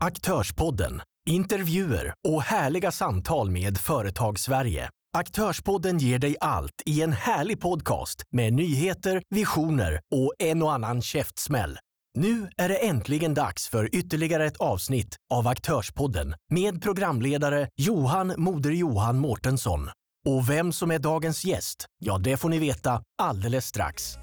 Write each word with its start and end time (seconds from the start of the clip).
Aktörspodden, 0.00 1.02
intervjuer 1.30 2.14
och 2.28 2.42
härliga 2.42 2.92
samtal 2.92 3.50
med 3.50 3.78
Företagssverige. 3.78 4.90
Aktörspodden 5.16 5.98
ger 5.98 6.18
dig 6.18 6.36
allt 6.40 6.82
i 6.86 7.02
en 7.02 7.12
härlig 7.12 7.60
podcast 7.60 8.22
med 8.30 8.52
nyheter, 8.52 9.22
visioner 9.34 10.00
och 10.14 10.32
en 10.38 10.62
och 10.62 10.72
annan 10.72 11.02
käftsmäll. 11.02 11.78
Nu 12.18 12.50
är 12.56 12.68
det 12.68 12.76
äntligen 12.88 13.34
dags 13.34 13.68
för 13.68 13.94
ytterligare 13.94 14.46
ett 14.46 14.56
avsnitt 14.56 15.16
av 15.32 15.48
Aktörspodden 15.48 16.34
med 16.50 16.82
programledare 16.82 17.68
Johan 17.76 18.34
Moder 18.36 18.70
Johan 18.70 19.18
Mårtensson. 19.18 19.90
Och 20.26 20.50
vem 20.50 20.72
som 20.72 20.90
är 20.90 20.98
dagens 20.98 21.44
gäst, 21.44 21.86
ja 21.98 22.18
det 22.18 22.36
får 22.36 22.48
ni 22.48 22.58
veta 22.58 23.02
alldeles 23.22 23.66
strax. 23.66 24.18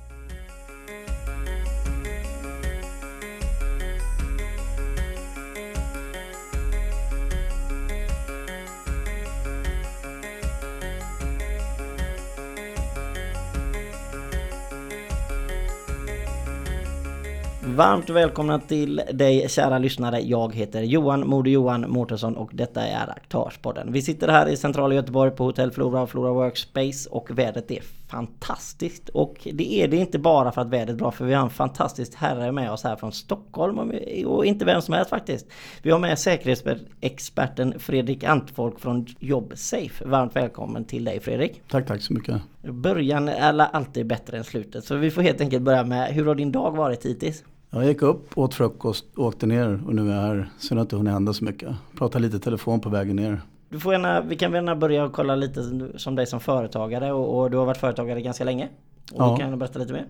Varmt 17.75 18.09
välkomna 18.09 18.59
till 18.59 19.01
dig 19.11 19.49
kära 19.49 19.77
lyssnare. 19.77 20.19
Jag 20.19 20.55
heter 20.55 20.81
Johan 20.81 21.27
Moder 21.27 21.51
Johan 21.51 21.91
Mårtensson 21.91 22.37
och 22.37 22.49
detta 22.53 22.87
är 22.87 23.09
Aktörspodden. 23.09 23.91
Vi 23.91 24.01
sitter 24.01 24.27
här 24.27 24.47
i 24.47 24.57
centrala 24.57 24.95
Göteborg 24.95 25.31
på 25.31 25.43
Hotell 25.43 25.71
Flora 25.71 26.01
och 26.01 26.09
Flora 26.09 26.33
Workspace 26.33 27.09
och 27.09 27.37
vädret 27.37 27.71
är 27.71 27.81
fantastiskt. 28.15 29.09
Och 29.09 29.47
det 29.53 29.83
är 29.83 29.87
det 29.87 29.97
inte 29.97 30.19
bara 30.19 30.51
för 30.51 30.61
att 30.61 30.69
vädret 30.69 30.89
är 30.89 30.99
bra 30.99 31.11
för 31.11 31.25
vi 31.25 31.33
har 31.33 31.43
en 31.43 31.49
fantastisk 31.49 32.15
herre 32.15 32.51
med 32.51 32.71
oss 32.71 32.83
här 32.83 32.95
från 32.95 33.11
Stockholm 33.11 33.91
och 34.25 34.45
inte 34.45 34.65
vem 34.65 34.81
som 34.81 34.93
helst 34.93 35.09
faktiskt. 35.09 35.47
Vi 35.81 35.91
har 35.91 35.99
med 35.99 36.19
säkerhetsexperten 36.19 37.79
Fredrik 37.79 38.23
Antfolk 38.23 38.79
från 38.79 39.05
Jobsafe. 39.19 40.05
Varmt 40.05 40.35
välkommen 40.35 40.85
till 40.85 41.03
dig 41.03 41.19
Fredrik. 41.19 41.61
Tack, 41.69 41.87
tack 41.87 42.01
så 42.01 42.13
mycket. 42.13 42.41
Början 42.61 43.27
är 43.27 43.59
alltid 43.59 44.07
bättre 44.07 44.37
än 44.37 44.43
slutet 44.43 44.85
så 44.85 44.95
vi 44.95 45.11
får 45.11 45.21
helt 45.21 45.41
enkelt 45.41 45.63
börja 45.63 45.83
med 45.83 46.13
hur 46.13 46.25
har 46.25 46.35
din 46.35 46.51
dag 46.51 46.71
varit 46.71 47.05
hittills? 47.05 47.43
Jag 47.69 47.85
gick 47.85 48.01
upp, 48.01 48.37
åt 48.37 48.53
frukost, 48.53 49.05
åkte 49.15 49.45
ner 49.45 49.83
och 49.87 49.95
nu 49.95 50.11
är 50.11 50.15
jag 50.15 50.21
här. 50.21 50.49
Det 50.69 50.75
har 50.75 50.81
inte 50.81 50.95
hunnit 50.95 51.13
hända 51.13 51.33
så 51.33 51.43
mycket. 51.43 51.75
Pratar 51.97 52.19
lite 52.19 52.39
telefon 52.39 52.79
på 52.79 52.89
vägen 52.89 53.15
ner. 53.15 53.41
Du 53.69 53.79
får 53.79 53.93
gärna, 53.93 54.21
vi 54.21 54.35
kan 54.35 54.53
gärna 54.53 54.75
börja 54.75 55.09
kolla 55.09 55.35
lite 55.35 55.63
som 55.95 56.15
dig 56.15 56.27
som 56.27 56.39
företagare 56.39 57.11
och, 57.13 57.39
och 57.39 57.51
du 57.51 57.57
har 57.57 57.65
varit 57.65 57.77
företagare 57.77 58.21
ganska 58.21 58.43
länge. 58.43 58.69
Och 59.11 59.21
ja. 59.21 59.31
Du 59.31 59.43
kan 59.43 59.59
berätta 59.59 59.79
lite 59.79 59.93
mer. 59.93 60.05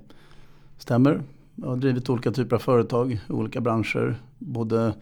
Stämmer. 0.78 1.22
Jag 1.56 1.68
har 1.68 1.76
drivit 1.76 2.10
olika 2.10 2.32
typer 2.32 2.56
av 2.56 2.60
företag 2.60 3.12
i 3.12 3.20
olika 3.30 3.62
branscher. 3.62 4.16
Både 4.38 4.94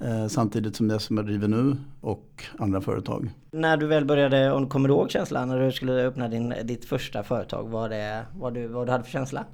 eh, 0.00 0.26
samtidigt 0.28 0.76
som 0.76 0.88
det 0.88 0.98
som 0.98 1.16
jag 1.16 1.26
driver 1.26 1.48
nu 1.48 1.76
och 2.00 2.44
andra 2.58 2.80
företag. 2.80 3.30
När 3.50 3.76
du 3.76 3.86
väl 3.86 4.04
började, 4.04 4.52
om 4.52 4.62
du 4.62 4.68
kommer 4.68 4.88
ihåg 4.88 5.10
känslan 5.10 5.48
när 5.48 5.60
du 5.60 5.72
skulle 5.72 6.06
öppna 6.06 6.28
din, 6.28 6.54
ditt 6.64 6.84
första 6.84 7.22
företag, 7.22 7.68
vad, 7.68 7.90
det, 7.90 8.26
vad, 8.38 8.54
du, 8.54 8.66
vad 8.66 8.86
du 8.86 8.92
hade 8.92 9.04
för 9.04 9.10
känsla? 9.10 9.44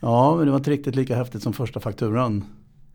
Ja, 0.00 0.36
men 0.36 0.44
det 0.44 0.50
var 0.50 0.58
inte 0.58 0.70
riktigt 0.70 0.94
lika 0.94 1.16
häftigt 1.16 1.42
som 1.42 1.52
första 1.52 1.80
fakturan. 1.80 2.44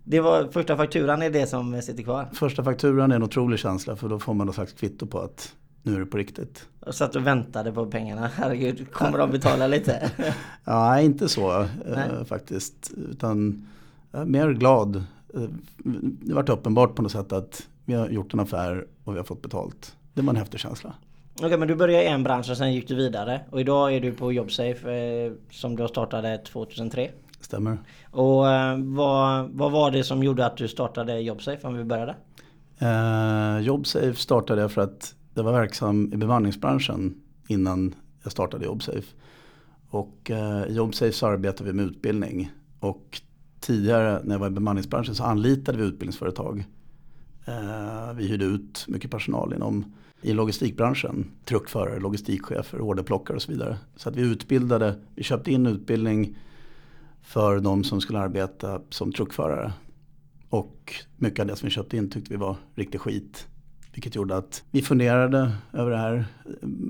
Det 0.08 0.20
var 0.20 0.48
första 0.52 0.78
fakturan 0.78 1.22
är 1.22 1.30
det 1.30 1.48
som 1.48 1.82
sitter 1.82 2.04
kvar? 2.04 2.28
Första 2.34 2.64
fakturan 2.64 3.12
är 3.12 3.16
en 3.16 3.24
otrolig 3.24 3.60
känsla 3.60 3.96
för 3.96 4.10
då 4.10 4.20
får 4.20 4.34
man 4.34 4.48
något 4.48 4.56
slags 4.56 4.74
kvitto 4.74 5.06
på 5.06 5.20
att 5.20 5.54
nu 5.84 5.96
är 5.96 6.00
det 6.00 6.06
på 6.06 6.18
riktigt. 6.18 6.68
Och 6.80 6.96
satt 6.96 7.16
och 7.16 7.28
väntade 7.28 7.72
på 7.72 7.86
pengarna. 7.86 8.30
Herregud, 8.36 8.92
kommer 8.92 9.18
de 9.18 9.32
betala 9.32 9.68
lite? 9.68 10.12
ja, 10.64 11.02
inte 11.02 11.30
så 11.30 11.62
eh, 11.62 12.24
faktiskt. 12.26 12.92
Utan 13.12 13.68
jag 14.12 14.22
är 14.22 14.26
mer 14.26 14.54
glad. 14.54 14.96
Eh, 14.96 15.42
det 15.78 16.32
har 16.32 16.36
varit 16.36 16.50
uppenbart 16.50 16.96
på 16.96 17.02
något 17.02 17.12
sätt 17.12 17.32
att 17.32 17.68
vi 17.86 17.94
har 17.94 18.10
gjort 18.10 18.34
en 18.34 18.40
affär 18.40 18.86
och 19.04 19.14
vi 19.14 19.18
har 19.18 19.26
fått 19.26 19.42
betalt. 19.42 19.96
Det 20.14 20.22
var 20.22 20.30
en 20.30 20.36
häftig 20.36 20.60
känsla. 20.60 20.94
Okej 21.36 21.46
okay, 21.46 21.58
men 21.58 21.68
du 21.68 21.76
började 21.76 22.04
i 22.04 22.08
en 22.08 22.24
bransch 22.24 22.50
och 22.50 22.58
sen 22.58 22.74
gick 22.74 22.88
du 22.88 22.96
vidare. 22.96 23.42
Och 23.50 23.62
idag 23.62 23.96
är 23.96 24.00
du 24.00 24.12
på 24.12 24.34
Jobsafe 24.34 24.94
eh, 24.94 25.32
som 25.52 25.76
du 25.76 25.88
startade 25.88 26.38
2003. 26.38 27.10
Stämmer. 27.56 27.78
Och 28.12 28.50
eh, 28.50 28.78
vad, 28.78 29.50
vad 29.50 29.72
var 29.72 29.92
det 29.92 30.04
som 30.04 30.24
gjorde 30.24 30.46
att 30.46 30.58
du 30.58 30.68
startade 30.68 31.20
Jobsafe 31.20 31.68
om 31.68 31.78
vi 31.78 31.84
började? 31.84 32.16
Eh, 32.80 33.60
Jobsafe 33.60 34.16
startade 34.16 34.62
jag 34.62 34.72
för 34.72 34.82
att 34.82 35.16
jag 35.34 35.44
var 35.44 35.52
verksam 35.52 36.14
i 36.14 36.18
bemanningsbranschen 36.18 37.16
innan 37.48 37.96
jag 38.24 38.32
startade 38.32 38.66
Jobsafe. 38.66 39.16
Och 39.90 40.32
eh, 40.32 40.66
i 40.66 40.74
Jobsafe 40.74 41.12
så 41.12 41.28
arbetar 41.28 41.66
vi 41.66 41.74
med 41.74 41.86
utbildning. 41.86 42.52
Och 42.80 43.22
tidigare 43.60 44.22
när 44.24 44.36
jag 44.36 44.40
var 44.40 44.48
i 44.48 44.52
bemanningsbranschen 44.52 45.16
så 45.16 45.24
anlitade 45.24 45.78
vi 45.78 45.84
utbildningsföretag. 45.84 46.66
Eh, 47.46 48.14
vi 48.16 48.28
hyrde 48.28 48.46
ut 48.46 48.86
mycket 48.88 49.12
personal 49.12 49.54
inom 49.54 49.94
i 50.22 50.34
logistikbranschen. 50.34 51.32
Truckförare, 51.46 52.00
logistikchefer, 52.00 52.82
orderplockare 52.82 53.36
och 53.36 53.42
så 53.42 53.52
vidare. 53.52 53.78
Så 53.96 54.10
att 54.10 54.16
vi 54.16 54.22
utbildade, 54.22 54.96
vi 55.16 55.24
köpte 55.24 55.52
in 55.52 55.66
utbildning 55.66 56.36
för 57.26 57.60
de 57.60 57.84
som 57.84 58.02
skulle 58.02 58.20
arbeta 58.20 58.82
som 58.90 59.12
truckförare. 59.12 59.74
Och 60.50 60.94
mycket 61.18 61.40
av 61.40 61.48
det 61.48 61.56
som 61.56 61.66
vi 61.66 61.72
köpte 61.72 61.98
in 61.98 62.10
tyckte 62.10 62.34
vi 62.34 62.38
var 62.38 62.56
riktig 62.76 63.02
skit. 63.02 63.48
Vilket 63.94 64.16
gjorde 64.16 64.38
att 64.38 64.64
vi 64.72 64.82
funderade 64.82 65.52
över 65.74 65.92
det 65.92 65.98
här. 65.98 66.26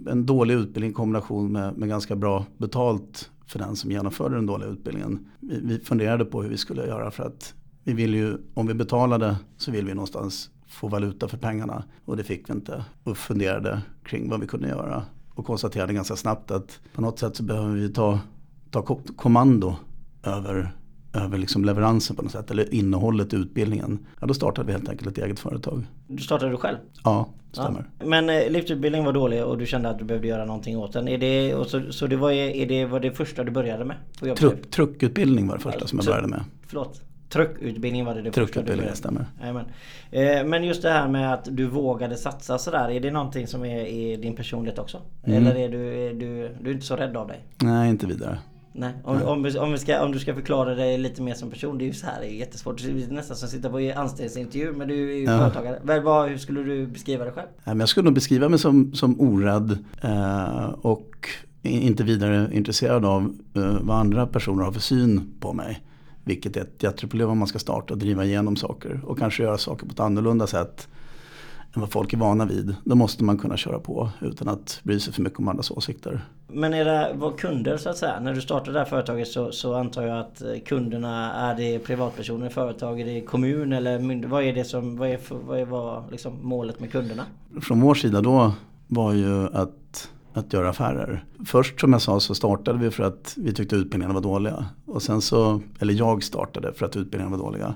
En 0.10 0.26
dålig 0.26 0.54
utbildning 0.54 0.92
i 0.92 0.94
kombination 0.94 1.52
med, 1.52 1.78
med 1.78 1.90
ganska 1.90 2.16
bra 2.16 2.46
betalt 2.58 3.32
för 3.48 3.60
den 3.60 3.76
som 3.76 3.92
genomförde 3.92 4.36
den 4.36 4.46
dåliga 4.46 4.70
utbildningen. 4.70 5.28
Vi, 5.40 5.60
vi 5.64 5.80
funderade 5.80 6.26
på 6.26 6.42
hur 6.44 6.50
vi 6.50 6.58
skulle 6.58 6.88
göra 6.88 7.12
för 7.12 7.24
att 7.24 7.54
vi 7.84 7.94
ville 7.94 8.18
ju, 8.18 8.38
om 8.54 8.68
vi 8.68 8.74
betalade 8.74 9.36
så 9.58 9.72
vill 9.72 9.86
vi 9.86 9.94
någonstans 9.94 10.50
få 10.68 10.88
valuta 10.88 11.28
för 11.28 11.38
pengarna. 11.38 11.84
Och 12.06 12.18
det 12.18 12.24
fick 12.24 12.50
vi 12.50 12.54
inte. 12.54 12.86
Och 13.04 13.18
funderade 13.18 13.82
kring 14.04 14.30
vad 14.30 14.40
vi 14.40 14.48
kunde 14.48 14.68
göra. 14.68 15.04
Och 15.30 15.46
konstaterade 15.46 15.94
ganska 15.94 16.16
snabbt 16.16 16.52
att 16.52 16.80
på 16.94 17.02
något 17.02 17.20
sätt 17.20 17.36
så 17.36 17.44
behöver 17.44 17.76
vi 17.76 17.90
ta, 17.90 18.20
ta 18.72 19.00
kommando 19.16 19.76
över, 20.26 20.72
över 21.14 21.38
liksom 21.38 21.66
leveransen 21.66 22.16
på 22.16 22.22
något 22.22 22.32
sätt. 22.32 22.52
Eller 22.52 22.74
innehållet 22.74 23.34
i 23.34 23.36
utbildningen. 23.36 24.00
Ja, 24.20 24.28
då 24.28 24.34
startade 24.34 24.66
vi 24.68 24.74
helt 24.74 24.90
enkelt 24.90 25.18
ett 25.18 25.24
eget 25.24 25.40
företag. 25.40 25.84
Du 26.08 26.24
startade 26.24 26.52
du 26.52 26.58
själv? 26.58 26.78
Ja, 27.04 27.30
stämmer. 27.52 27.86
Ja. 28.00 28.06
Men 28.06 28.30
eh, 28.30 28.50
livsutbildningen 28.50 29.06
var 29.06 29.14
dålig 29.14 29.44
och 29.44 29.58
du 29.58 29.66
kände 29.66 29.90
att 29.90 30.00
du 30.00 30.06
behövde 30.06 30.28
göra 30.28 30.46
någonting 30.46 30.78
åt 30.78 30.94
den. 30.94 31.08
Är 31.08 31.18
det, 31.18 31.56
och 31.56 31.68
så, 31.68 31.92
så 31.92 32.08
det 32.08 32.16
var, 32.16 32.32
är 32.32 32.66
det 32.66 32.86
var 32.86 33.00
det 33.00 33.12
första 33.12 33.44
du 33.44 33.52
började 33.52 33.86
med? 33.86 33.98
Truck, 34.38 34.72
truckutbildning 34.72 35.48
var 35.48 35.56
det 35.56 35.64
första 35.64 35.88
som 35.88 36.00
jag 36.00 36.06
började 36.06 36.28
med. 36.28 36.44
Förlåt? 36.68 37.02
Truckutbildning 37.30 38.06
var 38.06 38.16
det 38.16 38.22
det 38.22 38.32
Truckutbildning, 38.32 38.88
det 38.88 38.96
stämmer. 38.96 39.26
Amen. 39.42 39.66
Eh, 40.12 40.46
men 40.46 40.64
just 40.64 40.82
det 40.82 40.90
här 40.90 41.08
med 41.08 41.34
att 41.34 41.48
du 41.52 41.66
vågade 41.66 42.16
satsa 42.16 42.58
sådär. 42.58 42.92
Är 42.92 43.00
det 43.00 43.12
någonting 43.12 43.48
som 43.48 43.66
är 43.66 43.86
i 43.86 44.16
din 44.16 44.36
personlighet 44.36 44.80
också? 44.80 45.02
Mm. 45.24 45.38
Eller 45.38 45.56
är 45.56 45.70
du, 45.70 46.08
är 46.10 46.14
du, 46.14 46.56
du 46.62 46.70
är 46.70 46.74
inte 46.74 46.86
så 46.86 46.96
rädd 46.96 47.18
av 47.18 47.28
dig? 47.28 47.46
Nej, 47.58 47.90
inte 47.90 48.08
vidare. 48.08 48.38
Nej. 48.78 48.94
Om. 49.04 49.22
Om, 49.22 49.44
vi, 49.44 49.58
om, 49.60 49.72
vi 49.72 49.78
ska, 49.78 50.04
om 50.04 50.12
du 50.12 50.20
ska 50.20 50.34
förklara 50.34 50.76
dig 50.76 50.98
lite 50.98 51.22
mer 51.22 51.34
som 51.34 51.50
person. 51.50 51.78
Det 51.78 51.84
är 51.84 51.88
ju 51.88 51.94
så 51.94 52.06
här, 52.06 52.22
det 52.22 52.28
är 52.28 52.36
jättesvårt. 52.36 52.84
Det 52.84 52.90
är 52.90 53.14
nästan 53.14 53.38
som 53.38 53.46
att 53.46 53.52
sitta 53.52 53.70
på 53.70 53.94
anställningsintervju. 53.96 54.74
Men 54.74 54.88
du 54.88 55.12
är 55.12 55.16
ju 55.16 55.24
ja. 55.24 55.40
företagare. 55.40 55.80
Vad, 55.84 56.04
vad, 56.04 56.30
hur 56.30 56.38
skulle 56.38 56.64
du 56.64 56.88
beskriva 56.88 57.24
dig 57.24 57.34
själv? 57.34 57.80
Jag 57.80 57.90
skulle 57.90 58.04
nog 58.04 58.14
beskriva 58.14 58.50
mig 58.50 58.60
som, 58.60 58.94
som 58.94 59.22
orädd. 59.22 59.78
Eh, 60.02 60.70
och 60.82 61.30
inte 61.62 62.04
vidare 62.04 62.50
intresserad 62.52 63.06
av 63.06 63.36
eh, 63.54 63.78
vad 63.82 63.98
andra 63.98 64.28
personer 64.28 64.64
har 64.64 64.72
för 64.72 64.82
syn 64.82 65.34
på 65.40 65.54
mig. 65.54 65.82
Vilket 66.24 66.58
är 66.58 66.62
ett 66.62 66.84
jätteproblem 66.84 67.30
om 67.30 67.38
man 67.38 67.48
ska 67.48 67.60
starta 67.60 67.94
och 67.94 68.00
driva 68.00 68.26
igenom 68.26 68.56
saker. 68.56 69.02
Och 69.04 69.20
kanske 69.20 69.44
göra 69.44 69.58
saker 69.58 69.86
på 69.86 69.92
ett 69.92 70.00
annorlunda 70.00 70.48
sätt 70.48 70.88
än 71.76 71.82
vad 71.82 71.92
folk 71.92 72.14
är 72.14 72.18
vana 72.18 72.46
vid. 72.46 72.76
Då 72.84 72.96
måste 72.96 73.24
man 73.24 73.38
kunna 73.38 73.58
köra 73.58 73.80
på 73.80 74.10
utan 74.22 74.48
att 74.48 74.80
bry 74.84 75.00
sig 75.00 75.14
för 75.14 75.22
mycket 75.22 75.40
om 75.40 75.48
andras 75.48 75.72
åsikter. 75.72 76.22
Men 76.48 76.74
är 76.74 76.86
det 76.86 77.14
var 77.16 77.32
kunder 77.32 77.78
så 77.78 77.90
att 77.90 77.98
säga? 77.98 78.20
När 78.20 78.34
du 78.34 78.42
startade 78.42 78.72
det 78.72 78.80
här 78.80 78.86
företaget 78.86 79.28
så, 79.28 79.52
så 79.52 79.74
antar 79.74 80.04
jag 80.04 80.20
att 80.20 80.42
kunderna 80.66 81.34
är 81.34 81.56
det 81.56 81.80
privatpersoner 81.80 82.48
i 82.48 82.50
företag? 82.50 83.02
Är 83.02 83.06
det 83.06 83.22
kommun 83.22 83.74
eller 83.74 84.00
myndighet? 84.00 84.32
Vad 84.32 84.44
är 84.44 84.54
det 84.54 84.64
som, 84.64 84.98
vad 84.98 85.10
är, 85.10 85.20
vad 85.30 85.60
är 85.60 85.66
vad, 85.66 86.12
liksom 86.12 86.40
målet 86.42 86.80
med 86.80 86.92
kunderna? 86.92 87.24
Från 87.62 87.82
vår 87.82 87.96
sida 87.96 88.22
då 88.22 88.54
var 88.88 89.14
ju 89.14 89.48
att 89.54 90.10
att 90.38 90.54
göra 90.54 90.70
affärer. 90.70 91.24
Först 91.46 91.80
som 91.80 91.94
jag 91.94 92.02
sa 92.02 92.20
så 92.20 92.36
startade 92.36 92.80
vi 92.80 92.92
för 92.92 93.04
att 93.04 93.34
vi 93.38 93.54
tyckte 93.54 93.76
utbildningarna 93.76 94.14
var 94.14 94.22
dåliga. 94.22 94.66
Och 94.86 95.02
sen 95.02 95.22
så, 95.22 95.62
eller 95.80 95.94
jag 95.94 96.24
startade 96.24 96.74
för 96.74 96.86
att 96.86 96.96
utbildningarna 96.96 97.38
var 97.38 97.44
dåliga. 97.44 97.76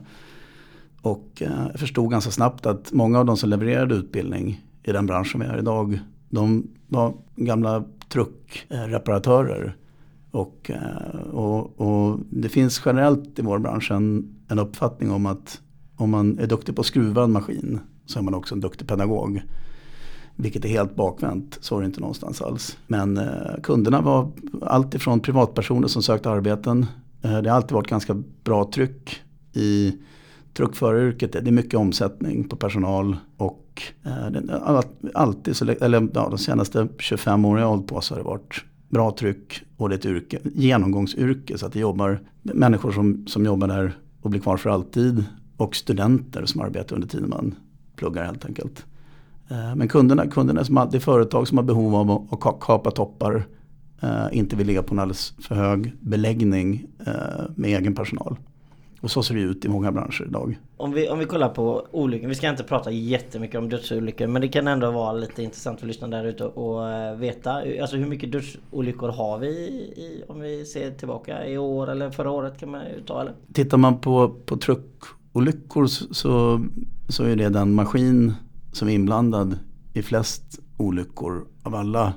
Och 1.02 1.42
eh, 1.42 1.68
jag 1.72 1.80
förstod 1.80 2.12
ganska 2.12 2.32
snabbt 2.32 2.66
att 2.66 2.92
många 2.92 3.20
av 3.20 3.26
de 3.26 3.38
som 3.38 3.50
levererade 3.50 3.96
utbildning 3.96 4.62
i 4.84 4.92
den 4.92 5.06
branschen 5.06 5.42
vi 5.42 5.48
är 5.48 5.60
idag. 5.60 6.00
De 6.30 6.68
var 6.88 7.14
gamla 7.36 7.84
truckreparatörer. 8.10 9.76
Och, 10.32 10.72
eh, 10.74 11.20
och, 11.32 11.82
och, 11.82 12.20
det 12.30 12.50
finns 12.50 12.82
generellt 12.86 13.40
i 13.40 13.42
vår 13.42 13.60
bransch 13.60 13.92
en, 13.92 14.36
en 14.48 14.60
uppfattning 14.60 15.12
om 15.12 15.26
att 15.26 15.62
om 15.96 16.10
man 16.10 16.40
är 16.40 16.48
duktig 16.48 16.76
på 16.76 16.82
att 16.82 16.86
skruva 16.88 17.24
en 17.24 17.32
maskin 17.32 17.80
så 18.06 18.20
är 18.20 18.24
man 18.24 18.34
också 18.34 18.56
en 18.56 18.62
duktig 18.62 18.88
pedagog. 18.88 19.42
Vilket 20.36 20.66
är 20.66 20.70
helt 20.70 20.96
bakvänt, 20.96 21.58
så 21.62 21.78
är 21.78 21.82
det 21.82 21.86
inte 21.86 22.00
någonstans 22.00 22.42
alls. 22.42 22.78
Men 22.88 23.18
eh, 23.18 23.62
kunderna 23.64 24.02
var 24.02 24.32
alltifrån 24.62 25.20
privatpersoner 25.20 25.88
som 25.88 26.04
sökte 26.04 26.30
arbeten. 26.30 26.86
Eh, 27.22 27.42
det 27.42 27.50
har 27.50 27.56
alltid 27.56 27.72
varit 27.72 27.88
ganska 27.88 28.24
bra 28.44 28.72
tryck 28.72 29.22
i 29.54 29.94
truckföraryrket, 30.54 31.32
det 31.32 31.40
är 31.40 31.52
mycket 31.52 31.74
omsättning 31.74 32.44
på 32.44 32.56
personal 32.56 33.18
och 33.38 33.82
eh, 34.06 34.82
alltid, 35.14 35.56
så, 35.56 35.66
eller 35.66 36.10
ja, 36.14 36.28
de 36.30 36.38
senaste 36.38 36.88
25 37.00 37.46
åren 37.46 37.62
jag 37.62 37.68
har 37.68 37.76
hållit 37.76 37.88
på 37.88 38.02
så 38.02 38.14
har 38.14 38.20
det 38.20 38.26
varit 38.26 38.64
bra 38.90 39.12
tryck 39.12 39.62
och 39.78 39.90
det 39.90 39.96
är 39.96 40.00
ett 40.00 40.06
yrke, 40.06 40.40
genomgångsyrke 40.44 41.58
så 41.58 41.66
att 41.66 41.74
det 41.74 41.80
jobbar 41.80 42.20
människor 42.42 42.92
som, 42.92 43.28
som 43.28 43.46
jobbar 43.46 43.68
där 43.68 43.98
och 44.22 44.30
blir 44.30 44.42
kvar 44.42 44.58
för 44.58 44.70
alltid 44.70 45.24
och 45.58 45.76
studenter 45.76 46.46
som 46.46 46.62
arbetar 46.62 46.96
under 46.96 47.08
tiden 47.08 47.30
man 47.30 47.56
pluggar 47.96 48.26
helt 48.26 48.46
enkelt. 48.46 48.86
Eh, 49.50 49.76
men 49.76 49.88
kunderna, 49.88 50.28
kunderna 50.28 50.64
som 50.64 50.88
det 50.92 50.98
är 50.98 51.02
företag 51.02 51.48
som 51.48 51.58
har 51.58 51.66
behov 51.66 51.96
av 51.96 52.28
att 52.32 52.60
kapa 52.60 52.92
toppar, 52.92 53.44
eh, 54.02 54.26
inte 54.32 54.56
vill 54.56 54.68
ligga 54.68 54.84
på 54.84 54.94
en 54.94 55.00
alldeles 55.00 55.34
för 55.42 55.56
hög 55.56 55.94
beläggning 56.00 56.86
eh, 57.06 57.14
med 57.56 57.80
egen 57.80 57.96
personal. 57.96 58.38
Och 59.02 59.12
så 59.12 59.24
ser 59.24 59.36
det 59.36 59.42
ut 59.42 59.66
i 59.66 59.70
många 59.70 59.92
branscher 59.92 60.26
idag. 60.28 60.60
Om 60.78 60.92
vi, 60.92 61.10
om 61.10 61.20
vi 61.20 61.26
kollar 61.26 61.50
på 61.50 61.88
olyckor, 61.92 62.28
vi 62.28 62.36
ska 62.36 62.50
inte 62.50 62.64
prata 62.64 62.92
jättemycket 62.92 63.58
om 63.58 63.70
dödsolyckor 63.70 64.28
men 64.28 64.42
det 64.42 64.48
kan 64.48 64.68
ändå 64.68 64.92
vara 64.92 65.14
lite 65.14 65.44
intressant 65.44 65.80
för 65.80 65.88
lyssnarna 65.88 66.18
där 66.18 66.26
ute 66.26 66.46
att 66.46 67.20
veta. 67.20 67.52
Alltså 67.82 67.98
hur 67.98 68.06
mycket 68.06 68.32
dödsolyckor 68.32 69.10
har 69.10 69.38
vi 69.38 69.48
i, 69.48 70.24
om 70.28 70.40
vi 70.40 70.66
ser 70.66 70.92
tillbaka 70.92 71.48
i 71.48 71.58
år 71.58 71.92
eller 71.92 72.12
förra 72.12 72.32
året 72.32 72.60
kan 72.60 72.72
man 72.72 72.82
ju 72.96 73.02
ta 73.02 73.22
eller? 73.22 73.34
Tittar 73.54 73.78
man 73.78 73.98
på, 73.98 74.36
på 74.46 74.58
truckolyckor 74.58 75.86
så, 75.88 76.66
så 77.10 77.24
är 77.24 77.36
det 77.36 77.50
den 77.50 77.74
maskin 77.74 78.34
som 78.72 78.90
är 78.90 78.94
inblandad 78.94 79.60
i 79.94 80.02
flest 80.02 80.60
olyckor 80.78 81.46
av 81.64 81.76
alla, 81.76 82.14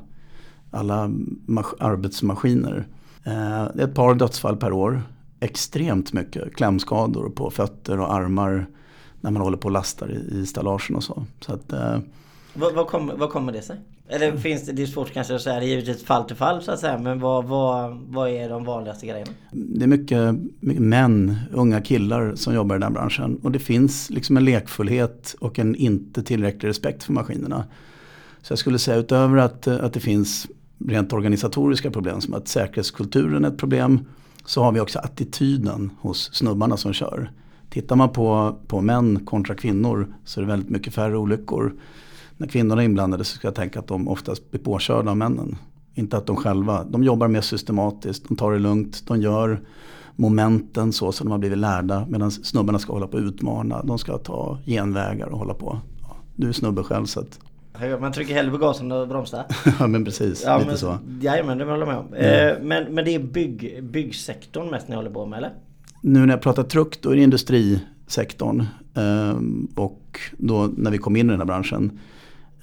alla 0.71 1.11
arbetsmaskiner. 1.79 2.87
Eh, 3.25 3.67
det 3.75 3.83
är 3.83 3.89
ett 3.89 3.95
par 3.95 4.15
dödsfall 4.15 4.57
per 4.57 4.73
år. 4.73 5.03
Extremt 5.43 6.13
mycket 6.13 6.55
klämskador 6.55 7.31
på 7.31 7.51
fötter 7.51 8.01
och 8.01 8.15
armar 8.15 8.67
när 9.21 9.31
man 9.31 9.43
håller 9.43 9.57
på 9.57 9.65
och 9.65 9.73
lastar 9.73 10.11
i, 10.11 10.39
i 10.39 10.47
stallagen 10.47 10.97
och 10.97 11.05
så. 11.05 11.25
så 11.41 11.53
att, 11.53 11.73
eh, 11.73 11.99
vad, 12.55 12.75
vad, 12.75 12.87
kommer, 12.87 13.15
vad 13.15 13.31
kommer 13.31 13.53
det 13.53 13.63
sig? 13.63 13.77
Eller 14.09 14.37
finns 14.37 14.67
det, 14.67 14.73
det 14.73 14.83
är 14.83 14.87
svårt 14.87 15.13
kanske 15.13 15.35
att 15.35 15.43
säga, 15.43 15.63
givetvis 15.63 16.05
fall 16.05 16.25
till 16.25 16.37
fall 16.37 16.63
så 16.63 16.73
att 16.73 16.81
säga. 16.81 16.99
Men 16.99 17.21
vad, 17.21 17.45
vad, 17.45 17.97
vad 18.09 18.31
är 18.31 18.49
de 18.49 18.65
vanligaste 18.65 19.07
grejerna? 19.07 19.31
Det 19.53 19.85
är 19.85 19.89
mycket, 19.89 20.35
mycket 20.61 20.83
män, 20.83 21.39
unga 21.53 21.81
killar 21.81 22.35
som 22.35 22.55
jobbar 22.55 22.77
i 22.77 22.79
den 22.79 22.93
branschen. 22.93 23.41
Och 23.43 23.53
det 23.53 23.59
finns 23.59 24.11
liksom 24.11 24.37
en 24.37 24.45
lekfullhet 24.45 25.35
och 25.41 25.59
en 25.59 25.75
inte 25.75 26.23
tillräcklig 26.23 26.69
respekt 26.69 27.03
för 27.03 27.13
maskinerna. 27.13 27.65
Så 28.43 28.53
jag 28.53 28.59
skulle 28.59 28.79
säga 28.79 28.97
utöver 28.97 29.37
att, 29.37 29.67
att 29.67 29.93
det 29.93 30.01
finns 30.01 30.47
rent 30.87 31.13
organisatoriska 31.13 31.91
problem 31.91 32.21
som 32.21 32.35
att 32.35 32.49
säkerhetskulturen 32.49 33.45
är 33.45 33.49
ett 33.49 33.59
problem. 33.59 34.01
Så 34.45 34.63
har 34.63 34.73
vi 34.73 34.81
också 34.81 34.99
attityden 34.99 35.91
hos 36.01 36.35
snubbarna 36.35 36.77
som 36.77 36.93
kör. 36.93 37.31
Tittar 37.71 37.97
man 37.97 38.09
på, 38.09 38.57
på 38.67 38.81
män 38.81 39.27
kontra 39.27 39.55
kvinnor 39.55 40.15
så 40.25 40.41
är 40.41 40.43
det 40.43 40.49
väldigt 40.49 40.71
mycket 40.71 40.95
färre 40.95 41.17
olyckor 41.17 41.73
när 42.37 42.49
kvinnorna 42.49 42.83
är 42.83 42.87
inblandade 42.87 43.25
så 43.25 43.37
ska 43.37 43.47
jag 43.47 43.55
tänka 43.55 43.79
att 43.79 43.87
de 43.87 44.09
oftast 44.09 44.51
blir 44.51 44.61
påkörda 44.61 45.11
av 45.11 45.17
männen. 45.17 45.57
Inte 45.95 46.17
att 46.17 46.27
de 46.27 46.37
själva, 46.37 46.85
de 46.85 47.05
jobbar 47.05 47.29
mer 47.29 47.41
systematiskt, 47.41 48.29
de 48.29 48.37
tar 48.37 48.53
det 48.53 48.59
lugnt, 48.59 49.07
de 49.07 49.21
gör 49.21 49.61
momenten 50.17 50.93
så 50.93 51.13
som 51.13 51.27
de 51.27 51.31
har 51.31 51.39
blivit 51.39 51.59
lärda. 51.59 52.07
Medan 52.09 52.31
snubbarna 52.31 52.79
ska 52.79 52.93
hålla 52.93 53.07
på 53.07 53.17
och 53.17 53.23
utmana, 53.23 53.83
de 53.83 53.99
ska 53.99 54.19
ta 54.19 54.59
genvägar 54.67 55.27
och 55.27 55.39
hålla 55.39 55.55
på. 55.55 55.81
Ja, 56.01 56.17
du 56.37 56.49
är 56.49 56.53
snubbe 56.53 56.83
själv 56.83 57.07
så 57.07 57.21
att 57.21 57.39
man 58.01 58.13
trycker 58.13 58.35
hellre 58.35 58.51
på 58.51 58.59
gasen 58.59 58.93
och 58.93 59.09
bromsar. 59.09 59.45
ja 59.79 59.87
men 59.87 60.05
precis, 60.05 60.43
ja, 60.47 60.59
lite 60.59 60.69
men, 60.69 60.79
så. 60.79 60.99
Jajamän, 61.21 61.59
det 61.59 61.65
håller 61.65 61.87
jag 61.87 61.89
med 61.89 61.97
om. 61.97 62.15
Mm. 62.15 62.69
Men, 62.69 62.95
men 62.95 63.05
det 63.05 63.15
är 63.15 63.19
bygg, 63.19 63.85
byggsektorn 63.85 64.71
mest 64.71 64.89
ni 64.89 64.97
håller 64.97 65.11
på 65.11 65.27
med 65.27 65.37
eller? 65.37 65.53
Nu 66.01 66.27
när 66.27 66.35
jag 66.35 66.43
pratar 66.43 66.63
truck 66.63 67.03
då 67.03 67.11
är 67.11 67.17
det 67.17 67.23
industrisektorn. 67.23 68.67
Ehm, 68.95 69.69
och 69.77 70.21
då 70.39 70.71
när 70.77 70.91
vi 70.91 70.99
kom 70.99 71.17
in 71.17 71.27
i 71.27 71.31
den 71.31 71.41
här 71.41 71.47
branschen 71.47 71.99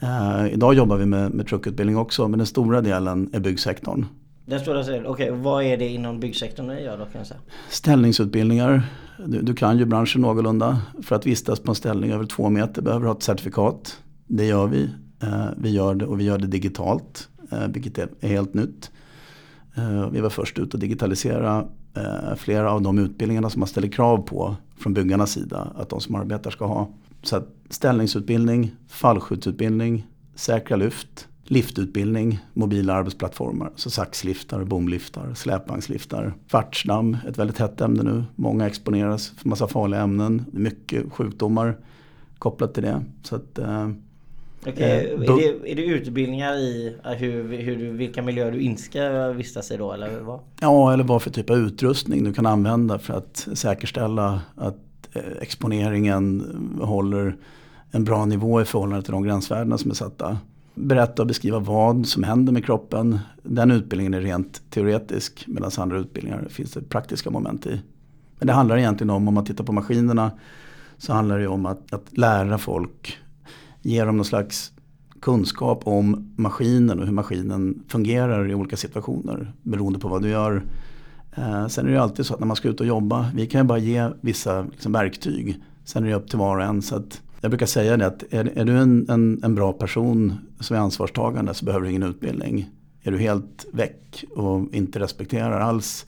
Uh, 0.04 0.54
idag 0.54 0.74
jobbar 0.74 0.98
vi 0.98 1.06
med, 1.06 1.32
med 1.32 1.48
truckutbildning 1.48 1.98
också 1.98 2.28
men 2.28 2.40
den 2.40 2.48
stora 2.48 2.82
delen 2.82 3.30
är 3.34 3.40
byggsektorn. 3.40 4.06
Den 4.46 4.60
stora 4.60 4.84
delen, 4.84 5.06
okej 5.06 5.32
okay, 5.32 5.44
vad 5.44 5.64
är 5.64 5.78
det 5.78 5.88
inom 5.88 6.20
byggsektorn 6.20 6.68
ni 6.68 6.84
gör 6.84 6.98
då 6.98 7.06
kan 7.06 7.18
jag 7.18 7.28
säga? 7.28 7.40
Ställningsutbildningar. 7.70 8.84
Du, 9.26 9.42
du, 9.42 9.54
kan 9.54 9.78
ju 9.78 9.86
branschen 9.86 10.22
någorlunda. 10.22 10.82
För 11.04 11.16
att 11.16 11.26
vistas 11.26 11.60
på 11.60 11.72
en 11.72 11.76
ställning 11.76 12.12
över 12.12 12.26
två 12.26 12.50
meter 12.50 12.82
behöver 12.82 13.02
du 13.02 13.08
ha 13.08 13.18
ett 13.18 13.24
certifikat. 13.24 13.98
Det 14.32 14.46
gör 14.46 14.68
vi. 14.68 14.90
Eh, 15.20 15.48
vi 15.58 15.70
gör 15.70 15.96
det 15.96 16.06
och 16.06 16.20
vi 16.20 16.24
gör 16.24 16.38
det 16.38 16.48
digitalt. 16.48 17.30
Eh, 17.52 17.68
vilket 17.68 17.98
är, 17.98 18.10
är 18.20 18.28
helt 18.28 18.54
nytt. 18.54 18.92
Eh, 19.76 20.10
vi 20.10 20.22
var 20.22 20.30
först 20.30 20.60
ut 20.60 20.74
att 20.74 20.82
digitalisera 20.82 21.66
flera 22.38 22.72
av 22.72 22.82
de 22.82 22.98
utbildningarna 23.00 23.50
som 23.50 23.60
man 23.60 23.68
ställer 23.68 23.88
krav 23.88 24.18
på 24.18 24.56
från 24.78 24.94
byggarnas 24.94 25.32
sida 25.32 25.74
att 25.76 25.90
de 25.90 26.02
som 26.02 26.16
arbetar 26.16 26.52
ska 26.52 26.66
ha. 26.66 26.90
Så 27.24 27.36
att 27.36 27.48
ställningsutbildning, 27.70 28.76
fallskyddsutbildning, 28.88 30.08
säkra 30.36 30.78
lyft, 30.78 31.28
liftutbildning, 31.44 32.40
mobila 32.54 32.94
arbetsplattformar. 32.94 33.72
Så 33.76 33.90
saxliftar, 33.90 34.64
bomliftar, 34.64 35.34
släpvagnsliftar. 35.34 36.34
Kvartsdamm, 36.50 37.18
ett 37.28 37.38
väldigt 37.38 37.58
hett 37.58 37.82
ämne 37.82 38.04
nu. 38.04 38.24
Många 38.36 38.68
exponeras 38.68 39.30
för 39.30 39.50
massa 39.50 39.68
farliga 39.68 40.02
ämnen. 40.02 40.46
Mycket 40.52 41.12
sjukdomar 41.12 41.78
kopplat 42.38 42.74
till 42.74 42.84
det. 42.84 43.04
Så 43.24 43.36
att, 43.36 43.60
eh, 43.60 43.90
Okay. 44.68 44.84
Eh, 44.84 45.22
är, 45.22 45.38
det, 45.38 45.72
är 45.72 45.76
det 45.76 45.86
utbildningar 45.86 46.56
i 46.56 46.96
eh, 47.06 47.12
hur, 47.12 47.58
hur, 47.58 47.92
vilka 47.92 48.22
miljöer 48.22 48.52
du 48.52 48.60
inte 48.60 48.82
ska 48.82 49.32
vistas 49.32 49.72
i 49.72 49.78
då 49.78 49.94
eller 49.94 50.20
vad? 50.20 50.40
Ja 50.62 50.94
eller 50.94 51.04
vad 51.04 51.22
för 51.22 51.30
typ 51.30 51.50
av 51.50 51.58
utrustning 51.58 52.24
du 52.24 52.34
kan 52.34 52.46
använda 52.46 53.00
för 53.00 53.14
att 53.14 53.48
säkerställa 53.54 54.42
att 54.56 54.76
Eh, 55.14 55.42
exponeringen 55.42 56.44
håller 56.82 57.36
en 57.92 58.04
bra 58.04 58.26
nivå 58.26 58.62
i 58.62 58.66
förhållande 58.66 59.04
till 59.04 59.12
de 59.12 59.24
gränsvärdena 59.24 59.78
som 59.78 59.92
är 59.92 59.96
satta. 59.96 60.38
Berätta 60.76 61.22
och 61.22 61.28
beskriva 61.28 61.60
vad 61.60 62.08
som 62.08 62.24
händer 62.24 62.54
med 62.54 62.66
kroppen. 62.66 63.20
Den 63.44 63.72
utbildningen 63.72 64.14
är 64.14 64.22
rent 64.22 64.62
teoretisk 64.70 65.44
medan 65.48 65.72
andra 65.78 65.98
utbildningar 65.98 66.48
finns 66.50 66.72
det 66.72 66.82
praktiska 66.82 67.30
moment 67.30 67.66
i. 67.66 67.82
Men 68.40 68.48
det 68.48 68.54
handlar 68.54 68.78
egentligen 68.78 69.10
om, 69.10 69.28
om 69.28 69.34
man 69.34 69.46
tittar 69.46 69.64
på 69.64 69.72
maskinerna, 69.72 70.32
så 70.98 71.14
handlar 71.14 71.40
det 71.40 71.48
om 71.48 71.66
att, 71.66 71.94
att 71.94 72.18
lära 72.18 72.58
folk, 72.58 73.18
ge 73.82 74.04
dem 74.04 74.18
någon 74.18 74.26
slags 74.26 74.72
kunskap 75.22 75.82
om 75.88 76.34
maskinen 76.36 77.00
och 77.00 77.06
hur 77.06 77.14
maskinen 77.14 77.84
fungerar 77.88 78.50
i 78.50 78.56
olika 78.56 78.78
situationer 78.78 79.54
beroende 79.64 80.00
på 80.00 80.08
vad 80.08 80.22
du 80.22 80.30
gör 80.30 80.64
Eh, 81.40 81.68
sen 81.68 81.88
är 81.88 81.92
det 81.92 82.02
alltid 82.02 82.26
så 82.26 82.34
att 82.34 82.40
när 82.40 82.48
man 82.48 82.56
ska 82.56 82.68
ut 82.68 82.80
och 82.80 82.86
jobba, 82.86 83.32
vi 83.36 83.48
kan 83.48 83.62
ju 83.62 83.66
bara 83.66 83.78
ge 83.78 84.10
vissa 84.22 84.62
liksom, 84.62 84.92
verktyg. 84.92 85.64
Sen 85.84 86.04
är 86.04 86.08
det 86.10 86.16
upp 86.16 86.30
till 86.30 86.40
var 86.40 86.58
och 86.58 86.64
en. 86.64 86.82
Så 86.82 86.96
att 86.96 87.22
jag 87.42 87.52
brukar 87.52 87.66
säga 87.66 87.98
det 87.98 88.06
att 88.06 88.24
är, 88.30 88.58
är 88.58 88.66
du 88.66 88.78
en, 88.78 89.10
en, 89.10 89.40
en, 89.44 89.56
bra 89.56 89.74
person 89.74 90.34
som 90.60 90.76
är 90.76 90.80
ansvarstagande 90.80 91.54
så 91.54 91.66
behöver 91.66 91.86
du 91.86 91.90
ingen 91.90 92.04
utbildning. 92.04 92.70
Är 93.04 93.12
du 93.12 93.18
helt 93.18 93.66
väck 93.74 94.24
och 94.36 94.74
inte 94.74 95.00
respekterar 95.00 95.60
alls 95.60 96.06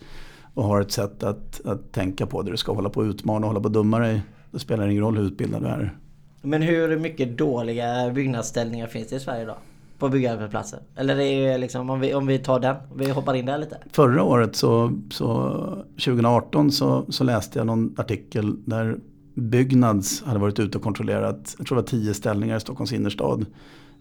och 0.53 0.63
har 0.63 0.81
ett 0.81 0.91
sätt 0.91 1.23
att, 1.23 1.61
att 1.65 1.91
tänka 1.91 2.25
på 2.25 2.41
där 2.41 2.51
du 2.51 2.57
ska 2.57 2.73
hålla 2.73 2.89
på 2.89 2.99
och 2.99 3.05
utmana 3.05 3.45
och 3.45 3.47
hålla 3.47 3.59
på 3.59 3.65
och 3.65 3.71
dumma 3.71 3.99
dig. 3.99 4.21
Då 4.51 4.59
spelar 4.59 4.85
det 4.85 4.91
ingen 4.91 5.03
roll 5.03 5.17
hur 5.17 5.25
utbildad 5.25 5.61
du 5.61 5.67
är. 5.67 5.97
Men 6.41 6.61
hur 6.61 6.97
mycket 6.97 7.37
dåliga 7.37 8.11
byggnadsställningar 8.11 8.87
finns 8.87 9.07
det 9.07 9.15
i 9.15 9.19
Sverige 9.19 9.43
idag? 9.43 9.57
på 10.01 10.09
byggarbetsplatser? 10.09 10.79
Eller 10.95 11.19
är 11.19 11.51
det 11.51 11.57
liksom, 11.57 11.89
om 11.89 11.99
vi, 11.99 12.13
om 12.13 12.27
vi 12.27 12.39
tar 12.39 12.59
den, 12.59 12.75
vi 12.95 13.09
hoppar 13.09 13.33
in 13.33 13.45
där 13.45 13.57
lite. 13.57 13.77
Förra 13.91 14.23
året 14.23 14.55
så, 14.55 14.99
så 15.11 15.53
2018 15.89 16.71
så, 16.71 17.05
så 17.09 17.23
läste 17.23 17.59
jag 17.59 17.65
någon 17.65 17.95
artikel 17.97 18.55
där 18.65 18.97
Byggnads 19.33 20.23
hade 20.23 20.39
varit 20.39 20.59
ute 20.59 20.77
och 20.77 20.83
kontrollerat, 20.83 21.55
jag 21.57 21.67
tror 21.67 21.75
det 21.75 21.81
var 21.81 21.87
tio 21.87 22.13
ställningar 22.13 22.57
i 22.57 22.59
Stockholms 22.59 22.93
innerstad. 22.93 23.45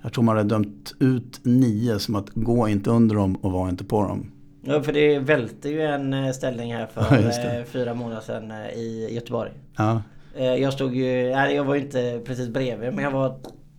Jag 0.03 0.13
tror 0.13 0.25
man 0.25 0.37
hade 0.37 0.49
dömt 0.49 0.95
ut 1.01 1.41
nio 1.43 1.99
som 1.99 2.15
att 2.15 2.31
gå 2.35 2.69
inte 2.69 2.91
under 2.91 3.17
dem 3.17 3.37
och 3.37 3.53
var 3.53 3.69
inte 3.69 3.85
på 3.85 4.03
dem. 4.03 4.31
Ja 4.63 4.83
för 4.83 4.93
det 4.93 5.19
välte 5.19 5.69
ju 5.69 5.83
en 5.83 6.15
eh, 6.15 6.33
ställning 6.33 6.75
här 6.75 6.87
för 6.87 7.01
ja, 7.11 7.59
eh, 7.59 7.65
fyra 7.65 7.95
månader 7.95 8.21
sedan 8.21 8.51
eh, 8.51 8.79
i 8.79 9.15
Göteborg. 9.15 9.51
Ja. 9.77 10.03
Jag 10.37 10.73
stod 10.73 10.95
ju, 10.95 11.29
jag 11.29 11.65
var 11.65 11.75
ju 11.75 11.81
inte 11.81 12.21
precis 12.25 12.49
bredvid 12.49 12.95
men 12.95 13.05
jag 13.05 13.11
var 13.11 13.35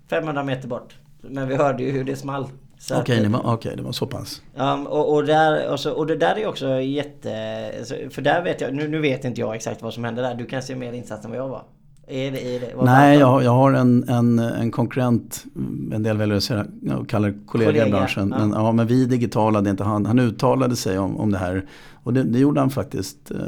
500 0.09 0.43
meter 0.43 0.67
bort. 0.67 0.95
Men 1.21 1.47
vi 1.47 1.55
hörde 1.55 1.83
ju 1.83 1.91
hur 1.91 2.03
det 2.03 2.15
small. 2.15 2.47
Okej, 2.91 3.01
okay, 3.01 3.23
det, 3.23 3.29
var, 3.29 3.53
okay, 3.53 3.75
det 3.75 3.83
var 3.83 3.91
så 3.91 4.07
pass. 4.07 4.41
Um, 4.55 4.87
och, 4.87 5.13
och, 5.13 5.25
där, 5.25 5.71
och, 5.71 5.79
så, 5.79 5.91
och 5.91 6.07
det 6.07 6.15
där 6.15 6.35
är 6.35 6.47
också 6.47 6.81
jätte... 6.81 7.29
För 8.09 8.21
där 8.21 8.43
vet 8.43 8.61
jag, 8.61 8.73
nu, 8.73 8.87
nu 8.87 8.99
vet 8.99 9.25
inte 9.25 9.41
jag 9.41 9.55
exakt 9.55 9.81
vad 9.81 9.93
som 9.93 10.03
hände 10.03 10.21
där. 10.21 10.35
Du 10.35 10.45
kanske 10.45 10.73
är 10.73 10.77
mer 10.77 10.93
insatt 10.93 11.25
än 11.25 11.31
vad 11.31 11.39
jag 11.39 11.47
var. 11.47 11.63
Är 12.07 12.31
det, 12.31 12.55
är 12.55 12.59
det, 12.59 12.73
Nej, 12.83 13.19
jag, 13.19 13.43
jag 13.43 13.51
har 13.51 13.73
en, 13.73 14.09
en, 14.09 14.39
en 14.39 14.71
konkurrent, 14.71 15.43
en 15.93 16.03
del 16.03 16.17
väljer 16.17 16.37
att 16.37 16.43
säga, 16.43 16.65
kallar 17.07 17.33
kollega, 17.47 17.87
i 17.87 17.91
branschen. 17.91 18.33
Ja. 18.37 18.45
Men, 18.45 18.51
ja, 18.51 18.71
men 18.71 18.87
vi 18.87 19.05
digitala, 19.05 19.61
det 19.61 19.69
inte 19.69 19.83
han. 19.83 20.05
Han 20.05 20.19
uttalade 20.19 20.75
sig 20.75 20.99
om, 20.99 21.17
om 21.17 21.31
det 21.31 21.37
här. 21.37 21.65
Och 22.03 22.13
det, 22.13 22.23
det 22.23 22.39
gjorde 22.39 22.59
han 22.59 22.69
faktiskt 22.69 23.31
uh, 23.31 23.39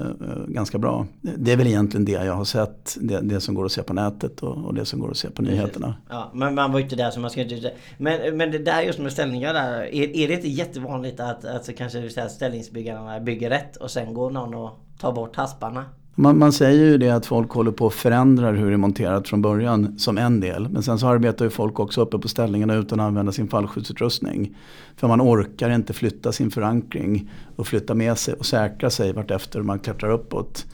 ganska 0.47 0.77
bra. 0.77 1.07
Det 1.21 1.51
är 1.51 1.57
väl 1.57 1.67
egentligen 1.67 2.05
det 2.05 2.11
jag 2.11 2.33
har 2.33 2.45
sett. 2.45 2.97
Det, 3.01 3.19
det 3.21 3.41
som 3.41 3.55
går 3.55 3.65
att 3.65 3.71
se 3.71 3.83
på 3.83 3.93
nätet 3.93 4.43
och, 4.43 4.65
och 4.65 4.73
det 4.73 4.85
som 4.85 4.99
går 4.99 5.11
att 5.11 5.17
se 5.17 5.29
på 5.29 5.41
nyheterna. 5.41 5.95
Ja, 6.09 6.31
men 6.33 6.55
man 6.55 6.71
var 6.71 6.79
ju 6.79 6.83
inte 6.83 6.95
där 6.95 7.11
så 7.11 7.19
man 7.19 7.29
ska 7.29 7.41
inte... 7.41 7.73
Men, 7.97 8.37
men 8.37 8.51
det 8.51 8.59
där 8.59 8.81
just 8.81 8.99
med 8.99 9.11
ställningar 9.11 9.53
där. 9.53 9.81
Är, 9.95 10.15
är 10.15 10.27
det 10.27 10.33
inte 10.33 10.47
jättevanligt 10.47 11.19
att, 11.19 11.45
att 11.45 11.75
kanske 11.77 12.29
ställningsbyggarna 12.29 13.19
bygger 13.19 13.49
rätt 13.49 13.75
och 13.75 13.91
sen 13.91 14.13
går 14.13 14.31
någon 14.31 14.53
och 14.53 14.79
tar 14.99 15.11
bort 15.11 15.35
hasparna? 15.35 15.85
Man, 16.15 16.39
man, 16.39 16.53
säger 16.53 16.85
ju 16.85 16.97
det 16.97 17.09
att 17.09 17.25
folk 17.25 17.51
håller 17.51 17.71
på 17.71 17.87
att 17.87 17.93
förändra 17.93 18.51
hur 18.51 18.67
det 18.67 18.73
är 18.73 18.77
monterat 18.77 19.27
från 19.27 19.41
början 19.41 19.99
som 19.99 20.17
en 20.17 20.39
del. 20.39 20.69
Men 20.69 20.83
sen 20.83 20.99
så 20.99 21.07
arbetar 21.07 21.45
ju 21.45 21.51
folk 21.51 21.79
också 21.79 22.01
uppe 22.01 22.17
på 22.17 22.27
ställningarna 22.27 22.75
utan 22.75 22.99
att 22.99 23.07
använda 23.07 23.31
sin 23.31 23.47
fallskyddsutrustning. 23.47 24.55
För 24.95 25.07
man 25.07 25.21
orkar 25.21 25.69
inte 25.69 25.93
flytta 25.93 26.31
sin 26.31 26.51
förankring 26.51 27.29
och 27.55 27.67
flytta 27.67 27.93
med 27.93 28.17
sig 28.17 28.33
och 28.33 28.45
säkra 28.45 28.89
sig 28.89 29.13
vartefter 29.13 29.61
man 29.61 29.79
klättrar 29.79 30.11
uppåt. 30.11 30.65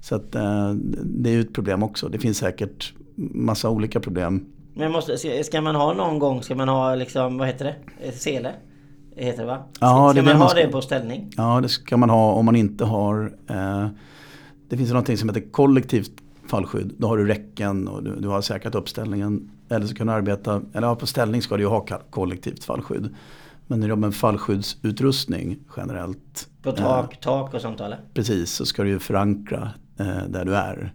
Så 0.00 0.14
att, 0.14 0.34
eh, 0.34 0.72
det 1.04 1.30
är 1.30 1.34
ju 1.34 1.40
ett 1.40 1.54
problem 1.54 1.82
också. 1.82 2.08
Det 2.08 2.18
finns 2.18 2.38
säkert 2.38 2.92
massa 3.34 3.70
olika 3.70 4.00
problem. 4.00 4.46
Men 4.74 4.92
måste, 4.92 5.44
ska 5.44 5.60
man 5.60 5.74
ha 5.74 5.94
någon 5.94 6.18
gång, 6.18 6.42
ska 6.42 6.54
man 6.54 6.68
ha 6.68 6.94
liksom, 6.94 7.38
vad 7.38 7.46
heter 7.46 7.64
det? 7.64 8.12
Sele? 8.12 8.52
Heter 9.16 9.38
det 9.38 9.46
va? 9.46 9.62
Ska, 9.72 9.86
ja, 9.86 10.10
ska 10.10 10.22
det 10.22 10.28
man 10.28 10.42
ha 10.42 10.48
ska, 10.48 10.60
det 10.60 10.68
på 10.68 10.80
ställning? 10.80 11.32
Ja 11.36 11.60
det 11.60 11.68
ska 11.68 11.96
man 11.96 12.10
ha 12.10 12.32
om 12.32 12.44
man 12.44 12.56
inte 12.56 12.84
har 12.84 13.32
eh, 13.50 13.86
Det 14.68 14.76
finns 14.76 14.92
något 14.92 15.18
som 15.18 15.28
heter 15.28 15.50
kollektivt 15.50 16.12
fallskydd. 16.46 16.94
Då 16.98 17.08
har 17.08 17.16
du 17.16 17.26
räcken 17.26 17.88
och 17.88 18.02
du, 18.02 18.16
du 18.16 18.28
har 18.28 18.40
säkrat 18.40 18.74
uppställningen. 18.74 19.50
Eller 19.68 19.86
så 19.86 19.94
kan 19.94 20.06
du 20.06 20.12
arbeta, 20.12 20.62
eller 20.72 20.86
ja, 20.86 20.96
på 20.96 21.06
ställning 21.06 21.42
ska 21.42 21.56
du 21.56 21.62
ju 21.62 21.68
ha 21.68 21.86
kollektivt 22.10 22.64
fallskydd. 22.64 23.14
Men 23.66 23.80
när 23.80 23.86
du 23.86 23.90
jobbar 23.90 24.08
med 24.08 24.14
fallskyddsutrustning 24.14 25.58
generellt. 25.76 26.48
På 26.62 26.72
tak, 26.72 27.12
eh, 27.12 27.18
tak 27.20 27.54
och 27.54 27.60
sånt 27.60 27.80
eller? 27.80 28.00
Precis, 28.14 28.50
så 28.50 28.66
ska 28.66 28.82
du 28.82 28.88
ju 28.88 28.98
förankra 28.98 29.70
eh, 29.98 30.22
där 30.28 30.44
du 30.44 30.56
är. 30.56 30.92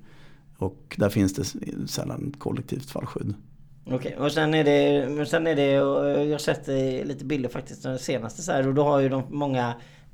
Och 0.57 0.95
där 0.97 1.09
finns 1.09 1.33
det 1.33 1.43
sällan 1.87 2.33
kollektivt 2.37 2.89
fallskydd. 2.89 3.33
Okej, 3.85 3.95
okay. 3.95 4.15
och 4.15 4.31
sen 4.31 4.53
är 4.53 4.63
det, 4.63 5.25
sen 5.25 5.47
är 5.47 5.55
det, 5.55 5.71
jag 5.71 6.31
har 6.31 6.37
sett 6.37 6.67
lite 7.07 7.25
bilder 7.25 7.49
faktiskt 7.49 7.83
den 7.83 7.99
senaste 7.99 8.41
så 8.41 8.51
här 8.51 8.67
och 8.67 8.73
då 8.73 8.83
har 8.83 8.99
ju 8.99 9.09
de 9.09 9.23
många 9.29 9.73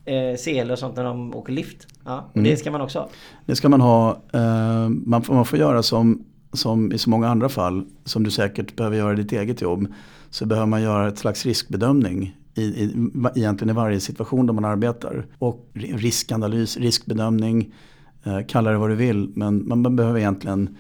eh, 0.10 0.36
sele 0.38 0.74
och 0.74 0.80
sånt 0.80 0.96
när 0.96 1.04
de 1.04 1.36
åker 1.36 1.54
lift. 1.54 1.88
Ja, 2.06 2.32
mm. 2.34 2.44
Det 2.44 2.58
ska 2.58 2.72
man 2.72 2.82
också 2.82 3.00
ha. 3.00 3.10
Det 3.46 3.56
ska 3.56 3.70
man 3.70 3.82
ha. 3.82 4.22
Eh, 4.34 4.90
man, 4.90 5.22
får, 5.22 5.34
man 5.34 5.46
får 5.46 5.60
göra 5.60 5.84
som, 5.84 6.24
som 6.54 6.92
i 6.92 6.98
så 6.98 7.10
många 7.10 7.28
andra 7.28 7.50
fall, 7.50 7.86
som 8.06 8.24
du 8.24 8.32
säkert 8.32 8.76
behöver 8.76 8.98
göra 8.98 9.14
i 9.14 9.16
ditt 9.16 9.32
eget 9.32 9.62
jobb. 9.62 9.88
Så 10.30 10.46
behöver 10.46 10.68
man 10.68 10.82
göra 10.82 11.08
ett 11.08 11.18
slags 11.18 11.46
riskbedömning 11.46 12.36
i, 12.56 12.62
i, 12.62 13.10
egentligen 13.36 13.70
i 13.70 13.74
varje 13.74 14.00
situation 14.00 14.46
där 14.46 14.54
man 14.54 14.66
arbetar. 14.66 15.26
Och 15.40 15.70
riskanalys, 15.74 16.78
riskbedömning, 16.78 17.74
eh, 18.24 18.40
kalla 18.48 18.72
det 18.72 18.78
vad 18.78 18.90
du 18.90 18.96
vill. 18.96 19.32
Men 19.36 19.68
man 19.68 19.96
behöver 19.96 20.20
egentligen 20.20 20.78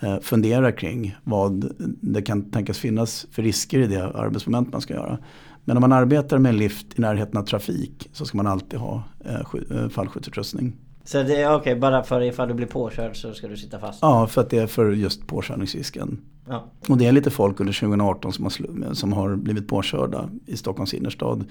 eh, 0.00 0.20
fundera 0.20 0.72
kring 0.72 1.16
vad 1.24 1.72
det 2.00 2.22
kan 2.22 2.50
tänkas 2.50 2.78
finnas 2.78 3.26
för 3.30 3.42
risker 3.42 3.78
i 3.78 3.86
det 3.86 4.04
arbetsmoment 4.04 4.72
man 4.72 4.80
ska 4.80 4.94
göra. 4.94 5.18
Men 5.64 5.76
om 5.76 5.80
man 5.80 5.92
arbetar 5.92 6.38
med 6.38 6.54
lift 6.54 6.98
i 6.98 7.00
närheten 7.00 7.36
av 7.36 7.42
trafik 7.42 8.08
så 8.12 8.24
ska 8.24 8.36
man 8.36 8.46
alltid 8.46 8.78
ha 8.78 9.02
eh, 9.24 9.34
eh 9.34 9.88
fallskyddsutrustning. 9.88 10.76
Så 11.04 11.22
det 11.22 11.42
är 11.42 11.48
okej, 11.48 11.56
okay, 11.60 11.74
bara 11.74 12.02
för 12.02 12.20
ifall 12.20 12.48
du 12.48 12.54
blir 12.54 12.66
påkörd 12.66 13.16
så 13.16 13.34
ska 13.34 13.48
du 13.48 13.56
sitta 13.56 13.78
fast? 13.78 13.98
Ja, 14.02 14.26
för 14.26 14.40
att 14.40 14.50
det 14.50 14.58
är 14.58 14.66
för 14.66 14.92
just 14.92 15.26
påkörningsrisken. 15.26 16.20
Ja. 16.48 16.64
Och 16.88 16.98
det 16.98 17.06
är 17.06 17.12
lite 17.12 17.30
folk 17.30 17.60
under 17.60 17.72
2018 17.72 18.32
som 18.32 18.44
har, 18.44 18.94
som 18.94 19.12
har 19.12 19.36
blivit 19.36 19.68
påkörda 19.68 20.28
i 20.46 20.56
Stockholms 20.56 20.94
innerstad 20.94 21.44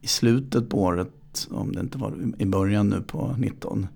i 0.00 0.06
slutet 0.06 0.70
på 0.70 0.82
året, 0.82 1.48
om 1.50 1.72
det 1.72 1.80
inte 1.80 1.98
var 1.98 2.14
i 2.38 2.46
början 2.46 2.88
nu 2.88 3.00
på 3.00 3.34
19. 3.38 3.86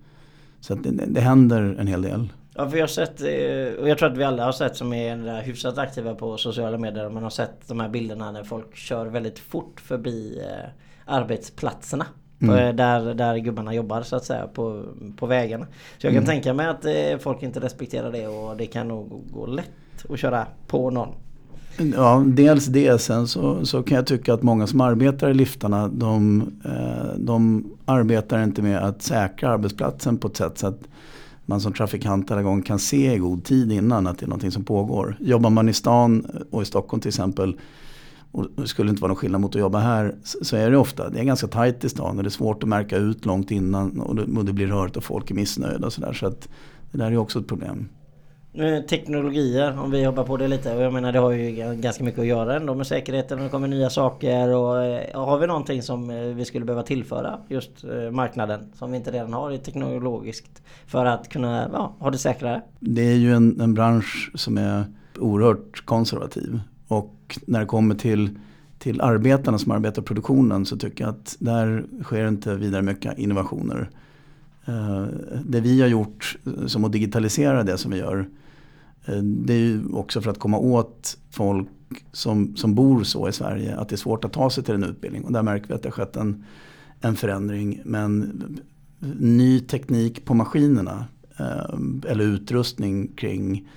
Så 0.59 0.75
det, 0.75 0.91
det 0.91 1.21
händer 1.21 1.75
en 1.79 1.87
hel 1.87 2.01
del. 2.01 2.33
Ja, 2.59 2.69
för 2.69 2.77
jag 2.77 2.83
har 2.83 2.87
sett, 2.87 3.21
eh, 3.21 3.81
och 3.81 3.89
jag 3.89 3.97
tror 3.97 4.11
att 4.11 4.17
vi 4.17 4.23
alla 4.23 4.45
har 4.45 4.51
sett 4.51 4.75
som 4.75 4.93
är 4.93 5.41
hyfsat 5.41 5.77
aktiva 5.77 6.15
på 6.15 6.37
sociala 6.37 6.77
medier. 6.77 7.09
Man 7.09 7.23
har 7.23 7.29
sett 7.29 7.67
de 7.67 7.79
här 7.79 7.89
bilderna 7.89 8.31
när 8.31 8.43
folk 8.43 8.75
kör 8.75 9.05
väldigt 9.05 9.39
fort 9.39 9.81
förbi 9.81 10.41
eh, 10.41 10.69
arbetsplatserna. 11.05 12.05
Mm. 12.41 12.75
Där, 12.75 13.13
där 13.13 13.37
gubbarna 13.37 13.73
jobbar 13.73 14.01
så 14.01 14.15
att 14.15 14.25
säga 14.25 14.47
på, 14.47 14.83
på 15.17 15.25
vägarna. 15.25 15.65
Så 15.97 16.07
jag 16.07 16.13
kan 16.13 16.23
mm. 16.23 16.25
tänka 16.25 16.53
mig 16.53 16.67
att 16.67 16.85
eh, 16.85 17.17
folk 17.19 17.43
inte 17.43 17.59
respekterar 17.59 18.11
det 18.11 18.27
och 18.27 18.57
det 18.57 18.65
kan 18.65 18.87
nog 18.87 19.23
gå 19.31 19.45
lätt 19.45 20.05
att 20.09 20.19
köra 20.19 20.47
på 20.67 20.89
någon. 20.89 21.09
Ja, 21.95 22.23
dels 22.27 22.65
det. 22.65 23.01
Sen 23.01 23.27
så, 23.27 23.65
så 23.65 23.83
kan 23.83 23.95
jag 23.95 24.07
tycka 24.07 24.33
att 24.33 24.43
många 24.43 24.67
som 24.67 24.81
arbetar 24.81 25.29
i 25.29 25.33
liftarna 25.33 25.87
de, 25.87 26.51
de 27.17 27.65
arbetar 27.85 28.43
inte 28.43 28.61
med 28.61 28.77
att 28.77 29.01
säkra 29.01 29.49
arbetsplatsen 29.49 30.17
på 30.17 30.27
ett 30.27 30.37
sätt 30.37 30.57
så 30.57 30.67
att 30.67 30.79
man 31.49 31.61
som 31.61 31.73
trafikant 31.73 32.31
alla 32.31 32.41
gång 32.41 32.61
kan 32.61 32.79
se 32.79 33.13
i 33.13 33.17
god 33.17 33.43
tid 33.43 33.71
innan 33.71 34.07
att 34.07 34.19
det 34.19 34.25
är 34.25 34.27
någonting 34.27 34.51
som 34.51 34.63
pågår. 34.63 35.17
Jobbar 35.19 35.49
man 35.49 35.69
i 35.69 35.73
stan 35.73 36.25
och 36.51 36.61
i 36.61 36.65
Stockholm 36.65 37.01
till 37.01 37.09
exempel 37.09 37.59
och 38.31 38.47
det 38.55 38.67
skulle 38.67 38.89
inte 38.89 39.01
vara 39.01 39.07
någon 39.07 39.15
skillnad 39.17 39.41
mot 39.41 39.55
att 39.55 39.61
jobba 39.61 39.79
här 39.79 40.15
så 40.23 40.55
är 40.55 40.71
det 40.71 40.77
ofta, 40.77 41.09
det 41.09 41.19
är 41.19 41.23
ganska 41.23 41.47
tajt 41.47 41.83
i 41.83 41.89
stan 41.89 42.17
och 42.17 42.23
det 42.23 42.27
är 42.27 42.31
svårt 42.31 42.63
att 42.63 42.69
märka 42.69 42.97
ut 42.97 43.25
långt 43.25 43.51
innan 43.51 43.99
och 43.99 44.15
det, 44.15 44.23
och 44.23 44.45
det 44.45 44.53
blir 44.53 44.67
rörigt 44.67 44.97
och 44.97 45.03
folk 45.03 45.31
är 45.31 45.35
missnöjda 45.35 45.85
och 45.87 45.93
sådär. 45.93 46.13
Så 46.13 46.27
att 46.27 46.49
det 46.91 46.97
där 46.97 47.11
är 47.11 47.17
också 47.17 47.39
ett 47.39 47.47
problem. 47.47 47.89
Eh, 48.59 48.81
teknologier, 48.81 49.79
om 49.79 49.91
vi 49.91 50.05
hoppar 50.05 50.23
på 50.23 50.37
det 50.37 50.47
lite. 50.47 50.75
Och 50.75 50.81
jag 50.81 50.93
menar 50.93 51.11
det 51.11 51.19
har 51.19 51.31
ju 51.31 51.75
ganska 51.75 52.03
mycket 52.03 52.19
att 52.19 52.25
göra 52.25 52.55
ändå 52.55 52.75
med 52.75 52.87
säkerheten. 52.87 53.43
Det 53.43 53.49
kommer 53.49 53.67
nya 53.67 53.89
saker. 53.89 54.55
Och 54.55 54.83
eh, 54.83 55.25
har 55.25 55.39
vi 55.39 55.47
någonting 55.47 55.81
som 55.81 56.09
eh, 56.09 56.21
vi 56.21 56.45
skulle 56.45 56.65
behöva 56.65 56.83
tillföra 56.83 57.39
just 57.47 57.71
marknaden 58.11 58.59
som 58.73 58.91
vi 58.91 58.97
inte 58.97 59.11
redan 59.11 59.33
har 59.33 59.51
i 59.51 59.57
teknologiskt 59.57 60.61
för 60.87 61.05
att 61.05 61.29
kunna 61.29 61.69
ja, 61.73 61.95
ha 61.99 62.11
det 62.11 62.17
säkrare? 62.17 62.61
Det 62.79 63.01
är 63.01 63.15
ju 63.15 63.33
en, 63.33 63.61
en 63.61 63.73
bransch 63.73 64.31
som 64.35 64.57
är 64.57 64.85
oerhört 65.19 65.85
konservativ. 65.85 66.59
Och 66.87 67.39
när 67.45 67.59
det 67.59 67.65
kommer 67.65 67.95
till, 67.95 68.39
till 68.79 69.01
arbetarna 69.01 69.57
som 69.57 69.71
arbetar 69.71 70.01
produktionen 70.01 70.65
så 70.65 70.77
tycker 70.77 71.03
jag 71.03 71.11
att 71.11 71.35
där 71.39 71.85
sker 72.03 72.27
inte 72.27 72.55
vidare 72.55 72.81
mycket 72.81 73.17
innovationer. 73.17 73.89
Det 75.45 75.59
vi 75.59 75.81
har 75.81 75.87
gjort 75.87 76.37
som 76.67 76.85
att 76.85 76.91
digitalisera 76.91 77.63
det 77.63 77.77
som 77.77 77.91
vi 77.91 77.97
gör 77.97 78.27
Eh, 79.07 79.17
det 79.17 79.53
är 79.53 79.59
ju 79.59 79.89
också 79.93 80.21
för 80.21 80.31
att 80.31 80.39
komma 80.39 80.57
åt 80.57 81.17
folk 81.31 81.67
som, 82.11 82.55
som 82.55 82.75
bor 82.75 83.03
så 83.03 83.29
i 83.29 83.31
Sverige 83.31 83.77
att 83.77 83.89
det 83.89 83.95
är 83.95 83.97
svårt 83.97 84.25
att 84.25 84.33
ta 84.33 84.49
sig 84.49 84.63
till 84.63 84.75
en 84.75 84.83
utbildning. 84.83 85.23
Och 85.23 85.31
där 85.31 85.43
märker 85.43 85.67
vi 85.67 85.73
att 85.73 85.83
det 85.83 85.89
har 85.89 85.93
skett 85.93 86.15
en, 86.15 86.43
en 87.01 87.15
förändring. 87.15 87.81
Men 87.85 88.59
ny 89.19 89.59
teknik 89.59 90.25
på 90.25 90.33
maskinerna 90.33 91.05
eh, 91.39 92.09
eller 92.11 92.23
utrustning 92.23 93.07
kring 93.07 93.69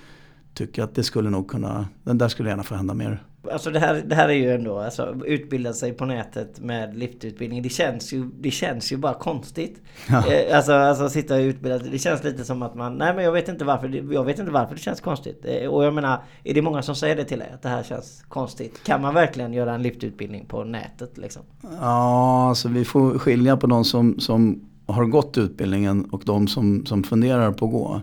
tycker 0.53 0.83
att 0.83 0.95
det 0.95 1.03
skulle 1.03 1.29
nog 1.29 1.49
kunna, 1.49 1.87
den 2.03 2.17
där 2.17 2.27
skulle 2.27 2.49
gärna 2.49 2.63
få 2.63 2.75
hända 2.75 2.93
mer. 2.93 3.23
Alltså 3.51 3.71
det 3.71 3.79
här, 3.79 4.03
det 4.05 4.15
här 4.15 4.29
är 4.29 4.33
ju 4.33 4.51
ändå, 4.51 4.79
alltså 4.79 5.15
utbilda 5.25 5.73
sig 5.73 5.93
på 5.93 6.05
nätet 6.05 6.59
med 6.59 6.97
liftutbildning. 6.97 7.61
Det 7.61 7.69
känns 7.69 8.13
ju, 8.13 8.29
det 8.39 8.51
känns 8.51 8.91
ju 8.91 8.97
bara 8.97 9.13
konstigt. 9.13 9.81
Ja. 10.09 10.27
Eh, 10.27 10.57
alltså, 10.57 10.73
alltså 10.73 11.09
sitta 11.09 11.35
och 11.35 11.41
utbilda 11.41 11.77
Det 11.77 11.99
känns 11.99 12.23
lite 12.23 12.45
som 12.45 12.61
att 12.61 12.75
man, 12.75 12.97
nej 12.97 13.15
men 13.15 13.23
jag 13.23 13.31
vet 13.31 13.49
inte 13.49 13.65
varför, 13.65 14.13
jag 14.13 14.23
vet 14.23 14.39
inte 14.39 14.51
varför 14.51 14.75
det 14.75 14.81
känns 14.81 15.01
konstigt. 15.01 15.45
Eh, 15.45 15.69
och 15.69 15.85
jag 15.85 15.93
menar, 15.93 16.23
är 16.43 16.53
det 16.53 16.61
många 16.61 16.81
som 16.81 16.95
säger 16.95 17.15
det 17.15 17.23
till 17.23 17.41
er? 17.41 17.51
Att 17.53 17.61
det 17.61 17.69
här 17.69 17.83
känns 17.83 18.23
konstigt? 18.27 18.83
Kan 18.83 19.01
man 19.01 19.13
verkligen 19.13 19.53
göra 19.53 19.73
en 19.73 19.81
liftutbildning 19.81 20.45
på 20.45 20.63
nätet 20.63 21.17
liksom? 21.17 21.41
Ja, 21.79 22.49
alltså 22.49 22.69
vi 22.69 22.85
får 22.85 23.19
skilja 23.19 23.57
på 23.57 23.67
de 23.67 23.85
som, 23.85 24.19
som 24.19 24.69
har 24.85 25.05
gått 25.05 25.37
utbildningen 25.37 26.05
och 26.05 26.21
de 26.25 26.47
som, 26.47 26.85
som 26.85 27.03
funderar 27.03 27.51
på 27.51 27.65
att 27.65 27.71
gå. 27.71 28.01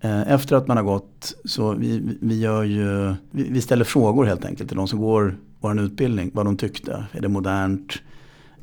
Eh, 0.00 0.32
efter 0.32 0.56
att 0.56 0.68
man 0.68 0.76
har 0.76 0.84
gått 0.84 1.34
så 1.44 1.74
vi, 1.74 2.16
vi 2.20 2.38
gör 2.38 2.62
ju, 2.62 3.14
vi, 3.30 3.60
ställer 3.60 3.84
frågor 3.84 4.24
helt 4.24 4.44
enkelt 4.44 4.68
till 4.68 4.76
de 4.76 4.88
som 4.88 4.98
går 4.98 5.36
vår 5.60 5.80
utbildning. 5.80 6.30
Vad 6.34 6.46
de 6.46 6.56
tyckte. 6.56 7.04
Är 7.12 7.20
det 7.20 7.28
modernt? 7.28 7.92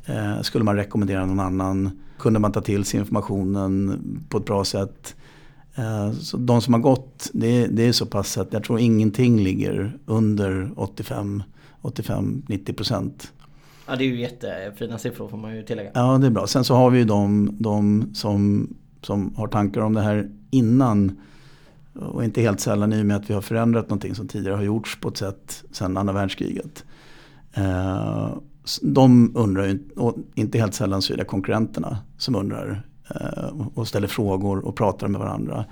Eh, 0.06 0.40
skulle 0.40 0.64
man 0.64 0.76
rekommendera 0.76 1.26
någon 1.26 1.40
annan? 1.40 2.00
Kunde 2.18 2.38
man 2.38 2.52
ta 2.52 2.60
till 2.60 2.84
sig 2.84 3.00
informationen 3.00 4.00
på 4.28 4.38
ett 4.38 4.44
bra 4.44 4.64
sätt? 4.64 5.16
Eh, 5.74 6.12
så 6.12 6.36
de 6.36 6.62
som 6.62 6.74
har 6.74 6.80
gått, 6.80 7.30
det, 7.32 7.66
det 7.66 7.82
är 7.82 7.92
så 7.92 8.06
pass 8.06 8.38
att 8.38 8.52
jag 8.52 8.64
tror 8.64 8.80
ingenting 8.80 9.40
ligger 9.40 9.98
under 10.06 10.70
85-90 10.76 12.72
procent. 12.72 13.32
Ja 13.86 13.96
det 13.96 14.04
är 14.04 14.08
ju 14.08 14.20
jättefina 14.20 14.98
siffror 14.98 15.28
får 15.28 15.36
man 15.36 15.56
ju 15.56 15.62
tillägga. 15.62 15.90
Ja 15.94 16.18
det 16.18 16.26
är 16.26 16.30
bra. 16.30 16.46
Sen 16.46 16.64
så 16.64 16.74
har 16.74 16.90
vi 16.90 16.98
ju 16.98 17.04
de, 17.04 17.56
de 17.58 18.10
som, 18.14 18.68
som 19.02 19.34
har 19.36 19.48
tankar 19.48 19.80
om 19.80 19.94
det 19.94 20.00
här 20.00 20.30
innan 20.50 21.20
och 21.94 22.24
inte 22.24 22.40
helt 22.40 22.60
sällan 22.60 22.92
i 22.92 23.02
och 23.02 23.06
med 23.06 23.16
att 23.16 23.30
vi 23.30 23.34
har 23.34 23.40
förändrat 23.40 23.88
någonting 23.88 24.14
som 24.14 24.28
tidigare 24.28 24.56
har 24.56 24.62
gjorts 24.62 25.00
på 25.00 25.08
ett 25.08 25.16
sätt 25.16 25.64
sedan 25.72 25.96
andra 25.96 26.12
världskriget. 26.12 26.84
Eh, 27.52 28.28
de 28.82 29.36
undrar 29.36 29.66
ju, 29.66 29.78
och 29.96 30.16
inte 30.34 30.58
helt 30.58 30.74
sällan 30.74 31.02
så 31.02 31.12
är 31.12 31.16
det 31.16 31.24
konkurrenterna 31.24 31.98
som 32.18 32.34
undrar 32.34 32.82
eh, 33.14 33.68
och 33.74 33.88
ställer 33.88 34.08
frågor 34.08 34.58
och 34.58 34.76
pratar 34.76 35.08
med 35.08 35.20
varandra. 35.20 35.64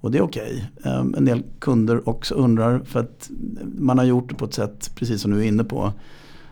Och 0.00 0.10
det 0.10 0.18
är 0.18 0.22
okej. 0.22 0.70
Okay. 0.80 0.92
Eh, 0.92 1.00
en 1.00 1.24
del 1.24 1.42
kunder 1.58 2.08
också 2.08 2.34
undrar 2.34 2.78
för 2.78 3.00
att 3.00 3.30
man 3.78 3.98
har 3.98 4.04
gjort 4.04 4.28
det 4.28 4.34
på 4.34 4.44
ett 4.44 4.54
sätt, 4.54 4.92
precis 4.94 5.22
som 5.22 5.30
du 5.30 5.38
är 5.38 5.48
inne 5.48 5.64
på. 5.64 5.92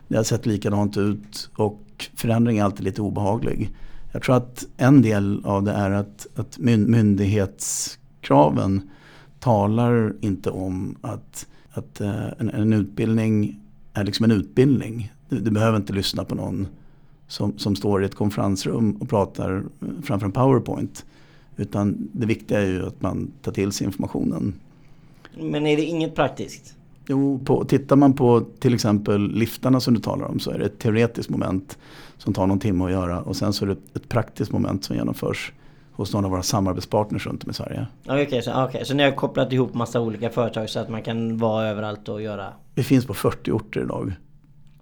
Det 0.08 0.16
har 0.16 0.24
sett 0.24 0.46
likadant 0.46 0.96
ut 0.96 1.50
och 1.54 1.84
förändring 2.14 2.58
är 2.58 2.64
alltid 2.64 2.84
lite 2.84 3.02
obehaglig. 3.02 3.70
Jag 4.12 4.22
tror 4.22 4.36
att 4.36 4.66
en 4.76 5.02
del 5.02 5.42
av 5.44 5.62
det 5.62 5.72
är 5.72 5.90
att, 5.90 6.26
att 6.34 6.58
myndighetskraven 6.58 8.90
talar 9.38 10.14
inte 10.20 10.50
om 10.50 10.96
att, 11.00 11.46
att 11.70 12.00
eh, 12.00 12.26
en, 12.38 12.50
en 12.50 12.72
utbildning 12.72 13.60
är 13.94 14.04
liksom 14.04 14.24
en 14.24 14.30
utbildning. 14.30 15.12
Du, 15.28 15.40
du, 15.40 15.50
behöver 15.50 15.76
inte 15.76 15.92
lyssna 15.92 16.24
på 16.24 16.34
någon 16.34 16.66
som, 17.28 17.58
som 17.58 17.76
står 17.76 18.02
i 18.02 18.06
ett 18.06 18.14
konferensrum 18.14 18.92
och 18.92 19.08
pratar 19.08 19.56
eh, 19.56 19.62
framför 20.02 20.26
en 20.26 20.32
powerpoint. 20.32 21.04
Utan 21.56 22.08
det 22.12 22.26
viktiga 22.26 22.60
är 22.60 22.66
ju 22.66 22.86
att 22.86 23.02
man 23.02 23.32
tar 23.42 23.52
till 23.52 23.72
sig 23.72 23.86
informationen. 23.86 24.54
Men 25.38 25.66
är 25.66 25.76
det 25.76 25.82
inget 25.82 26.14
praktiskt? 26.14 26.74
Jo, 27.10 27.38
på, 27.44 27.64
tittar 27.64 27.96
man 27.96 28.12
på 28.12 28.40
till 28.58 28.74
exempel 28.74 29.30
liftarna 29.30 29.80
som 29.80 29.94
du 29.94 30.00
talar 30.00 30.26
om 30.26 30.40
så 30.40 30.50
är 30.50 30.58
det 30.58 30.64
ett 30.64 30.78
teoretiskt 30.78 31.30
moment 31.30 31.78
som 32.18 32.34
tar 32.34 32.46
någon 32.46 32.58
timme 32.58 32.84
att 32.84 32.90
göra 32.90 33.20
och 33.20 33.36
sen 33.36 33.52
så 33.52 33.64
är 33.64 33.68
det 33.68 33.76
ett, 33.94 34.08
praktiskt 34.08 34.52
moment 34.52 34.84
som 34.84 34.96
genomförs 34.96 35.52
hos 35.92 36.12
någon 36.12 36.24
av 36.24 36.30
våra 36.30 36.42
samarbetspartners 36.42 37.26
runt 37.26 37.44
om 37.44 37.50
i 37.50 37.54
Sverige. 37.54 37.86
Okej, 38.04 38.26
okay, 38.26 38.42
så, 38.42 38.64
okay, 38.64 38.84
så 38.84 38.94
ni 38.94 39.02
har 39.02 39.10
kopplat 39.10 39.52
ihop 39.52 39.74
massa 39.74 40.00
olika 40.00 40.30
företag 40.30 40.70
så 40.70 40.80
att 40.80 40.88
man 40.88 41.02
kan 41.02 41.38
vara 41.38 41.68
överallt 41.68 42.08
och 42.08 42.22
göra? 42.22 42.52
Vi 42.74 42.82
finns 42.82 43.06
på 43.06 43.14
40 43.14 43.50
orter 43.50 43.80
idag. 43.80 44.12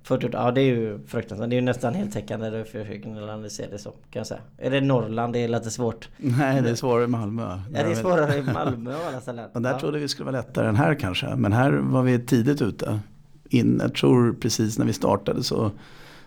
40 0.09 0.29
ja 0.33 0.50
det 0.50 0.61
är 0.61 0.65
ju 0.65 0.99
fruktansvärt. 1.07 1.50
Det 1.50 1.55
är 1.55 1.61
ju 1.61 1.65
nästan 1.65 1.95
heltäckande 1.95 2.50
det 2.50 2.65
försöker 2.65 3.23
analysera 3.23 3.71
det 3.71 3.79
så. 3.79 3.91
Kan 3.91 4.21
jag 4.21 4.27
säga. 4.27 4.41
Är 4.59 4.71
det 4.71 4.81
Norrland? 4.81 5.33
Det 5.33 5.38
är 5.38 5.49
lite 5.49 5.71
svårt. 5.71 6.09
Nej 6.17 6.62
det 6.62 6.71
är 6.71 6.75
svårare 6.75 7.05
i 7.05 7.07
Malmö. 7.07 7.43
Ja 7.75 7.83
det 7.83 7.91
är 7.91 7.95
svårare 7.95 8.38
i 8.38 8.43
Malmö 8.43 8.95
av 8.95 9.00
alla 9.09 9.21
ställen. 9.21 9.50
Och 9.55 9.62
där 9.62 9.73
ja. 9.73 9.79
trodde 9.79 9.99
vi 9.99 10.09
skulle 10.09 10.31
vara 10.31 10.37
lättare 10.37 10.69
än 10.69 10.77
här 10.77 10.95
kanske. 10.95 11.35
Men 11.37 11.53
här 11.53 11.73
var 11.73 12.03
vi 12.03 12.19
tidigt 12.19 12.62
ute. 12.62 13.00
In, 13.49 13.79
jag 13.83 13.95
tror 13.95 14.33
precis 14.33 14.79
när 14.79 14.87
vi 14.87 14.93
startade 14.93 15.43
så, 15.43 15.71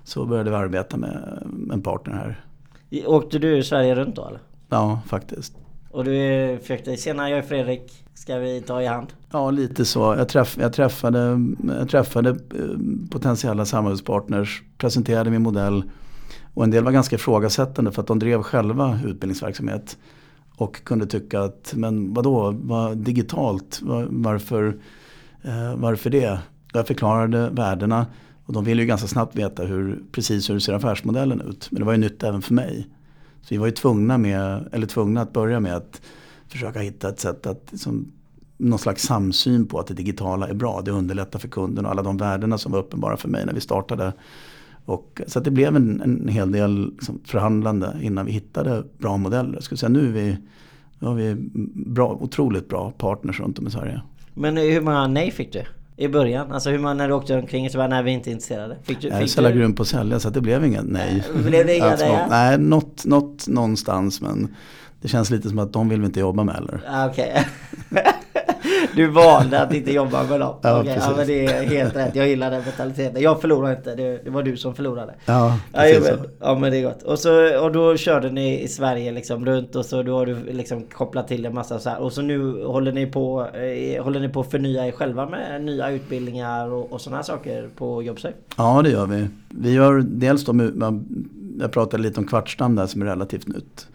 så 0.04 0.26
började 0.26 0.50
vi 0.50 0.56
arbeta 0.56 0.98
med 0.98 1.44
en 1.72 1.82
partner 1.82 2.14
här. 2.14 2.46
Åkte 3.06 3.40
du 3.40 3.64
Sverige 3.64 3.96
runt 3.96 4.16
då 4.16 4.28
eller? 4.28 4.40
Ja 4.70 5.02
faktiskt. 5.08 5.61
Och 5.92 6.04
du 6.04 6.58
försökte, 6.62 6.98
tjena 6.98 7.30
jag 7.30 7.40
är 7.40 7.44
Fredrik, 7.44 8.04
ska 8.14 8.38
vi 8.38 8.62
ta 8.62 8.82
i 8.82 8.86
hand? 8.86 9.08
Ja 9.32 9.52
lite 9.52 9.86
så. 9.86 10.00
Jag, 10.00 10.30
träff, 10.30 10.58
jag, 10.60 10.74
träffade, 10.74 11.40
jag 11.80 11.90
träffade 11.90 12.30
eh, 12.30 12.36
potentiella 13.10 13.66
samarbetspartners, 13.66 14.64
presenterade 14.78 15.30
min 15.30 15.42
modell 15.42 15.84
och 16.54 16.64
en 16.64 16.72
del 16.72 16.84
var 16.84 16.92
ganska 16.92 17.16
ifrågasättande 17.16 17.92
för 17.92 18.02
att 18.02 18.08
de 18.08 18.20
drev 18.20 18.42
själva 18.42 19.00
utbildningsverksamhet. 19.06 19.98
Och 20.56 20.84
kunde 20.84 21.06
tycka 21.06 21.42
att, 21.42 21.74
men 21.76 22.14
vadå, 22.14 22.56
vad 22.62 22.98
digitalt, 22.98 23.80
var, 23.82 24.08
varför, 24.10 24.78
eh, 25.44 25.76
varför 25.76 26.10
det? 26.10 26.40
Jag 26.74 26.88
förklarade 26.88 27.50
värdena 27.50 28.06
och 28.46 28.54
de 28.54 28.64
ville 28.64 28.82
ju 28.82 28.88
ganska 28.88 29.08
snabbt 29.08 29.36
veta 29.36 29.64
hur, 29.64 30.04
precis 30.12 30.50
hur 30.50 30.60
ser 30.60 30.74
affärsmodellen 30.74 31.42
ut. 31.42 31.68
Men 31.72 31.80
det 31.80 31.86
var 31.86 31.94
ju 31.94 32.00
nytt 32.00 32.24
även 32.24 32.42
för 32.42 32.54
mig. 32.54 32.88
Så 33.42 33.48
vi 33.50 33.58
var 33.58 33.66
ju 33.66 33.72
tvungna, 33.72 34.18
med, 34.18 34.70
eller 34.72 34.88
tvungna 34.88 35.22
att 35.22 35.34
börja 35.34 35.60
med 35.60 35.76
att 35.76 36.02
försöka 36.48 36.80
hitta 36.80 37.10
ett 37.10 37.20
sätt 37.20 37.46
att 37.46 37.68
liksom, 37.72 38.12
någon 38.58 38.80
slags 38.80 39.04
samsyn 39.04 39.66
på 39.66 39.80
att 39.80 39.88
det 39.88 39.94
digitala 39.94 40.48
är 40.48 40.54
bra. 40.54 40.82
Det 40.82 40.92
underlättar 40.92 41.40
för 41.40 41.48
kunden 41.48 41.86
och 41.86 41.92
alla 41.92 42.04
de 42.04 42.18
värdena 42.18 42.58
som 42.58 42.72
var 42.72 42.80
uppenbara 42.80 43.18
för 43.18 43.30
mig 43.30 43.46
när 43.46 43.54
vi 43.54 43.62
startade. 43.62 44.14
Och, 44.86 45.22
så 45.28 45.40
det 45.40 45.52
blev 45.52 45.76
en, 45.76 46.02
en 46.02 46.28
hel 46.28 46.52
del 46.52 46.92
liksom, 46.92 47.20
förhandlande 47.26 48.00
innan 48.02 48.26
vi 48.26 48.32
hittade 48.32 48.84
bra 48.98 49.18
modeller. 49.18 49.54
Jag 49.54 49.64
skulle 49.64 49.78
säga 49.78 49.90
nu 49.90 50.08
är 50.08 50.12
vi, 50.12 50.38
nu 51.00 51.08
har 51.08 51.16
vi 51.16 51.36
bra, 51.86 52.18
otroligt 52.22 52.70
bra 52.70 52.92
partners 52.92 53.40
runt 53.40 53.60
om 53.60 53.68
i 53.68 53.72
Sverige. 53.72 54.02
Men 54.34 54.58
hur 54.58 54.82
många 54.82 55.08
nej 55.08 55.32
fick 55.32 55.54
du? 55.54 55.64
I 56.02 56.08
början? 56.08 56.52
Alltså 56.52 56.70
hur 56.70 56.80
man 56.80 56.98
när 56.98 57.08
du 57.08 57.14
åkte 57.14 57.36
omkring 57.36 57.70
så 57.70 57.78
bara, 57.78 57.88
nej 57.88 58.04
vi 58.04 58.12
är 58.12 58.16
inte 58.16 58.32
intresserade. 58.32 58.78
Fick 58.84 59.02
du, 59.02 59.08
jag 59.08 59.22
är 59.22 59.28
så 59.28 59.42
jävla 59.42 59.60
grym 59.60 59.76
på 59.76 59.82
att 59.82 59.88
sälja 59.88 60.20
så 60.20 60.30
det 60.30 60.42
blev 60.42 60.66
inget 60.66 60.86
nej. 60.86 61.24
Blev 61.36 61.66
det 61.66 61.76
inga 61.76 61.96
nej? 61.96 62.26
Nej, 62.30 62.58
något, 62.58 63.06
något 63.06 63.48
någonstans 63.48 64.22
men 64.22 64.56
det 65.02 65.08
känns 65.08 65.30
lite 65.30 65.50
som 65.50 65.60
att 65.60 65.74
de 65.74 65.90
vill 65.90 66.00
vi 66.00 66.06
inte 66.06 66.20
jobba 66.20 66.44
med 66.44 66.56
heller. 66.56 66.82
Ah, 66.88 67.08
okej. 67.08 67.46
Okay. 67.92 68.04
Du 68.96 69.08
valde 69.08 69.62
att 69.62 69.74
inte 69.74 69.92
jobba 69.92 70.24
med 70.24 70.40
dem. 70.40 70.56
Ja, 70.62 70.82
okay, 70.82 70.96
ja 70.96 71.14
men 71.18 71.28
det 71.28 71.46
är 71.46 71.64
helt 71.64 71.96
rätt. 71.96 72.16
Jag 72.16 72.28
gillar 72.28 72.52
den 72.52 72.62
mentaliteten. 72.64 73.22
Jag 73.22 73.42
förlorade 73.42 73.76
inte. 73.76 73.96
Det, 73.96 74.30
var 74.30 74.44
du 74.44 74.58
som 74.58 74.76
förlorade. 74.76 75.14
Ja, 75.26 75.60
precis 75.74 76.08
ja, 76.08 76.16
men, 76.16 76.30
ja 76.40 76.60
men 76.60 76.72
det 76.72 76.78
är 76.78 76.84
gott. 76.84 77.04
Och, 77.04 77.20
så, 77.20 77.60
och 77.64 77.72
då 77.72 77.98
körde 77.98 78.32
ni 78.32 78.62
i 78.62 78.68
Sverige 78.68 79.12
liksom 79.12 79.46
runt 79.46 79.76
och 79.76 79.86
så 79.86 80.04
då 80.04 80.18
har 80.18 80.26
du 80.26 80.44
liksom 80.52 80.84
kopplat 80.84 81.28
till 81.28 81.46
en 81.46 81.54
massa 81.54 81.80
så 81.80 81.90
här. 81.90 82.00
Och 82.00 82.14
så 82.14 82.22
nu 82.22 82.64
håller 82.66 82.92
ni 82.92 83.06
på 83.06 83.48
eh, 83.54 84.04
Håller 84.04 84.20
ni 84.20 84.30
på 84.30 84.40
att 84.40 84.52
förnya 84.52 84.88
er 84.88 84.92
själva 84.92 85.26
med 85.26 85.64
nya 85.64 85.92
utbildningar 85.92 86.72
och, 86.72 86.94
och 86.94 87.02
sådana 87.02 87.24
saker 87.24 87.70
på 87.76 88.04
Jobbsafe? 88.04 88.36
Ja 88.58 88.82
det 88.82 88.90
gör 88.90 89.06
vi. 89.06 89.28
Vi 89.50 89.74
gör 89.74 90.06
dels 90.08 90.46
då 90.46 90.54
jag 91.60 91.72
pratade 91.72 92.04
lite 92.04 92.20
om 92.20 92.28
Kvartsdamm 92.28 92.76
där 92.76 92.86
som 92.86 93.02
är 93.02 93.06
relativt 93.06 93.48
nytt. 93.48 93.88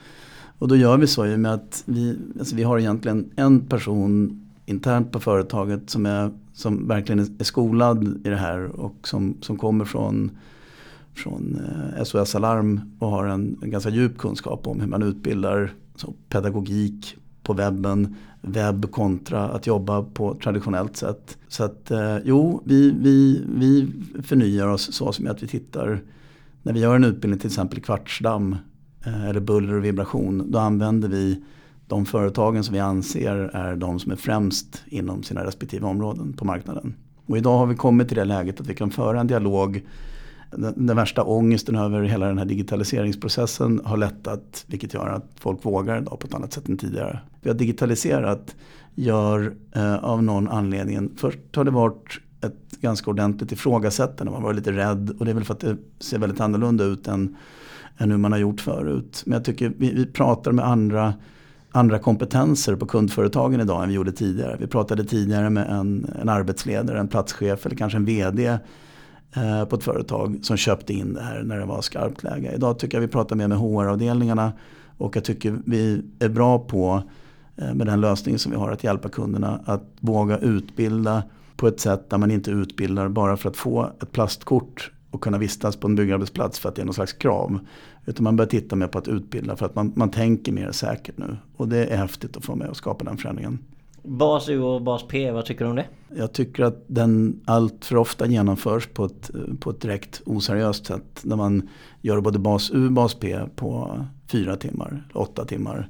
Och 0.59 0.69
då 0.69 0.77
gör 0.77 0.99
vi 0.99 1.07
så 1.07 1.27
i 1.27 1.35
och 1.35 1.40
med 1.40 1.55
att 1.55 1.83
vi, 1.87 2.19
alltså 2.38 2.57
vi 2.57 2.62
har 2.62 2.79
egentligen 2.79 3.31
en 3.37 3.61
person 3.61 4.42
internt 4.66 5.12
på 5.12 5.21
företaget 5.21 5.90
som, 5.90 6.07
är, 6.07 6.31
som 6.53 6.88
verkligen 6.88 7.37
är 7.38 7.45
skolad 7.45 8.05
i 8.25 8.29
det 8.29 8.37
här 8.37 8.81
och 8.81 9.09
som, 9.09 9.37
som 9.40 9.59
kommer 9.59 9.85
från, 9.85 10.31
från 11.14 11.61
eh, 11.97 12.05
SOS 12.05 12.35
Alarm 12.35 12.81
och 12.99 13.09
har 13.09 13.27
en, 13.27 13.59
en, 13.62 13.71
ganska 13.71 13.90
djup 13.90 14.19
kunskap 14.19 14.66
om 14.66 14.81
hur 14.81 14.88
man 14.88 15.03
utbildar 15.03 15.73
så 15.95 16.14
pedagogik 16.29 17.16
på 17.42 17.53
webben, 17.53 18.14
webb 18.40 18.90
kontra 18.90 19.49
att 19.49 19.66
jobba 19.66 20.03
på 20.03 20.35
traditionellt 20.35 20.97
sätt. 20.97 21.38
Så 21.49 21.64
att 21.64 21.90
eh, 21.90 22.19
jo, 22.25 22.62
vi, 22.64 22.95
vi, 23.01 23.42
vi 23.57 23.92
förnyar 24.23 24.66
oss 24.66 24.92
så 24.92 25.12
som 25.12 25.27
att 25.27 25.42
vi 25.42 25.47
tittar, 25.47 26.01
när 26.62 26.73
vi 26.73 26.81
gör 26.81 26.97
en 26.97 27.05
utbildning 27.05 27.40
till 27.40 27.49
exempel 27.49 27.79
i 27.79 27.83
kvartsdamm 27.83 28.57
Eh, 29.07 29.29
eller 29.29 29.40
buller 29.40 29.75
och 29.75 29.85
vibration, 29.85 30.51
då 30.51 30.59
använder 30.59 31.09
vi 31.09 31.42
de 31.87 32.07
företagen 32.07 32.64
som 32.64 32.75
vi 32.75 32.81
anser 32.81 33.37
är 33.37 33.77
de 33.77 33.99
som 33.99 34.12
är 34.12 34.16
främst 34.16 34.83
inom 34.87 35.23
sina 35.23 35.45
respektive 35.45 35.87
områden 35.87 36.33
på 36.33 36.45
marknaden. 36.45 36.95
Och 37.27 37.38
idag 37.38 37.59
har 37.59 37.66
vi 37.66 37.75
kommit 37.75 38.09
till 38.09 38.16
det 38.16 38.25
läget 38.25 38.61
att 38.61 38.66
vi 38.66 38.75
kan 38.75 38.90
föra 38.90 39.21
en 39.21 39.27
dialog. 39.27 39.87
Den, 40.51 40.87
den 40.87 40.97
värsta 40.97 41.25
ångesten 41.25 41.77
över 41.77 42.03
hela 42.03 42.27
den 42.27 42.38
här 42.38 42.45
digitaliseringsprocessen 42.45 43.81
har 43.85 43.97
lättat 43.97 44.64
vilket 44.66 44.95
gör 44.95 45.09
att 45.09 45.31
folk 45.37 45.64
vågar 45.64 45.99
idag 45.99 46.19
på 46.21 46.27
ett 46.27 46.35
annat 46.35 46.53
sätt 46.53 46.69
än 46.69 46.79
tidigare. 46.79 47.21
Vi 47.40 47.51
har 47.51 47.57
digitaliserat 47.57 48.57
gör 48.95 49.55
eh, 49.73 50.05
av 50.05 50.23
någon 50.23 50.49
anledning, 50.49 51.11
först 51.16 51.38
har 51.57 51.64
det 51.64 51.71
varit 51.71 52.21
ett 52.40 52.81
ganska 52.81 53.11
ordentligt 53.11 53.53
ifrågasättande, 53.53 54.33
man 54.33 54.42
var 54.42 54.55
lite 54.55 54.73
rädd 54.73 55.16
och 55.19 55.25
det 55.25 55.31
är 55.31 55.35
väl 55.35 55.45
för 55.45 55.55
att 55.55 55.61
det 55.61 55.77
ser 55.99 56.19
väldigt 56.19 56.40
annorlunda 56.40 56.85
ut 56.85 57.09
än, 57.09 57.37
än 57.98 58.11
hur 58.11 58.18
man 58.18 58.32
har 58.32 58.38
gjort 58.38 58.61
förut. 58.61 59.22
Men 59.26 59.32
jag 59.32 59.44
tycker 59.44 59.72
vi, 59.78 59.94
vi 59.94 60.06
pratar 60.06 60.52
med 60.52 60.66
andra 60.66 61.14
andra 61.76 61.98
kompetenser 61.98 62.76
på 62.76 62.87
kundföretagen 62.87 63.61
idag 63.61 63.82
än 63.82 63.88
vi 63.88 63.94
gjorde 63.94 64.12
tidigare. 64.12 64.56
Vi 64.61 64.66
pratade 64.66 65.04
tidigare 65.04 65.50
med 65.50 65.70
en, 65.70 66.06
en 66.20 66.28
arbetsledare, 66.28 67.00
en 67.00 67.09
platschef 67.09 67.66
eller 67.66 67.76
kanske 67.76 67.98
en 67.98 68.04
VD 68.04 68.46
eh, 69.37 69.64
på 69.64 69.76
ett 69.76 69.85
företag 69.85 70.38
som 70.42 70.56
köpte 70.56 70.92
in 70.92 71.14
det 71.14 71.22
här 71.22 71.42
när 71.42 71.59
det 71.59 71.66
var 71.66 71.80
skarpt 71.80 72.22
läge. 72.22 72.52
Idag 72.54 72.78
tycker 72.78 72.96
jag 72.96 73.02
vi 73.02 73.09
pratar 73.09 73.37
mer 73.37 73.48
med 73.48 73.59
HR-avdelningarna 73.59 74.52
och 74.98 75.16
jag 75.16 75.24
tycker 75.24 75.59
vi 75.66 76.02
är 76.18 76.28
bra 76.28 76.59
på 76.59 77.02
eh, 77.56 77.74
med 77.74 77.87
den 77.87 78.00
lösning 78.00 78.38
som 78.38 78.52
vi 78.52 78.59
har 78.59 78.70
att 78.70 78.85
hjälpa 78.85 79.09
kunderna 79.09 79.61
att 79.64 79.85
våga 80.00 80.38
utbilda 80.38 81.22
på 81.56 81.68
ett 81.68 81.80
sätt 81.80 82.11
där 82.11 82.18
man 82.18 82.30
inte 82.30 82.50
utbildar 82.50 83.09
bara 83.09 83.37
för 83.37 83.48
att 83.48 83.56
få 83.56 83.90
ett 84.02 84.12
plastkort 84.12 84.90
och 85.11 85.21
kunna 85.21 85.38
vistas 85.38 85.77
på 85.77 85.87
en 85.87 85.95
byggarbetsplats 85.95 86.59
för 86.59 86.69
att 86.69 86.75
det 86.75 86.83
är 86.83 86.87
någon 86.87 86.95
slags 86.95 87.12
krav. 87.12 87.59
Utan 88.07 88.25
man 88.25 88.37
börjar 88.37 88.49
titta 88.49 88.77
mer 88.77 88.87
på 88.87 88.99
att 88.99 89.09
utbilda 89.09 89.57
för 89.57 89.66
att 89.66 89.75
man, 89.75 89.92
man 89.97 90.11
tänker 90.11 90.53
mer 90.53 90.73
säkert 90.73 91.19
nu. 91.19 91.37
Och 91.57 91.69
det 91.69 91.87
är 91.87 91.97
häftigt 91.97 92.37
att 92.37 92.45
få 92.45 92.57
med 92.57 92.69
och 92.69 92.77
skapa 92.77 93.05
den 93.05 93.16
förändringen. 93.16 93.59
Bas 94.03 94.49
U 94.49 94.61
och 94.61 94.83
Bas 94.83 95.05
P, 95.09 95.31
vad 95.31 95.45
tycker 95.45 95.64
du 95.64 95.71
om 95.71 95.77
det? 95.77 95.87
Jag 96.16 96.33
tycker 96.33 96.64
att 96.64 96.85
den 96.87 97.40
allt 97.45 97.85
för 97.85 97.97
ofta 97.97 98.27
genomförs 98.27 98.87
på 98.87 99.05
ett, 99.05 99.31
på 99.61 99.71
ett 99.71 99.81
direkt 99.81 100.23
oseriöst 100.27 100.87
sätt. 100.87 101.21
När 101.23 101.37
man 101.37 101.69
gör 102.01 102.21
både 102.21 102.38
Bas 102.38 102.71
U 102.75 102.87
och 102.87 102.92
Bas 102.92 103.14
P 103.14 103.38
på 103.57 104.01
fyra 104.27 104.57
timmar, 104.57 105.09
åtta 105.14 105.45
timmar. 105.45 105.88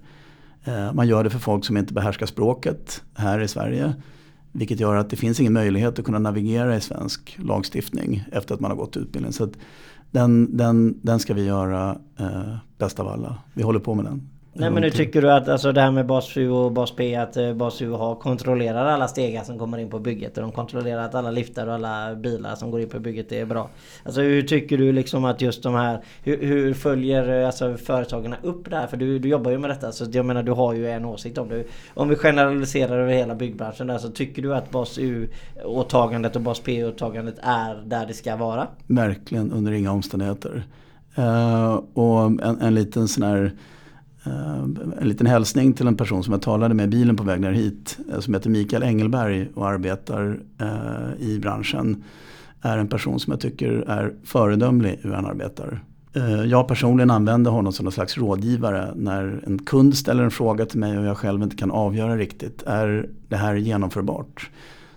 Eh, 0.65 0.93
man 0.93 1.09
gör 1.09 1.25
det 1.25 1.31
för 1.31 1.39
folk 1.39 1.65
som 1.65 1.77
inte 1.77 1.95
behärskar 1.95 2.27
språket 2.27 3.03
här 3.15 3.41
i 3.41 3.49
Sverige. 3.49 3.95
Vilket 4.59 4.81
gör 4.81 4.97
att 4.97 5.11
det 5.11 5.17
finns 5.17 5.41
ingen 5.41 5.53
möjlighet 5.53 5.99
att 5.99 6.05
kunna 6.05 6.19
navigera 6.19 6.77
i 6.77 6.81
svensk 6.81 7.39
lagstiftning 7.43 8.25
efter 8.33 8.55
att 8.55 8.61
man 8.61 8.71
har 8.71 8.79
gått 8.79 8.97
utbildning. 8.97 9.33
Så 9.33 9.49
den, 10.11 10.57
den, 10.57 11.01
den 11.03 11.19
ska 11.19 11.35
vi 11.35 11.45
göra 11.45 11.99
eh, 12.19 12.57
bäst 12.79 13.01
av 13.01 13.09
alla. 13.09 13.39
Vi 13.55 13.63
håller 13.63 13.81
på 13.81 13.95
med 13.95 14.05
den. 14.05 14.29
Nej 14.59 14.71
men 14.71 14.83
nu 14.83 14.91
tycker 14.91 15.23
du 15.23 15.33
att 15.33 15.49
alltså 15.49 15.73
det 15.73 15.81
här 15.81 15.91
med 15.91 16.07
bas 16.07 16.29
7 16.31 16.51
och 16.51 16.73
bas 16.73 16.97
P 16.97 17.17
att 17.17 17.37
eh, 17.37 17.53
bas 17.53 17.79
7 17.79 17.91
har 17.91 18.15
kontrollerar 18.15 18.87
alla 18.87 19.09
stegar 19.09 19.45
som 19.45 19.59
kommer 19.59 19.79
in 19.79 19.91
på 19.91 19.99
bygget 19.99 20.37
och 20.37 20.43
de 20.43 20.53
kontrollerar 20.53 21.05
att 21.05 21.15
alla 21.15 21.31
liftar 21.31 21.67
och 21.67 21.75
alla 21.75 22.15
bilar 22.15 22.55
som 22.55 22.71
går 22.71 22.81
in 22.81 22.89
på 22.89 22.99
bygget 22.99 23.33
är 23.33 23.45
bra. 23.45 23.71
Alltså 24.05 24.21
hur 24.21 24.43
tycker 24.43 24.79
du 24.79 24.93
liksom 24.93 25.25
att 25.25 25.41
just 25.41 25.63
de 25.63 25.75
här 25.75 26.03
hur, 26.23 26.43
hur 26.47 26.75
följer 26.75 27.41
eh, 27.41 27.47
alltså 27.47 27.77
företagen 27.77 28.35
upp 28.43 28.71
det 28.71 28.77
här? 28.77 28.87
För 28.87 28.97
du, 28.97 29.19
du 29.19 29.29
jobbar 29.29 29.51
ju 29.51 29.59
med 29.59 29.71
detta 29.71 29.93
så 29.93 30.07
jag 30.13 30.27
menar 30.27 30.43
du 30.43 30.53
har 30.53 30.75
ju 30.75 30.91
en 30.91 31.05
åsikt 31.05 31.39
om 31.39 31.49
det. 31.49 31.65
Om 31.95 32.09
vi 32.09 32.17
generaliserar 32.17 32.99
över 32.99 33.13
hela 33.13 33.35
byggbranschen 33.35 33.87
där 33.87 33.99
så 33.99 34.09
tycker 34.09 34.43
du 34.43 34.55
att 34.55 34.71
bas 34.71 34.99
U-åtagandet 34.99 36.37
och 36.37 36.43
bas 36.43 36.61
P-åtagandet 36.61 37.37
är 37.43 37.83
där 37.87 38.07
det 38.07 38.15
ska 38.15 38.37
vara? 38.37 38.67
Verkligen 38.87 39.53
under 39.53 39.73
inga 39.73 39.93
omständigheter. 39.93 40.63
Uh, 41.19 41.81
och 41.95 42.27
en, 42.27 42.61
en 42.61 42.75
liten 42.75 43.09
sån 43.09 43.23
här 43.23 43.53
Eh, 44.27 44.63
en 45.01 45.09
liten 45.09 45.27
hälsning 45.27 45.73
till 45.73 45.87
en 45.87 45.97
person 45.97 46.25
som 46.25 46.33
jag 46.33 46.43
talade 46.43 46.75
med 46.75 46.85
i 46.85 46.89
bilen 46.89 47.17
på 47.17 47.23
väg 47.23 47.41
ner 47.41 47.53
hit. 47.53 47.99
Eh, 48.13 48.21
som 48.21 48.35
heter 48.35 48.51
Mikael 48.51 48.83
Engelberg 48.83 49.49
och 49.55 49.69
arbetar 49.69 50.41
eh, 50.61 51.27
i 51.27 51.39
branschen. 51.39 52.05
Är 52.61 52.79
en 52.79 52.89
person 52.89 53.21
som 53.21 53.31
jag 53.31 53.41
tycker 53.41 53.71
är 53.73 54.15
föredömlig 54.25 54.99
hur 55.03 55.13
han 55.13 55.27
arbetar. 55.27 55.83
Jag 56.47 56.69
personligen 56.69 57.11
använder 57.11 57.51
honom 57.51 57.73
som 57.73 57.85
någon 57.85 57.93
slags 57.93 58.19
rådgivare 58.19 58.93
när 58.95 59.43
en 59.47 59.59
kund 59.59 59.97
ställer 59.97 60.25
en 60.25 60.31
fråga 60.31 60.67
till 60.67 60.79
mig 60.79 60.99
och 60.99 61.05
jag 61.05 61.17
själv 61.17 61.43
inte 61.43 61.57
kan 61.57 61.71
avgöra 61.71 62.17
riktigt. 62.17 62.63
Är 62.63 63.09
det 63.29 63.37
här 63.37 63.55
genomförbart? 63.55 64.51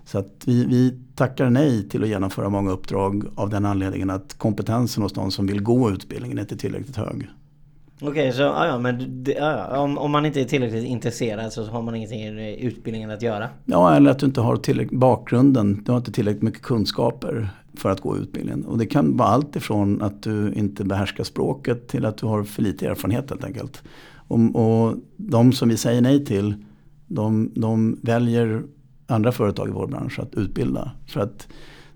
Så 0.06 0.18
att 0.18 0.44
vi, 0.46 0.65
vi 0.65 1.00
tackar 1.15 1.50
nej 1.50 1.89
till 1.89 2.04
att 2.04 2.10
genomföra 2.10 2.50
många 2.50 2.72
uppdrag 2.72 3.26
av 3.36 3.50
den 3.50 3.65
anledningen 3.65 4.10
att 4.10 4.34
kompetensen 4.38 5.04
hos 5.04 5.13
de 5.13 5.32
som 5.32 5.48
vill 5.48 5.62
gå 5.62 5.92
utbildningen 5.92 6.38
är 6.38 6.42
inte 6.42 6.58
tillräckligt 6.58 6.98
hög. 6.98 7.30
Okej, 8.02 8.10
okay, 8.10 8.32
så 8.32 8.42
ja, 8.42 8.80
men 8.80 9.24
det, 9.24 9.32
ja, 9.32 9.78
om, 9.78 9.98
om 9.98 10.12
man 10.12 10.26
inte 10.26 10.42
är 10.42 10.46
tillräckligt 10.46 10.84
intresserad 10.84 11.54
så 11.54 11.66
har 11.66 11.82
man 11.82 11.96
ingenting 11.96 12.22
i 12.22 12.66
utbildningen 12.66 13.12
att 13.12 13.22
göra? 13.22 13.50
Ja, 13.66 13.96
eller 13.96 14.12
att 14.12 14.20
du 14.20 14.26
inte 14.26 14.42
har 14.42 14.58
tillräckligt 14.58 15.00
bakgrunden. 15.00 15.84
Du 15.86 15.92
har 15.92 15.98
inte 15.98 16.12
tillräckligt 16.12 16.44
mycket 16.44 16.62
kunskaper 16.62 17.50
för 17.74 17.90
att 17.90 18.02
gå 18.02 18.18
utbildningen. 18.18 18.66
Och 18.66 18.78
det 18.78 18.86
kan 18.86 19.18
vara 19.18 19.30
allt 19.30 19.56
ifrån 19.56 20.02
att 20.02 20.24
du 20.24 20.54
inte 20.54 20.84
behärskar 20.84 21.24
språket 21.24 21.88
till 21.88 22.06
att 22.06 22.18
du 22.18 22.26
har 22.26 22.44
för 22.44 22.62
lite 22.62 22.88
erfarenhet 22.88 23.30
helt 23.30 23.44
enkelt. 23.44 23.84
Och, 24.28 24.40
och 24.56 24.96
de 25.18 25.52
som 25.52 25.70
vi 25.70 25.78
säger 25.78 26.02
nej 26.02 26.26
till, 26.26 26.54
de, 27.08 27.52
de 27.56 28.00
väljer 28.02 28.64
andra 29.08 29.32
företag 29.32 29.70
i 29.70 29.72
vår 29.72 29.88
bransch 29.88 30.20
att 30.20 30.36
utbilda. 30.36 30.92
För 31.08 31.20
att 31.20 31.48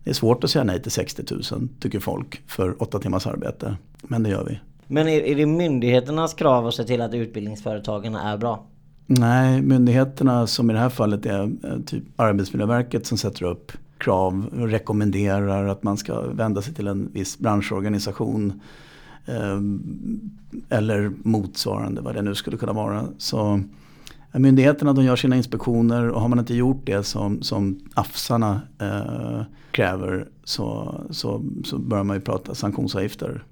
det 0.04 0.10
är 0.10 0.14
svårt 0.14 0.44
att 0.44 0.50
säga 0.50 0.64
nej 0.64 0.82
till 0.82 0.92
60 0.92 1.24
000 1.52 1.68
tycker 1.80 2.00
folk 2.00 2.42
för 2.48 2.84
åtta 2.84 3.00
timmars 3.00 3.28
arbete. 3.28 3.78
Men 4.02 4.24
det 4.24 4.30
gör 4.30 4.46
vi. 4.46 4.60
Men 4.88 5.08
är, 5.08 5.22
är 5.22 5.36
det 5.36 5.46
myndigheternas 5.46 6.34
krav 6.34 6.68
att 6.68 6.74
se 6.74 6.84
till 6.84 7.02
att 7.02 7.14
utbildningsföretagen 7.14 8.16
är 8.16 8.38
bra? 8.38 8.66
Nej, 9.06 9.62
myndigheterna 9.62 10.48
som 10.48 10.70
i 10.70 10.74
det 10.74 10.80
här 10.80 10.90
fallet 10.90 11.26
är 11.26 11.52
typ 11.86 12.04
Arbetsmiljöverket 12.16 13.06
som 13.06 13.18
sätter 13.18 13.46
upp 13.46 13.72
krav 13.98 14.50
och 14.60 14.70
rekommenderar 14.70 15.68
att 15.68 15.84
man 15.84 15.98
ska 15.98 16.22
vända 16.22 16.62
sig 16.62 16.74
till 16.74 16.88
en 16.88 17.10
viss 17.14 17.40
branschorganisation. 17.40 18.62
Eh, 19.26 19.60
eller 20.70 21.12
motsvarande 21.24 22.02
vad 22.02 22.16
det 22.16 22.22
nu 22.22 22.36
skulle 22.36 22.58
kunna 22.58 22.74
vara. 22.74 23.08
Så 23.18 23.62
eh, 24.32 24.40
Myndigheterna 24.40 24.94
de 24.94 25.06
gör 25.06 25.16
sina 25.16 25.36
inspektioner 25.36 26.10
och 26.10 26.22
har 26.22 26.28
man 26.28 26.40
inte 26.40 26.56
gjort 26.56 26.82
det 26.86 27.04
som, 27.04 27.42
som 27.42 27.80
AFSarna 27.94 28.62
eh, 28.80 29.42
kräver 29.72 30.28
så, 30.44 30.96
så, 31.10 31.44
så 31.64 31.78
bör 31.78 32.04
man 32.04 32.18
ju 32.18 32.22
prata 32.22 32.56
sanktionsavgifter. 32.56 33.44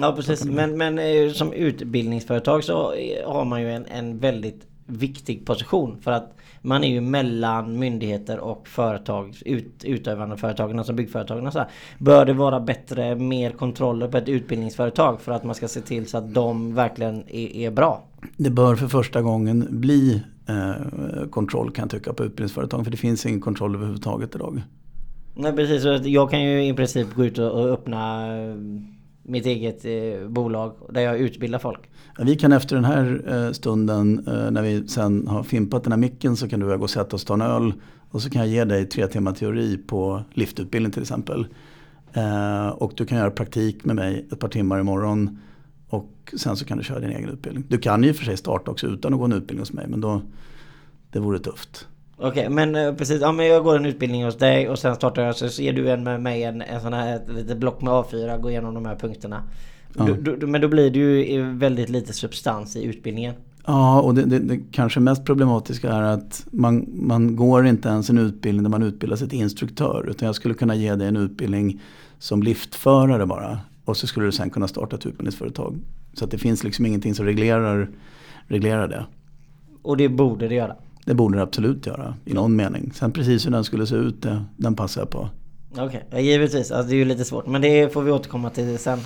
Ja 0.00 0.12
precis, 0.16 0.44
men, 0.44 0.78
men 0.78 0.98
eh, 0.98 1.32
som 1.32 1.52
utbildningsföretag 1.52 2.64
så 2.64 2.94
har 3.26 3.44
man 3.44 3.62
ju 3.62 3.72
en, 3.72 3.86
en 3.86 4.18
väldigt 4.18 4.66
viktig 4.86 5.46
position 5.46 5.98
för 6.00 6.10
att 6.10 6.34
man 6.62 6.84
är 6.84 6.88
ju 6.88 7.00
mellan 7.00 7.78
myndigheter 7.78 8.38
och 8.38 8.68
företag, 8.68 9.36
ut, 9.44 9.84
utövande 9.84 10.36
företagen, 10.36 10.78
alltså 10.78 10.92
byggföretagen. 10.92 11.52
Så 11.52 11.58
här. 11.58 11.68
Bör 11.98 12.24
det 12.24 12.32
vara 12.32 12.60
bättre, 12.60 13.14
mer 13.14 13.50
kontroller 13.50 14.08
på 14.08 14.16
ett 14.16 14.28
utbildningsföretag 14.28 15.20
för 15.20 15.32
att 15.32 15.44
man 15.44 15.54
ska 15.54 15.68
se 15.68 15.80
till 15.80 16.06
så 16.06 16.18
att 16.18 16.34
de 16.34 16.74
verkligen 16.74 17.24
är, 17.28 17.56
är 17.56 17.70
bra? 17.70 18.04
Det 18.36 18.50
bör 18.50 18.76
för 18.76 18.88
första 18.88 19.22
gången 19.22 19.66
bli 19.70 20.22
eh, 20.48 21.28
kontroll 21.30 21.70
kan 21.70 21.82
jag 21.82 21.90
tycka 21.90 22.12
på 22.12 22.24
utbildningsföretag 22.24 22.84
för 22.84 22.90
det 22.90 22.96
finns 22.96 23.26
ingen 23.26 23.40
kontroll 23.40 23.74
överhuvudtaget 23.74 24.34
idag. 24.34 24.62
Nej 25.34 25.52
precis, 25.52 26.06
jag 26.06 26.30
kan 26.30 26.42
ju 26.42 26.64
i 26.66 26.74
princip 26.74 27.14
gå 27.14 27.24
ut 27.24 27.38
och 27.38 27.68
öppna 27.68 28.26
mitt 29.28 29.46
eget 29.46 29.84
eh, 29.84 30.28
bolag 30.28 30.74
där 30.90 31.00
jag 31.00 31.18
utbildar 31.18 31.58
folk. 31.58 31.80
Ja, 32.18 32.24
vi 32.24 32.36
kan 32.36 32.52
efter 32.52 32.76
den 32.76 32.84
här 32.84 33.22
eh, 33.28 33.52
stunden 33.52 34.28
eh, 34.28 34.50
när 34.50 34.62
vi 34.62 34.88
sen 34.88 35.26
har 35.28 35.42
fimpat 35.42 35.84
den 35.84 35.92
här 35.92 35.98
micken 35.98 36.36
så 36.36 36.48
kan 36.48 36.60
du 36.60 36.66
och 36.66 36.72
jag 36.72 36.78
gå 36.78 36.84
och 36.84 36.90
sätta 36.90 37.16
oss 37.16 37.22
och 37.22 37.28
ta 37.28 37.34
en 37.34 37.40
öl. 37.40 37.72
Och 38.10 38.22
så 38.22 38.30
kan 38.30 38.40
jag 38.40 38.50
ge 38.50 38.64
dig 38.64 38.86
tre 38.86 39.06
timmar 39.06 39.32
teori 39.32 39.78
på 39.86 40.22
liftutbildning 40.34 40.92
till 40.92 41.02
exempel. 41.02 41.46
Eh, 42.12 42.68
och 42.68 42.92
du 42.96 43.06
kan 43.06 43.18
göra 43.18 43.30
praktik 43.30 43.84
med 43.84 43.96
mig 43.96 44.26
ett 44.32 44.38
par 44.38 44.48
timmar 44.48 44.80
imorgon. 44.80 45.38
Och 45.88 46.34
sen 46.36 46.56
så 46.56 46.64
kan 46.64 46.78
du 46.78 46.84
köra 46.84 47.00
din 47.00 47.10
egen 47.10 47.28
utbildning. 47.28 47.64
Du 47.68 47.78
kan 47.78 48.02
ju 48.02 48.14
för 48.14 48.24
sig 48.24 48.36
starta 48.36 48.70
också 48.70 48.86
utan 48.86 49.14
att 49.14 49.18
gå 49.18 49.24
en 49.24 49.32
utbildning 49.32 49.58
hos 49.58 49.72
mig 49.72 49.86
men 49.88 50.00
då 50.00 50.22
det 51.10 51.20
vore 51.20 51.38
tufft. 51.38 51.88
Okej 52.20 52.28
okay, 52.28 52.48
men 52.48 52.74
eh, 52.74 52.94
precis, 52.94 53.20
ja, 53.20 53.32
men 53.32 53.46
jag 53.46 53.64
går 53.64 53.76
en 53.76 53.86
utbildning 53.86 54.24
hos 54.24 54.38
dig 54.38 54.68
och 54.68 54.78
sen 54.78 54.94
startar 54.94 55.22
jag 55.22 55.36
så 55.36 55.62
ger 55.62 55.72
du 55.72 55.90
en 55.90 56.02
med 56.02 56.22
mig 56.22 56.42
en, 56.42 56.62
en 56.62 56.80
sån 56.80 56.92
här 56.92 57.16
ett 57.16 57.28
litet 57.28 57.58
block 57.58 57.82
med 57.82 57.92
A4, 57.92 58.40
går 58.40 58.50
igenom 58.50 58.74
de 58.74 58.86
här 58.86 58.96
punkterna. 58.96 59.42
Ja. 59.96 60.04
Du, 60.04 60.36
du, 60.36 60.46
men 60.46 60.60
då 60.60 60.68
blir 60.68 60.90
det 60.90 60.98
ju 60.98 61.42
väldigt 61.52 61.88
lite 61.88 62.12
substans 62.12 62.76
i 62.76 62.84
utbildningen. 62.84 63.34
Ja 63.66 64.00
och 64.00 64.14
det, 64.14 64.24
det, 64.24 64.38
det, 64.38 64.60
kanske 64.72 65.00
mest 65.00 65.24
problematiska 65.24 65.92
är 65.92 66.02
att 66.02 66.46
man, 66.50 66.86
man 66.92 67.36
går 67.36 67.66
inte 67.66 67.88
ens 67.88 68.10
en 68.10 68.18
utbildning 68.18 68.62
där 68.62 68.70
man 68.70 68.82
utbildar 68.82 69.16
sig 69.16 69.28
till 69.28 69.38
instruktör. 69.38 70.06
Utan 70.10 70.26
jag 70.26 70.34
skulle 70.34 70.54
kunna 70.54 70.74
ge 70.74 70.94
dig 70.94 71.08
en 71.08 71.16
utbildning 71.16 71.80
som 72.18 72.42
liftförare 72.42 73.26
bara. 73.26 73.58
Och 73.84 73.96
så 73.96 74.06
skulle 74.06 74.26
du 74.26 74.32
sen 74.32 74.50
kunna 74.50 74.68
starta 74.68 74.96
ett 74.96 75.06
utbildningsföretag. 75.06 75.78
Så 76.12 76.24
att 76.24 76.30
det 76.30 76.38
finns 76.38 76.64
liksom 76.64 76.86
ingenting 76.86 77.14
som 77.14 77.26
reglerar, 77.26 77.90
reglerar 78.46 78.88
det. 78.88 79.06
Och 79.82 79.96
det 79.96 80.08
borde 80.08 80.48
det 80.48 80.54
göra? 80.54 80.76
Det 81.08 81.14
borde 81.14 81.38
det 81.38 81.42
absolut 81.42 81.86
göra 81.86 82.14
i 82.24 82.34
någon 82.34 82.56
mening. 82.56 82.92
Sen 82.94 83.12
precis 83.12 83.46
hur 83.46 83.50
den 83.50 83.64
skulle 83.64 83.86
se 83.86 83.94
ut, 83.94 84.22
det, 84.22 84.44
den 84.56 84.74
passar 84.74 85.00
jag 85.00 85.10
på. 85.10 85.28
Okej, 85.72 86.04
okay. 86.08 86.22
givetvis. 86.22 86.70
Alltså, 86.70 86.90
det 86.90 86.94
är 86.94 86.98
ju 86.98 87.04
lite 87.04 87.24
svårt. 87.24 87.46
Men 87.46 87.62
det 87.62 87.92
får 87.92 88.02
vi 88.02 88.10
återkomma 88.10 88.50
till 88.50 88.78
sen, 88.78 88.98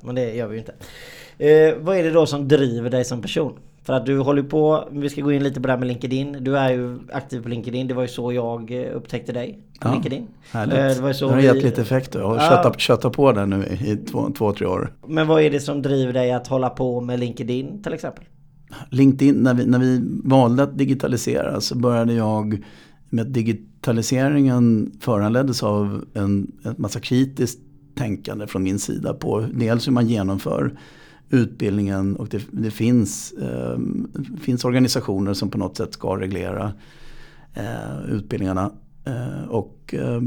Men 0.00 0.14
det 0.14 0.34
gör 0.34 0.48
vi 0.48 0.54
ju 0.54 0.60
inte. 0.60 0.72
Eh, 1.38 1.74
vad 1.84 1.96
är 1.96 2.02
det 2.02 2.10
då 2.10 2.26
som 2.26 2.48
driver 2.48 2.90
dig 2.90 3.04
som 3.04 3.22
person? 3.22 3.52
För 3.82 3.92
att 3.92 4.06
du 4.06 4.18
håller 4.18 4.42
på, 4.42 4.88
vi 4.90 5.10
ska 5.10 5.20
gå 5.20 5.32
in 5.32 5.42
lite 5.42 5.60
på 5.60 5.66
det 5.66 5.72
här 5.72 5.78
med 5.78 5.88
LinkedIn. 5.88 6.36
Du 6.40 6.58
är 6.58 6.70
ju 6.70 6.98
aktiv 7.12 7.42
på 7.42 7.48
LinkedIn. 7.48 7.88
Det 7.88 7.94
var 7.94 8.02
ju 8.02 8.08
så 8.08 8.32
jag 8.32 8.70
eh, 8.70 8.96
upptäckte 8.96 9.32
dig. 9.32 9.58
På 9.80 9.88
ja, 9.88 9.92
LinkedIn. 9.92 10.28
Härligt. 10.50 10.74
Eh, 10.74 10.84
det 10.84 11.00
var 11.00 11.08
ju 11.08 11.14
så 11.14 11.26
det 11.26 11.34
har 11.34 11.40
vi... 11.40 11.46
gett 11.46 11.62
lite 11.62 11.80
effekt. 11.82 12.14
Jag 12.14 12.26
har 12.26 12.36
ja. 12.36 12.74
köttat, 12.78 13.12
på 13.12 13.32
den 13.32 13.50
nu 13.50 13.64
i 13.66 13.96
två, 13.96 14.30
två, 14.38 14.52
tre 14.52 14.66
år. 14.66 14.92
Men 15.06 15.26
vad 15.26 15.42
är 15.42 15.50
det 15.50 15.60
som 15.60 15.82
driver 15.82 16.12
dig 16.12 16.32
att 16.32 16.46
hålla 16.46 16.70
på 16.70 17.00
med 17.00 17.20
LinkedIn 17.20 17.82
till 17.82 17.94
exempel? 17.94 18.24
LinkedIn, 18.90 19.34
när 19.34 19.54
vi, 19.54 19.66
när 19.66 19.78
vi 19.78 20.00
valde 20.24 20.62
att 20.62 20.78
digitalisera 20.78 21.60
så 21.60 21.78
började 21.78 22.12
jag 22.12 22.64
med 23.10 23.26
att 23.26 23.34
digitaliseringen 23.34 24.92
föranleddes 25.00 25.62
av 25.62 26.04
en, 26.14 26.52
en 26.62 26.74
massa 26.78 27.00
kritiskt 27.00 27.60
tänkande 27.94 28.46
från 28.46 28.62
min 28.62 28.78
sida 28.78 29.14
på 29.14 29.46
dels 29.54 29.86
hur 29.86 29.92
man 29.92 30.08
genomför 30.08 30.78
utbildningen 31.30 32.16
och 32.16 32.28
det, 32.28 32.42
det 32.50 32.70
finns, 32.70 33.32
eh, 33.32 33.78
finns 34.40 34.64
organisationer 34.64 35.34
som 35.34 35.50
på 35.50 35.58
något 35.58 35.76
sätt 35.76 35.92
ska 35.92 36.20
reglera 36.20 36.72
eh, 37.54 38.10
utbildningarna. 38.10 38.72
Eh, 39.04 39.48
och 39.48 39.94
eh, 39.98 40.20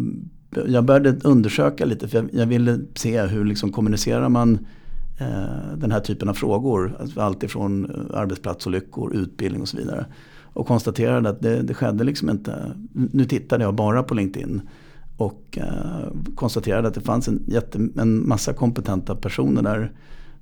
jag 0.67 0.85
började 0.85 1.17
undersöka 1.23 1.85
lite 1.85 2.07
för 2.07 2.17
jag, 2.17 2.29
jag 2.33 2.45
ville 2.45 2.79
se 2.95 3.21
hur 3.21 3.45
liksom 3.45 3.71
kommunicerar 3.71 4.29
man 4.29 4.59
Eh, 5.19 5.77
den 5.77 5.91
här 5.91 5.99
typen 5.99 6.29
av 6.29 6.33
frågor. 6.33 6.95
alltifrån 6.99 7.23
allt 7.23 7.43
ifrån 7.43 7.85
eh, 7.85 8.19
arbetsplatsolyckor, 8.19 9.15
utbildning 9.15 9.61
och 9.61 9.67
så 9.67 9.77
vidare. 9.77 10.05
Och 10.53 10.67
konstaterade 10.67 11.29
att 11.29 11.41
det, 11.41 11.61
det 11.61 11.73
skedde 11.73 12.03
liksom 12.03 12.29
inte. 12.29 12.71
Nu 12.91 13.25
tittade 13.25 13.63
jag 13.63 13.75
bara 13.75 14.03
på 14.03 14.13
LinkedIn. 14.13 14.61
Och 15.17 15.57
eh, 15.57 16.33
konstaterade 16.35 16.87
att 16.87 16.93
det 16.93 17.01
fanns 17.01 17.27
en, 17.27 17.43
jätte, 17.47 17.89
en 17.95 18.27
massa 18.27 18.53
kompetenta 18.53 19.15
personer 19.15 19.61
där. 19.61 19.91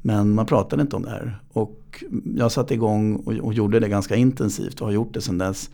Men 0.02 0.36
man 0.36 0.46
pratade 0.46 0.82
inte 0.82 0.96
om 0.96 1.04
det 1.04 1.10
här. 1.10 1.40
Och 1.54 2.04
jag 2.36 2.52
satte 2.52 2.74
igång 2.74 3.16
och, 3.16 3.34
och 3.34 3.54
gjorde 3.54 3.80
det 3.80 3.90
ganska 3.90 4.16
intensivt 4.16 4.82
och 4.82 4.88
har 4.88 4.94
gjort 4.94 5.14
det 5.14 5.22
sedan 5.22 5.38
dess. 5.38 5.70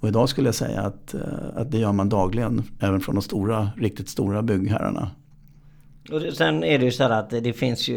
Och 0.00 0.08
idag 0.08 0.28
skulle 0.28 0.48
jag 0.48 0.54
säga 0.54 0.80
att, 0.80 1.14
eh, 1.14 1.20
att 1.56 1.70
det 1.70 1.78
gör 1.78 1.92
man 1.92 2.08
dagligen. 2.08 2.62
Även 2.80 3.00
från 3.00 3.14
de 3.14 3.22
stora, 3.22 3.68
riktigt 3.76 4.08
stora 4.08 4.42
byggherrarna. 4.42 5.10
Och 6.12 6.22
sen 6.36 6.64
är 6.64 6.78
det 6.78 6.84
ju 6.84 6.90
så 6.90 7.02
här 7.02 7.10
att 7.10 7.30
det 7.30 7.52
finns 7.52 7.88
ju, 7.88 7.96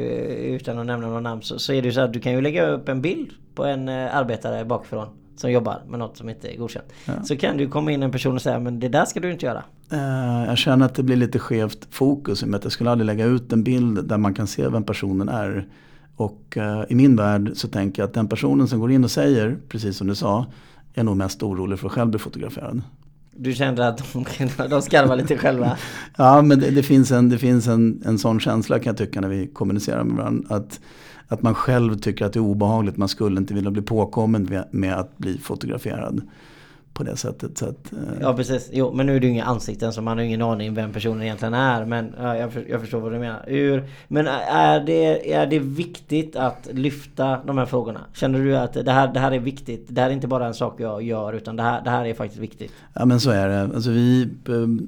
utan 0.55 0.79
att 0.79 0.85
nämna 0.85 1.07
någon 1.07 1.23
namn, 1.23 1.41
så, 1.41 1.59
så 1.59 1.73
är 1.73 1.81
det 1.81 1.87
ju 1.87 1.93
så 1.93 2.01
att 2.01 2.13
du 2.13 2.19
kan 2.19 2.31
ju 2.31 2.41
lägga 2.41 2.67
upp 2.67 2.89
en 2.89 3.01
bild 3.01 3.29
på 3.55 3.65
en 3.65 3.89
eh, 3.89 4.15
arbetare 4.15 4.65
bakifrån 4.65 5.07
som 5.39 5.51
jobbar 5.51 5.81
med 5.89 5.99
något 5.99 6.17
som 6.17 6.29
inte 6.29 6.53
är 6.53 6.57
godkänt. 6.57 6.85
Ja. 7.05 7.23
Så 7.23 7.37
kan 7.37 7.59
ju 7.59 7.69
komma 7.69 7.91
in 7.91 8.03
en 8.03 8.11
person 8.11 8.35
och 8.35 8.41
säga 8.41 8.59
men 8.59 8.79
det 8.79 8.89
där 8.89 9.05
ska 9.05 9.19
du 9.19 9.31
inte 9.31 9.45
göra. 9.45 9.63
Uh, 9.93 10.45
jag 10.47 10.57
känner 10.57 10.85
att 10.85 10.95
det 10.95 11.03
blir 11.03 11.15
lite 11.15 11.39
skevt 11.39 11.87
fokus 11.89 12.41
i 12.41 12.45
och 12.45 12.49
med 12.49 12.57
att 12.57 12.63
jag 12.63 12.71
skulle 12.71 12.91
aldrig 12.91 13.05
lägga 13.05 13.25
ut 13.25 13.53
en 13.53 13.63
bild 13.63 14.05
där 14.05 14.17
man 14.17 14.33
kan 14.33 14.47
se 14.47 14.67
vem 14.67 14.83
personen 14.83 15.29
är. 15.29 15.67
Och 16.15 16.57
uh, 16.57 16.83
i 16.89 16.95
min 16.95 17.15
värld 17.15 17.51
så 17.55 17.67
tänker 17.67 18.01
jag 18.01 18.07
att 18.07 18.13
den 18.13 18.27
personen 18.27 18.67
som 18.67 18.79
går 18.79 18.91
in 18.91 19.03
och 19.03 19.11
säger, 19.11 19.57
precis 19.69 19.97
som 19.97 20.07
du 20.07 20.15
sa, 20.15 20.45
är 20.93 21.03
nog 21.03 21.17
mest 21.17 21.43
orolig 21.43 21.79
för 21.79 21.87
att 21.87 21.93
själv 21.93 22.09
bli 22.09 22.19
fotograferad. 22.19 22.81
Du 23.41 23.53
kände 23.53 23.87
att 23.87 24.13
de, 24.13 24.25
de 24.69 24.81
skarvar 24.81 25.15
lite 25.15 25.37
själva? 25.37 25.77
ja, 26.17 26.41
men 26.41 26.59
det, 26.59 26.71
det, 26.71 26.83
finns, 26.83 27.11
en, 27.11 27.29
det 27.29 27.37
finns 27.37 27.67
en, 27.67 28.03
en 28.05 28.19
sån 28.19 28.39
känsla 28.39 28.79
kan 28.79 28.91
jag 28.91 28.97
tycka 28.97 29.21
när 29.21 29.29
vi 29.29 29.47
kommunicerar 29.47 30.03
med 30.03 30.17
varandra. 30.17 30.55
Att, 30.55 30.79
att 31.27 31.41
man 31.41 31.55
själv 31.55 31.95
tycker 31.95 32.25
att 32.25 32.33
det 32.33 32.39
är 32.39 32.41
obehagligt. 32.41 32.97
Man 32.97 33.09
skulle 33.09 33.39
inte 33.39 33.53
vilja 33.53 33.71
bli 33.71 33.81
påkommen 33.81 34.43
med, 34.43 34.67
med 34.71 34.93
att 34.93 35.17
bli 35.17 35.37
fotograferad 35.37 36.21
på 36.99 37.03
det 37.03 37.17
sättet. 37.17 37.57
Så 37.57 37.65
att, 37.65 37.93
eh. 37.93 37.99
Ja 38.21 38.33
precis, 38.33 38.69
jo, 38.73 38.93
men 38.93 39.05
nu 39.05 39.15
är 39.15 39.19
det 39.19 39.27
ju 39.27 39.33
inga 39.33 39.43
ansikten 39.43 39.93
så 39.93 40.01
man 40.01 40.17
har 40.17 40.25
ingen 40.25 40.41
aning 40.41 40.73
vem 40.73 40.93
personen 40.93 41.21
egentligen 41.21 41.53
är. 41.53 41.85
Men 41.85 42.13
ja, 42.17 42.37
jag, 42.37 42.53
för, 42.53 42.65
jag 42.69 42.81
förstår 42.81 42.99
vad 42.99 43.11
du 43.11 43.19
menar. 43.19 43.43
Ur, 43.47 43.83
men 44.07 44.27
är 44.27 44.79
det, 44.79 45.33
är 45.33 45.47
det 45.47 45.59
viktigt 45.59 46.35
att 46.35 46.69
lyfta 46.71 47.39
de 47.45 47.57
här 47.57 47.65
frågorna? 47.65 47.99
Känner 48.13 48.39
du 48.39 48.57
att 48.57 48.73
det 48.73 48.91
här, 48.91 49.13
det 49.13 49.19
här 49.19 49.31
är 49.31 49.39
viktigt? 49.39 49.85
Det 49.89 50.01
här 50.01 50.09
är 50.09 50.13
inte 50.13 50.27
bara 50.27 50.47
en 50.47 50.53
sak 50.53 50.79
jag 50.79 51.03
gör 51.03 51.33
utan 51.33 51.55
det 51.55 51.63
här, 51.63 51.83
det 51.83 51.89
här 51.89 52.05
är 52.05 52.13
faktiskt 52.13 52.41
viktigt? 52.41 52.71
Ja 52.93 53.05
men 53.05 53.19
så 53.19 53.31
är 53.31 53.49
det. 53.49 53.61
Alltså 53.61 53.89
vi, 53.89 54.29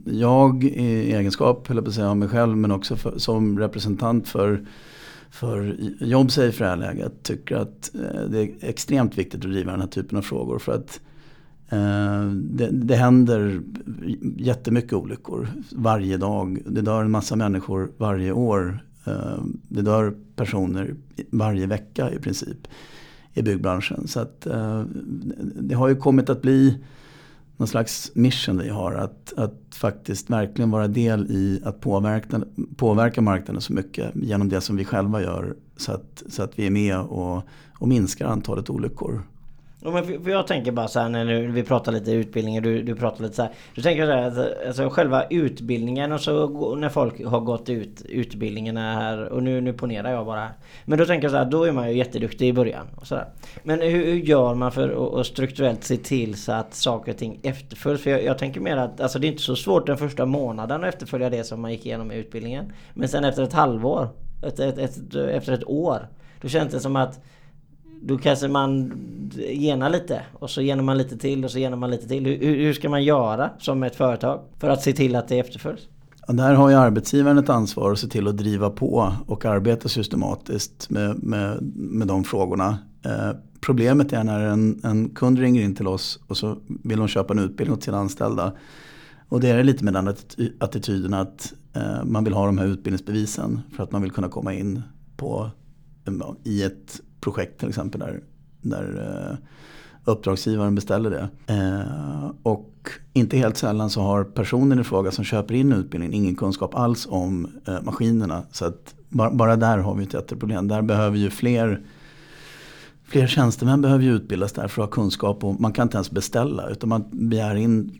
jag 0.05 0.63
i 0.63 1.13
egenskap, 1.13 1.67
höll 1.67 1.81
på 1.81 1.87
att 1.87 1.95
säga, 1.95 2.09
av 2.09 2.17
mig 2.17 2.29
själv 2.29 2.57
men 2.57 2.71
också 2.71 2.95
för, 2.95 3.17
som 3.17 3.59
representant 3.59 4.27
för 4.27 4.65
för 5.31 5.75
Jobsafe 5.99 6.47
i 6.47 6.59
det 6.59 6.65
här 6.65 6.77
läget 6.77 7.23
tycker 7.23 7.55
att 7.55 7.91
eh, 7.95 8.21
det 8.29 8.39
är 8.39 8.49
extremt 8.61 9.17
viktigt 9.17 9.45
att 9.45 9.51
driva 9.51 9.71
den 9.71 9.81
här 9.81 9.87
typen 9.87 10.17
av 10.17 10.21
frågor. 10.21 10.59
För 10.59 10.71
att 10.71 10.99
eh, 11.05 11.10
Eh, 11.71 12.25
det, 12.31 12.69
det 12.71 12.95
händer 12.95 13.61
jättemycket 14.37 14.93
olyckor 14.93 15.47
varje 15.71 16.17
dag. 16.17 16.61
Det 16.65 16.81
dör 16.81 17.03
en 17.03 17.11
massa 17.11 17.35
människor 17.35 17.91
varje 17.97 18.31
år. 18.31 18.85
Eh, 19.05 19.43
det 19.67 19.81
dör 19.81 20.15
personer 20.35 20.95
varje 21.31 21.67
vecka 21.67 22.11
i 22.11 22.19
princip 22.19 22.67
i 23.33 23.41
byggbranschen. 23.41 24.07
Så 24.07 24.19
att, 24.19 24.45
eh, 24.45 24.83
det 25.55 25.75
har 25.75 25.87
ju 25.87 25.95
kommit 25.95 26.29
att 26.29 26.41
bli 26.41 26.77
någon 27.57 27.67
slags 27.67 28.11
mission 28.15 28.57
vi 28.57 28.69
har. 28.69 28.93
Att, 28.93 29.33
att 29.37 29.61
faktiskt 29.71 30.29
verkligen 30.29 30.71
vara 30.71 30.87
del 30.87 31.31
i 31.31 31.61
att 31.63 31.79
påverka, 31.79 32.41
påverka 32.75 33.21
marknaden 33.21 33.61
så 33.61 33.73
mycket 33.73 34.11
genom 34.15 34.49
det 34.49 34.61
som 34.61 34.75
vi 34.75 34.85
själva 34.85 35.21
gör. 35.21 35.55
Så 35.77 35.91
att, 35.91 36.23
så 36.29 36.43
att 36.43 36.59
vi 36.59 36.65
är 36.65 36.71
med 36.71 36.97
och, 36.97 37.43
och 37.79 37.87
minskar 37.87 38.25
antalet 38.25 38.69
olyckor. 38.69 39.23
Ja, 39.83 39.91
men 39.91 40.03
för, 40.03 40.29
jag 40.29 40.47
tänker 40.47 40.71
bara 40.71 40.87
så 40.87 40.99
här 40.99 41.09
när 41.09 41.47
vi 41.47 41.63
pratar 41.63 41.91
lite 41.91 42.11
utbildning 42.11 42.61
du, 42.61 42.83
du 42.83 42.95
pratar 42.95 43.23
lite 43.23 43.35
så 43.35 43.41
här. 43.41 43.51
Du 43.75 43.81
tänker 43.81 44.05
så 44.05 44.11
här, 44.11 44.27
att 44.27 44.67
alltså 44.67 44.89
själva 44.89 45.23
utbildningen 45.29 46.11
och 46.11 46.21
så 46.21 46.75
när 46.75 46.89
folk 46.89 47.25
har 47.25 47.39
gått 47.39 47.69
ut 47.69 48.01
utbildningen 48.09 48.77
här 48.77 49.29
och 49.29 49.43
nu, 49.43 49.61
nu 49.61 49.73
ponerar 49.73 50.11
jag 50.11 50.25
bara. 50.25 50.47
Men 50.85 50.99
då 50.99 51.05
tänker 51.05 51.25
jag 51.25 51.31
så 51.31 51.37
här, 51.37 51.45
då 51.45 51.63
är 51.63 51.71
man 51.71 51.89
ju 51.89 51.97
jätteduktig 51.97 52.47
i 52.47 52.53
början. 52.53 52.87
Och 52.95 53.07
så 53.07 53.15
där. 53.15 53.25
Men 53.63 53.81
hur, 53.81 54.05
hur 54.05 54.15
gör 54.15 54.55
man 54.55 54.71
för 54.71 55.19
att 55.19 55.25
strukturellt 55.25 55.83
se 55.83 55.97
till 55.97 56.35
så 56.35 56.51
att 56.51 56.73
saker 56.73 57.11
och 57.11 57.17
ting 57.17 57.39
efterföljs? 57.43 58.01
För 58.01 58.09
jag, 58.09 58.23
jag, 58.23 58.37
tänker 58.37 58.61
mer 58.61 58.77
att 58.77 59.01
alltså, 59.01 59.19
det 59.19 59.27
är 59.27 59.31
inte 59.31 59.43
så 59.43 59.55
svårt 59.55 59.87
den 59.87 59.97
första 59.97 60.25
månaden 60.25 60.83
att 60.83 60.93
efterfölja 60.93 61.29
det 61.29 61.43
som 61.43 61.61
man 61.61 61.71
gick 61.71 61.85
igenom 61.85 62.11
i 62.11 62.15
utbildningen. 62.15 62.73
Men 62.93 63.07
sen 63.09 63.23
efter 63.23 63.43
ett 63.43 63.53
halvår, 63.53 64.07
ett, 64.43 64.59
ett, 64.59 64.77
ett, 64.77 65.15
efter 65.15 65.53
ett 65.53 65.67
år, 65.67 66.07
då 66.41 66.47
känns 66.47 66.71
det 66.71 66.79
som 66.79 66.95
att 66.95 67.19
då 68.01 68.17
kanske 68.17 68.47
man 68.47 68.93
genar 69.35 69.89
lite 69.89 70.21
och 70.33 70.49
så 70.49 70.61
genar 70.61 70.83
man 70.83 70.97
lite 70.97 71.17
till 71.17 71.45
och 71.45 71.51
så 71.51 71.59
genar 71.59 71.77
man 71.77 71.89
lite 71.91 72.07
till. 72.07 72.25
Hur, 72.25 72.55
hur 72.55 72.73
ska 72.73 72.89
man 72.89 73.03
göra 73.03 73.49
som 73.59 73.83
ett 73.83 73.95
företag 73.95 74.41
för 74.59 74.69
att 74.69 74.81
se 74.81 74.93
till 74.93 75.15
att 75.15 75.27
det 75.27 75.39
efterföljs? 75.39 75.81
Ja, 76.27 76.33
där 76.33 76.53
har 76.53 76.69
ju 76.69 76.75
arbetsgivaren 76.75 77.37
ett 77.37 77.49
ansvar 77.49 77.91
att 77.91 77.99
se 77.99 78.07
till 78.07 78.27
att 78.27 78.37
driva 78.37 78.69
på 78.69 79.13
och 79.27 79.45
arbeta 79.45 79.89
systematiskt 79.89 80.89
med, 80.89 81.23
med, 81.23 81.57
med 81.75 82.07
de 82.07 82.23
frågorna. 82.23 82.77
Eh, 83.05 83.31
problemet 83.61 84.13
är 84.13 84.23
när 84.23 84.39
en, 84.39 84.81
en 84.83 85.09
kund 85.09 85.39
ringer 85.39 85.61
in 85.61 85.75
till 85.75 85.87
oss 85.87 86.19
och 86.27 86.37
så 86.37 86.57
vill 86.67 86.97
de 86.97 87.07
köpa 87.07 87.33
en 87.33 87.39
utbildning 87.39 87.77
åt 87.77 87.83
sina 87.83 87.97
anställda. 87.97 88.53
Och 89.29 89.39
det 89.39 89.49
är 89.49 89.63
lite 89.63 89.83
med 89.83 89.93
den 89.93 90.15
attityden 90.59 91.13
att 91.13 91.53
eh, 91.73 92.03
man 92.03 92.23
vill 92.23 92.33
ha 92.33 92.45
de 92.45 92.57
här 92.57 92.65
utbildningsbevisen 92.65 93.59
för 93.75 93.83
att 93.83 93.91
man 93.91 94.01
vill 94.01 94.11
kunna 94.11 94.29
komma 94.29 94.53
in 94.53 94.81
på, 95.17 95.49
i 96.43 96.63
ett 96.63 97.01
projekt 97.21 97.59
till 97.59 97.69
exempel 97.69 97.99
där, 97.99 98.23
där 98.61 99.29
eh, 99.31 99.37
uppdragsgivaren 100.05 100.75
beställer 100.75 101.09
det. 101.09 101.53
Eh, 101.53 102.31
och 102.43 102.89
inte 103.13 103.37
helt 103.37 103.57
sällan 103.57 103.89
så 103.89 104.01
har 104.01 104.23
personen 104.23 104.79
i 104.79 104.83
fråga 104.83 105.11
som 105.11 105.23
köper 105.23 105.53
in 105.53 105.73
utbildningen 105.73 106.13
ingen 106.13 106.35
kunskap 106.35 106.75
alls 106.75 107.07
om 107.09 107.47
eh, 107.67 107.81
maskinerna. 107.81 108.43
Så 108.51 108.65
att 108.65 108.95
bara, 109.09 109.31
bara 109.31 109.55
där 109.55 109.77
har 109.77 109.95
vi 109.95 110.03
ett 110.03 110.13
jätteproblem. 110.13 110.67
Där 110.67 110.81
behöver 110.81 111.17
ju 111.17 111.29
fler 111.29 111.81
Fler 113.03 113.27
tjänstemän 113.27 113.81
behöver 113.81 114.03
ju 114.03 114.15
utbildas 114.15 114.51
där 114.51 114.67
för 114.67 114.83
att 114.83 114.89
ha 114.89 114.93
kunskap 114.93 115.43
och 115.43 115.61
man 115.61 115.73
kan 115.73 115.83
inte 115.83 115.97
ens 115.97 116.11
beställa 116.11 116.69
utan 116.69 116.89
man 116.89 117.05
begär 117.11 117.55
in 117.55 117.99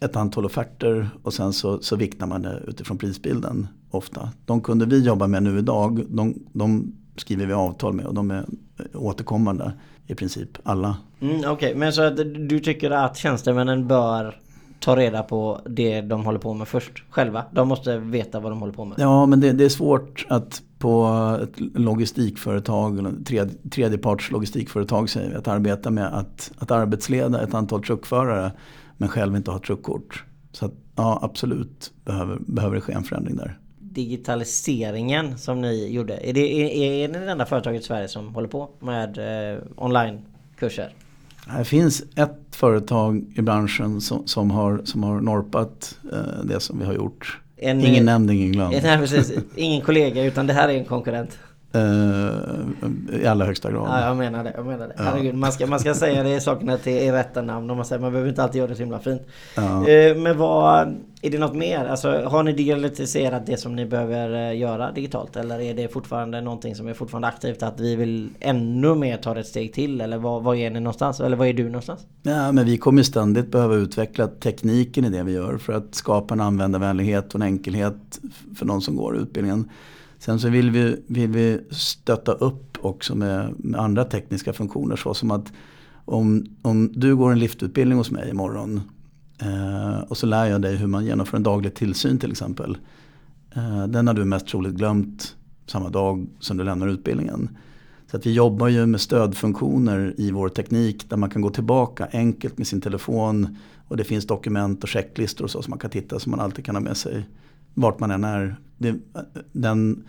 ett 0.00 0.16
antal 0.16 0.44
offerter 0.44 1.10
och 1.22 1.34
sen 1.34 1.52
så, 1.52 1.82
så 1.82 1.96
viktar 1.96 2.26
man 2.26 2.42
det 2.42 2.62
utifrån 2.68 2.98
prisbilden 2.98 3.68
ofta. 3.90 4.30
De 4.44 4.60
kunde 4.60 4.86
vi 4.86 5.04
jobba 5.04 5.26
med 5.26 5.42
nu 5.42 5.58
idag, 5.58 6.04
de, 6.08 6.34
de 6.52 6.92
skriver 7.16 7.46
vi 7.46 7.52
avtal 7.52 7.92
med 7.92 8.06
och 8.06 8.14
de 8.14 8.30
är 8.30 8.44
återkommande 8.94 9.72
i 10.06 10.14
princip 10.14 10.58
alla. 10.62 10.96
Mm, 11.20 11.36
Okej, 11.36 11.50
okay. 11.50 11.74
men 11.74 11.92
så 11.92 12.02
att 12.02 12.16
du 12.48 12.60
tycker 12.60 12.90
att 12.90 13.16
tjänstemännen 13.16 13.88
bör 13.88 14.36
ta 14.82 14.96
reda 14.96 15.22
på 15.22 15.60
det 15.66 16.00
de 16.00 16.24
håller 16.24 16.38
på 16.38 16.54
med 16.54 16.68
först 16.68 17.04
själva? 17.10 17.44
De 17.52 17.68
måste 17.68 17.98
veta 17.98 18.40
vad 18.40 18.52
de 18.52 18.60
håller 18.60 18.72
på 18.72 18.84
med? 18.84 18.98
Ja, 18.98 19.26
men 19.26 19.40
det, 19.40 19.52
det 19.52 19.64
är 19.64 19.68
svårt 19.68 20.26
att 20.28 20.62
på 20.78 21.06
ett 21.42 21.60
logistikföretag, 21.74 23.06
tredje, 23.24 23.54
tredjeparts 23.70 24.30
logistikföretag 24.30 25.10
säger 25.10 25.30
vi, 25.30 25.36
att 25.36 25.48
arbeta 25.48 25.90
med 25.90 26.06
att, 26.06 26.52
att 26.58 26.70
arbetsleda 26.70 27.42
ett 27.42 27.54
antal 27.54 27.82
truckförare 27.82 28.52
men 28.96 29.08
själv 29.08 29.36
inte 29.36 29.50
ha 29.50 29.58
truckkort. 29.58 30.24
Så 30.52 30.66
att, 30.66 30.72
ja, 30.96 31.18
absolut 31.22 31.92
behöver, 32.04 32.38
behöver 32.46 32.74
det 32.74 32.80
ske 32.80 32.92
en 32.92 33.04
förändring 33.04 33.36
där 33.36 33.58
digitaliseringen 33.94 35.38
som 35.38 35.60
ni 35.60 35.92
gjorde. 35.92 36.28
Är, 36.28 36.32
det, 36.32 36.40
är, 36.40 37.04
är 37.04 37.08
ni 37.08 37.18
det 37.18 37.30
enda 37.30 37.46
företaget 37.46 37.82
i 37.82 37.84
Sverige 37.84 38.08
som 38.08 38.34
håller 38.34 38.48
på 38.48 38.68
med 38.80 39.18
eh, 39.18 39.58
onlinekurser? 39.76 40.92
Det 41.58 41.64
finns 41.64 42.02
ett 42.16 42.38
företag 42.50 43.24
i 43.34 43.42
branschen 43.42 44.00
som, 44.00 44.26
som, 44.26 44.50
har, 44.50 44.80
som 44.84 45.02
har 45.02 45.20
norpat 45.20 45.98
eh, 46.12 46.44
det 46.44 46.60
som 46.60 46.78
vi 46.78 46.84
har 46.84 46.94
gjort. 46.94 47.40
En, 47.56 47.80
ingen 47.80 48.04
nämnd, 48.04 48.30
ingen 48.30 48.52
glömd. 48.52 48.78
Nej, 48.82 48.98
precis. 48.98 49.32
Ingen 49.56 49.80
kollega 49.80 50.24
utan 50.24 50.46
det 50.46 50.52
här 50.52 50.68
är 50.68 50.78
en 50.78 50.84
konkurrent. 50.84 51.38
Uh, 51.76 53.22
I 53.22 53.26
allra 53.26 53.46
högsta 53.46 53.70
grad. 53.70 53.88
Ja, 53.88 54.06
jag 54.06 54.16
menar 54.16 54.44
det. 54.44 54.52
Jag 54.56 54.66
menar 54.66 54.88
det. 54.88 54.94
Ja. 54.96 55.02
Herregud, 55.02 55.34
man, 55.34 55.52
ska, 55.52 55.66
man 55.66 55.80
ska 55.80 55.94
säga 55.94 56.22
det 56.22 56.40
sakerna 56.40 56.76
till 56.76 56.92
i 56.92 57.12
rätta 57.12 57.42
namn. 57.42 57.70
Och 57.70 57.76
man, 57.76 57.84
säger, 57.84 58.00
man 58.00 58.12
behöver 58.12 58.30
inte 58.30 58.42
alltid 58.42 58.58
göra 58.58 58.68
det 58.68 58.74
så 58.74 58.82
himla 58.82 58.98
fint. 58.98 59.22
Ja. 59.56 59.62
Uh, 59.62 60.16
men 60.16 60.38
vad... 60.38 60.94
Är 61.24 61.30
det 61.30 61.38
något 61.38 61.54
mer? 61.54 61.84
Alltså, 61.84 62.24
har 62.24 62.42
ni 62.42 62.52
digitaliserat 62.52 63.46
det 63.46 63.56
som 63.56 63.76
ni 63.76 63.86
behöver 63.86 64.50
uh, 64.50 64.58
göra 64.58 64.92
digitalt? 64.92 65.36
Eller 65.36 65.60
är 65.60 65.74
det 65.74 65.92
fortfarande 65.92 66.40
någonting 66.40 66.74
som 66.74 66.88
är 66.88 66.94
fortfarande 66.94 67.28
aktivt? 67.28 67.62
Att 67.62 67.80
vi 67.80 67.96
vill 67.96 68.30
ännu 68.40 68.94
mer 68.94 69.16
ta 69.16 69.38
ett 69.38 69.46
steg 69.46 69.72
till? 69.72 70.00
Eller 70.00 70.18
vad, 70.18 70.42
vad 70.42 70.56
är 70.56 70.70
ni 70.70 70.80
någonstans? 70.80 71.20
Eller 71.20 71.36
vad 71.36 71.48
är 71.48 71.52
du 71.52 71.64
någonstans? 71.64 72.06
Ja, 72.22 72.52
men 72.52 72.64
vi 72.64 72.78
kommer 72.78 73.02
ständigt 73.02 73.50
behöva 73.50 73.74
utveckla 73.74 74.26
tekniken 74.26 75.04
i 75.04 75.10
det 75.10 75.22
vi 75.22 75.32
gör. 75.32 75.58
För 75.58 75.72
att 75.72 75.94
skapa 75.94 76.34
en 76.34 76.40
användarvänlighet 76.40 77.28
och 77.28 77.34
en 77.34 77.42
enkelhet 77.42 78.20
för 78.56 78.66
någon 78.66 78.80
som 78.80 78.96
går 78.96 79.16
utbildningen. 79.16 79.68
Sen 80.24 80.40
så 80.40 80.48
vill 80.48 80.70
vi, 80.70 81.02
vill 81.06 81.30
vi 81.30 81.60
stötta 81.70 82.32
upp 82.32 82.78
också 82.80 83.14
med, 83.14 83.54
med 83.58 83.80
andra 83.80 84.04
tekniska 84.04 84.52
funktioner. 84.52 84.96
Så 84.96 85.14
som 85.14 85.30
att 85.30 85.52
om, 86.04 86.46
om 86.62 86.92
du 86.92 87.16
går 87.16 87.32
en 87.32 87.38
liftutbildning 87.38 87.98
hos 87.98 88.10
mig 88.10 88.30
imorgon 88.30 88.80
eh, 89.38 89.98
och 90.08 90.16
så 90.16 90.26
lär 90.26 90.46
jag 90.46 90.62
dig 90.62 90.76
hur 90.76 90.86
man 90.86 91.04
genomför 91.04 91.36
en 91.36 91.42
daglig 91.42 91.74
tillsyn 91.74 92.18
till 92.18 92.30
exempel. 92.30 92.78
Eh, 93.54 93.86
den 93.86 94.06
har 94.06 94.14
du 94.14 94.24
mest 94.24 94.46
troligt 94.46 94.74
glömt 94.74 95.36
samma 95.66 95.88
dag 95.88 96.26
som 96.40 96.56
du 96.56 96.64
lämnar 96.64 96.88
utbildningen. 96.88 97.58
Så 98.10 98.16
att 98.16 98.26
vi 98.26 98.32
jobbar 98.32 98.68
ju 98.68 98.86
med 98.86 99.00
stödfunktioner 99.00 100.14
i 100.16 100.30
vår 100.30 100.48
teknik 100.48 101.10
där 101.10 101.16
man 101.16 101.30
kan 101.30 101.42
gå 101.42 101.50
tillbaka 101.50 102.08
enkelt 102.12 102.58
med 102.58 102.66
sin 102.66 102.80
telefon 102.80 103.56
och 103.88 103.96
det 103.96 104.04
finns 104.04 104.26
dokument 104.26 104.82
och 104.82 104.88
checklistor 104.88 105.44
och 105.44 105.50
så 105.50 105.62
som 105.62 105.70
man 105.70 105.78
kan 105.78 105.90
titta 105.90 106.18
som 106.18 106.30
man 106.30 106.40
alltid 106.40 106.64
kan 106.64 106.76
ha 106.76 106.82
med 106.82 106.96
sig 106.96 107.24
vart 107.74 108.00
man 108.00 108.10
än 108.10 108.24
är. 108.24 108.56
Det, 108.78 108.94
den, 109.52 110.04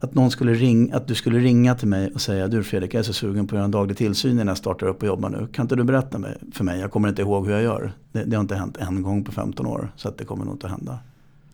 att, 0.00 0.14
någon 0.14 0.30
skulle 0.30 0.54
ring, 0.54 0.92
att 0.92 1.08
du 1.08 1.14
skulle 1.14 1.38
ringa 1.38 1.74
till 1.74 1.88
mig 1.88 2.12
och 2.14 2.20
säga 2.20 2.48
du 2.48 2.62
Fredrik 2.62 2.94
jag 2.94 2.98
är 2.98 3.04
så 3.04 3.12
sugen 3.12 3.46
på 3.46 3.54
att 3.54 3.58
göra 3.58 3.64
en 3.64 3.70
daglig 3.70 3.96
tillsyn 3.96 4.36
när 4.36 4.46
jag 4.46 4.58
startar 4.58 4.86
upp 4.86 5.02
och 5.02 5.08
jobbar 5.08 5.28
nu. 5.28 5.48
Kan 5.52 5.64
inte 5.64 5.76
du 5.76 5.84
berätta 5.84 6.20
för 6.52 6.64
mig? 6.64 6.80
Jag 6.80 6.90
kommer 6.90 7.08
inte 7.08 7.22
ihåg 7.22 7.46
hur 7.46 7.52
jag 7.52 7.62
gör. 7.62 7.92
Det, 8.12 8.24
det 8.24 8.36
har 8.36 8.42
inte 8.42 8.56
hänt 8.56 8.76
en 8.76 9.02
gång 9.02 9.24
på 9.24 9.32
15 9.32 9.66
år 9.66 9.92
så 9.96 10.08
att 10.08 10.18
det 10.18 10.24
kommer 10.24 10.44
nog 10.44 10.54
inte 10.54 10.66
att 10.66 10.72
hända. 10.72 10.98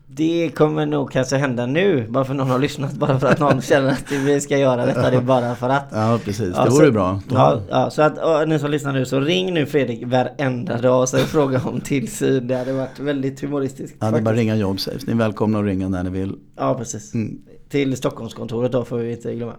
Det 0.07 0.49
kommer 0.55 0.85
nog 0.85 1.11
kanske 1.11 1.35
hända 1.35 1.65
nu, 1.65 2.07
bara 2.09 2.25
för 2.25 2.33
någon 2.33 2.49
har 2.49 2.59
lyssnat, 2.59 2.93
bara 2.93 3.19
för 3.19 3.27
att 3.27 3.39
någon 3.39 3.61
känner 3.61 3.91
att 3.91 4.11
vi 4.11 4.41
ska 4.41 4.57
göra 4.57 4.85
detta, 4.85 5.11
det 5.11 5.17
är 5.17 5.21
bara 5.21 5.55
för 5.55 5.69
att. 5.69 5.85
Ja 5.91 6.19
precis, 6.25 6.55
det 6.55 6.69
vore 6.69 6.91
bra. 6.91 7.19
Ja, 7.31 7.61
ja, 7.69 7.89
så 7.89 8.01
att 8.01 8.17
och, 8.17 8.49
ni 8.49 8.59
som 8.59 8.71
lyssnar 8.71 8.93
nu, 8.93 9.05
så 9.05 9.19
ring 9.19 9.53
nu 9.53 9.65
Fredrik 9.65 10.07
varenda 10.07 10.81
dag 10.81 11.01
och 11.01 11.09
fråga 11.09 11.61
om 11.65 11.81
tillsyn. 11.81 12.47
Det 12.47 12.57
hade 12.57 12.73
varit 12.73 12.99
väldigt 12.99 13.41
humoristiskt. 13.41 13.97
Ja, 13.99 14.11
det 14.11 14.17
är 14.17 14.21
bara 14.21 14.35
ringa 14.35 14.55
Jobsafe. 14.55 14.97
Ni 15.07 15.11
är 15.11 15.17
välkomna 15.17 15.59
att 15.59 15.65
ringa 15.65 15.89
när 15.89 16.03
ni 16.03 16.09
vill. 16.09 16.35
Ja, 16.55 16.73
precis. 16.73 17.13
Mm. 17.13 17.41
Till 17.69 17.97
Stockholmskontoret 17.97 18.71
då 18.71 18.85
får 18.85 18.97
vi 18.97 19.11
inte 19.11 19.35
glömma. 19.35 19.55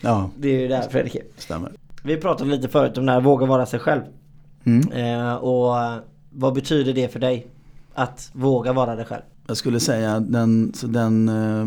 Ja. 0.00 0.30
Det 0.36 0.48
är 0.48 0.60
ju 0.60 0.68
där 0.68 0.82
Fredrik 0.82 1.14
är. 1.14 1.22
Stämmer. 1.36 1.72
Vi 2.02 2.16
pratade 2.16 2.50
lite 2.50 2.68
förut 2.68 2.98
om 2.98 3.06
det 3.06 3.12
här, 3.12 3.20
våga 3.20 3.46
vara 3.46 3.66
sig 3.66 3.80
själv. 3.80 4.02
Mm. 4.64 4.92
Eh, 4.92 5.34
och 5.34 5.76
vad 6.30 6.54
betyder 6.54 6.92
det 6.92 7.12
för 7.12 7.20
dig? 7.20 7.46
Att 7.94 8.30
våga 8.32 8.72
vara 8.72 8.96
dig 8.96 9.04
själv? 9.04 9.22
Jag 9.50 9.56
skulle 9.56 9.80
säga 9.80 10.20
den, 10.20 10.72
den 10.82 11.28
eh, 11.28 11.66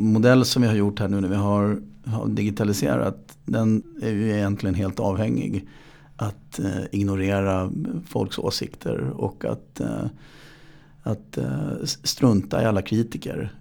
modell 0.00 0.44
som 0.44 0.62
vi 0.62 0.68
har 0.68 0.74
gjort 0.74 0.98
här 0.98 1.08
nu 1.08 1.20
när 1.20 1.28
vi 1.28 1.36
har, 1.36 1.80
har 2.04 2.28
digitaliserat 2.28 3.38
den 3.44 3.82
är 4.02 4.10
ju 4.10 4.36
egentligen 4.36 4.74
helt 4.74 5.00
avhängig. 5.00 5.68
Att 6.16 6.58
eh, 6.58 6.82
ignorera 6.92 7.70
folks 8.06 8.38
åsikter 8.38 9.10
och 9.16 9.44
att, 9.44 9.80
eh, 9.80 10.04
att 11.02 11.38
eh, 11.38 11.84
strunta 11.84 12.62
i 12.62 12.64
alla 12.64 12.82
kritiker. 12.82 13.54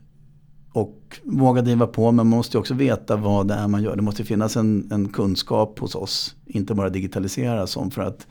Och 0.74 1.19
våga 1.24 1.62
driva 1.62 1.88
på 1.88 2.06
men 2.12 2.15
man 2.15 2.38
måste 2.38 2.58
också 2.58 2.74
veta 2.74 3.15
vad 3.15 3.48
det 3.48 3.54
är 3.54 3.67
man 3.67 3.84
gör. 3.84 3.95
Det 3.95 4.02
måste 4.02 4.24
finnas 4.24 4.58
en, 4.58 4.89
en 4.91 5.10
kunskap 5.10 5.80
hos 5.80 5.95
oss. 5.95 6.36
Inte 6.45 6.74
bara 6.74 6.89
digitalisera 6.89 7.67
som 7.67 7.91
för 7.91 8.02
att 8.02 8.28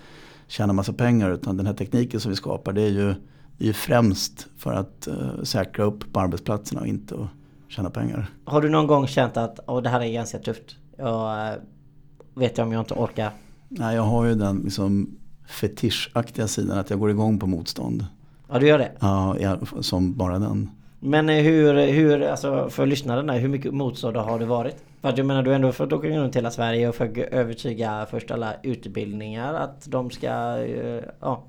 tjäna 0.47 0.73
massa 0.73 0.93
pengar 0.93 1.31
utan 1.31 1.57
den 1.57 1.67
här 1.67 1.75
tekniken 1.75 2.21
som 2.21 2.31
vi 2.31 2.37
skapar 2.37 2.73
det 2.73 2.83
är 2.83 2.91
ju 2.91 3.15
är 3.59 3.73
främst 3.73 4.47
för 4.57 4.73
att 4.73 5.09
uh, 5.11 5.43
säkra 5.43 5.85
upp 5.85 6.13
på 6.13 6.21
arbetsplatserna 6.21 6.81
och 6.81 6.87
inte 6.87 7.15
att 7.15 7.29
tjäna 7.69 7.91
pengar. 7.91 8.27
Har 8.45 8.63
du 8.63 8.69
någon 8.69 8.87
gång 8.87 9.07
känt 9.07 9.37
att 9.37 9.61
Åh, 9.67 9.83
det 9.83 9.89
här 9.89 10.01
är 10.01 10.13
ganska 10.13 10.39
tufft? 10.39 10.77
Jag 10.97 11.49
eh, 11.49 11.55
vet 12.35 12.59
jag 12.59 12.67
om 12.67 12.73
jag 12.73 12.81
inte 12.81 12.95
orkar. 12.95 13.31
Nej, 13.69 13.97
jag 13.97 14.03
har 14.03 14.25
ju 14.25 14.35
den 14.35 14.57
liksom 14.57 15.19
fetischaktiga 15.49 16.49
sidan 16.49 16.79
att 16.79 16.91
jag 16.91 16.99
går 16.99 17.11
igång 17.11 17.39
på 17.39 17.47
motstånd. 17.47 18.07
Ja 18.49 18.59
du 18.59 18.67
gör 18.67 18.79
det? 18.79 18.93
Ja, 19.01 19.37
jag, 19.41 19.69
som 19.81 20.15
bara 20.15 20.39
den. 20.39 20.71
Men 21.01 21.29
eh, 21.29 21.43
hur, 21.43 21.87
hur 21.87 22.23
alltså 22.23 22.69
för 22.71 22.87
lyssnarna, 22.87 23.33
hur 23.33 23.49
mycket 23.49 23.75
motstånd 23.75 24.17
har 24.17 24.39
det 24.39 24.47
varit? 24.47 24.77
För 25.01 25.09
att 25.09 25.19
jag 25.19 25.27
menar 25.27 25.43
du 25.43 25.51
har 25.51 25.55
ändå 25.55 25.73
fått 25.73 25.93
åka 25.93 26.09
runt 26.09 26.37
hela 26.37 26.51
Sverige 26.51 26.89
och 26.89 26.95
försöka 26.95 27.25
övertyga 27.25 28.07
först 28.11 28.31
alla 28.31 28.55
utbildningar 28.63 29.55
att 29.55 29.87
de 29.91 30.11
ska 30.11 30.59
ja, 31.21 31.45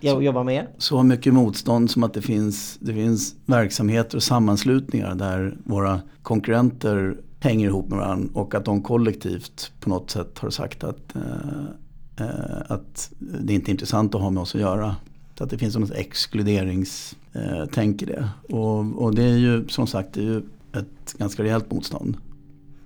jobba 0.00 0.42
med 0.42 0.54
er. 0.54 0.68
Så 0.78 1.02
mycket 1.02 1.34
motstånd 1.34 1.90
som 1.90 2.02
att 2.02 2.14
det 2.14 2.22
finns, 2.22 2.78
det 2.80 2.94
finns 2.94 3.34
verksamheter 3.46 4.16
och 4.16 4.22
sammanslutningar 4.22 5.14
där 5.14 5.56
våra 5.64 6.00
konkurrenter 6.22 7.16
hänger 7.40 7.68
ihop 7.68 7.88
med 7.88 7.98
varandra 7.98 8.28
och 8.34 8.54
att 8.54 8.64
de 8.64 8.82
kollektivt 8.82 9.72
på 9.80 9.88
något 9.88 10.10
sätt 10.10 10.38
har 10.38 10.50
sagt 10.50 10.84
att, 10.84 11.16
eh, 11.16 12.26
eh, 12.26 12.62
att 12.68 13.10
det 13.18 13.54
inte 13.54 13.70
är 13.70 13.72
intressant 13.72 14.14
att 14.14 14.20
ha 14.20 14.30
med 14.30 14.42
oss 14.42 14.54
att 14.54 14.60
göra. 14.60 14.96
Så 15.38 15.44
att 15.44 15.50
det 15.50 15.58
finns 15.58 15.76
något 15.76 15.90
exkluderingstänk 15.90 18.02
i 18.02 18.04
det. 18.04 18.28
Och, 18.48 19.02
och 19.02 19.14
det 19.14 19.22
är 19.22 19.36
ju 19.36 19.68
som 19.68 19.86
sagt 19.86 20.12
det 20.12 20.20
är 20.20 20.24
ju 20.24 20.42
ett 20.72 21.14
ganska 21.18 21.42
rejält 21.42 21.70
motstånd. 21.70 22.16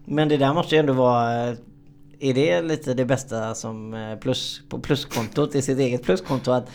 Men 0.04 0.28
det 0.28 0.36
där 0.36 0.54
måste 0.54 0.74
ju 0.74 0.78
ändå 0.78 0.92
vara... 0.92 1.56
Är 2.20 2.34
det 2.34 2.62
lite 2.62 2.94
det 2.94 3.04
bästa 3.04 3.54
som 3.54 3.94
eh, 3.94 4.18
plus, 4.18 4.62
på 4.68 4.78
pluskontot, 4.78 5.54
i 5.54 5.62
sitt 5.62 5.78
eget 5.78 6.02
pluskonto? 6.02 6.50
Att, 6.50 6.70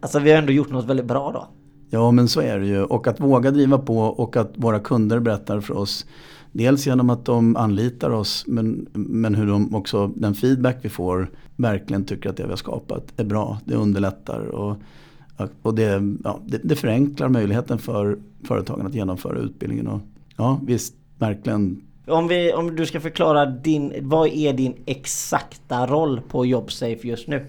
alltså 0.00 0.18
vi 0.18 0.30
har 0.30 0.38
ändå 0.38 0.52
gjort 0.52 0.70
något 0.70 0.84
väldigt 0.84 1.06
bra 1.06 1.32
då. 1.32 1.48
Ja 1.90 2.10
men 2.10 2.28
så 2.28 2.40
är 2.40 2.58
det 2.58 2.66
ju 2.66 2.82
och 2.82 3.06
att 3.06 3.20
våga 3.20 3.50
driva 3.50 3.78
på 3.78 3.98
och 3.98 4.36
att 4.36 4.52
våra 4.56 4.78
kunder 4.80 5.18
berättar 5.18 5.60
för 5.60 5.76
oss 5.76 6.06
Dels 6.52 6.86
genom 6.86 7.10
att 7.10 7.24
de 7.24 7.56
anlitar 7.56 8.10
oss 8.10 8.44
men, 8.46 8.86
men 8.92 9.34
hur 9.34 9.46
de 9.46 9.74
också, 9.74 10.06
den 10.16 10.34
feedback 10.34 10.78
vi 10.82 10.88
får 10.88 11.30
verkligen 11.56 12.04
tycker 12.04 12.30
att 12.30 12.36
det 12.36 12.42
vi 12.42 12.48
har 12.48 12.56
skapat 12.56 13.12
är 13.16 13.24
bra. 13.24 13.58
Det 13.64 13.74
underlättar 13.74 14.40
och, 14.40 14.76
och 15.62 15.74
det, 15.74 16.02
ja, 16.24 16.40
det, 16.46 16.60
det 16.64 16.76
förenklar 16.76 17.28
möjligheten 17.28 17.78
för 17.78 18.18
företagen 18.44 18.86
att 18.86 18.94
genomföra 18.94 19.38
utbildningen. 19.38 19.86
Och, 19.86 20.00
ja 20.36 20.60
visst, 20.62 20.94
verkligen. 21.18 21.82
Om, 22.06 22.28
vi, 22.28 22.52
om 22.52 22.76
du 22.76 22.86
ska 22.86 23.00
förklara 23.00 23.46
din, 23.46 23.94
vad 24.00 24.28
är 24.28 24.52
din 24.52 24.74
exakta 24.86 25.86
roll 25.86 26.20
på 26.28 26.46
Jobsafe 26.46 27.08
just 27.08 27.28
nu? 27.28 27.46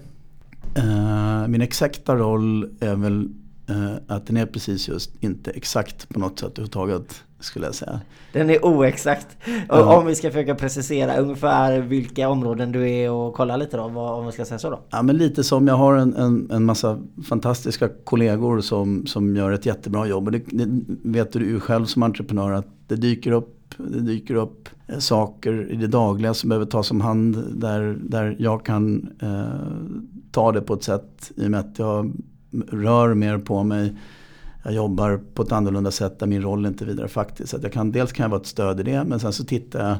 Eh, 0.76 1.48
min 1.48 1.62
exakta 1.62 2.16
roll 2.16 2.70
är 2.80 2.94
väl 2.94 3.28
eh, 3.68 3.94
att 4.06 4.26
den 4.26 4.36
är 4.36 4.46
precis 4.46 4.88
just 4.88 5.10
inte 5.20 5.50
exakt 5.50 6.08
på 6.08 6.18
något 6.18 6.38
sätt 6.38 6.48
överhuvudtaget 6.48 7.24
skulle 7.40 7.66
jag 7.66 7.74
säga. 7.74 8.00
Den 8.32 8.50
är 8.50 8.64
oexakt. 8.64 9.26
Och 9.68 9.78
Ja. 9.78 9.98
Om 9.98 10.06
vi 10.06 10.14
ska 10.14 10.30
försöka 10.30 10.54
precisera 10.54 11.16
ungefär 11.16 11.80
vilka 11.80 12.28
områden 12.28 12.72
du 12.72 12.90
är 12.90 13.10
och 13.10 13.34
kolla 13.34 13.56
lite 13.56 13.76
då, 13.76 13.88
vad, 13.88 14.18
om 14.18 14.26
vi 14.26 14.32
ska 14.32 14.44
säga 14.44 14.58
så 14.58 14.70
då. 14.70 14.80
Ja 14.90 15.02
men 15.02 15.16
lite 15.16 15.44
som 15.44 15.68
jag 15.68 15.74
har 15.74 15.96
en, 15.96 16.16
en, 16.16 16.50
en 16.50 16.64
massa 16.64 16.98
fantastiska 17.28 17.88
kollegor 18.04 18.60
som, 18.60 19.06
som 19.06 19.36
gör 19.36 19.52
ett 19.52 19.66
jättebra 19.66 20.06
jobb. 20.06 20.26
Och 20.26 20.32
det, 20.32 20.42
det 20.46 20.66
vet 21.02 21.32
du 21.32 21.60
själv 21.60 21.84
som 21.84 22.02
entreprenör 22.02 22.52
att 22.52 22.66
det 22.88 22.96
dyker 22.96 23.32
upp, 23.32 23.63
det 23.78 24.00
dyker 24.00 24.34
upp 24.34 24.68
eh, 24.86 24.98
saker 24.98 25.70
i 25.70 25.76
det 25.76 25.86
dagliga 25.86 26.34
som 26.34 26.48
behöver 26.48 26.66
tas 26.66 26.90
om 26.90 27.00
hand 27.00 27.44
där, 27.54 27.98
där 28.00 28.36
jag 28.38 28.64
kan 28.64 29.08
eh, 29.20 29.44
ta 30.30 30.52
det 30.52 30.60
på 30.60 30.74
ett 30.74 30.82
sätt 30.82 31.32
i 31.36 31.46
och 31.46 31.50
med 31.50 31.60
att 31.60 31.78
jag 31.78 32.12
rör 32.68 33.14
mer 33.14 33.38
på 33.38 33.62
mig. 33.62 33.96
Jag 34.64 34.74
jobbar 34.74 35.20
på 35.34 35.42
ett 35.42 35.52
annorlunda 35.52 35.90
sätt 35.90 36.18
där 36.18 36.26
min 36.26 36.42
roll 36.42 36.66
inte 36.66 36.84
är 36.84 36.86
vidare 36.86 37.08
faktiskt. 37.08 37.48
Så 37.48 37.56
att 37.56 37.62
jag 37.62 37.72
kan, 37.72 37.92
dels 37.92 38.12
kan 38.12 38.24
jag 38.24 38.30
vara 38.30 38.40
ett 38.40 38.46
stöd 38.46 38.80
i 38.80 38.82
det 38.82 39.04
men 39.04 39.20
sen 39.20 39.32
så 39.32 39.44
tittar 39.44 39.88
jag, 39.88 39.96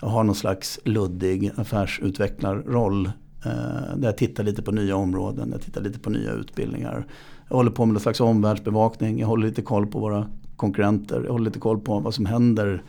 jag 0.00 0.08
har 0.08 0.24
någon 0.24 0.34
slags 0.34 0.80
luddig 0.84 1.50
affärsutvecklarroll. 1.56 3.06
Eh, 3.44 3.96
där 3.96 4.08
jag 4.08 4.16
tittar 4.16 4.44
lite 4.44 4.62
på 4.62 4.72
nya 4.72 4.96
områden, 4.96 5.48
jag 5.52 5.60
tittar 5.60 5.80
lite 5.80 5.98
på 5.98 6.10
nya 6.10 6.32
utbildningar. 6.32 7.06
Jag 7.48 7.56
håller 7.56 7.70
på 7.70 7.86
med 7.86 7.92
någon 7.92 8.00
slags 8.00 8.20
omvärldsbevakning, 8.20 9.18
jag 9.18 9.26
håller 9.26 9.46
lite 9.46 9.62
koll 9.62 9.86
på 9.86 9.98
våra 9.98 10.26
konkurrenter, 10.56 11.22
jag 11.24 11.32
håller 11.32 11.44
lite 11.44 11.58
koll 11.58 11.80
på 11.80 11.98
vad 11.98 12.14
som 12.14 12.26
händer 12.26 12.82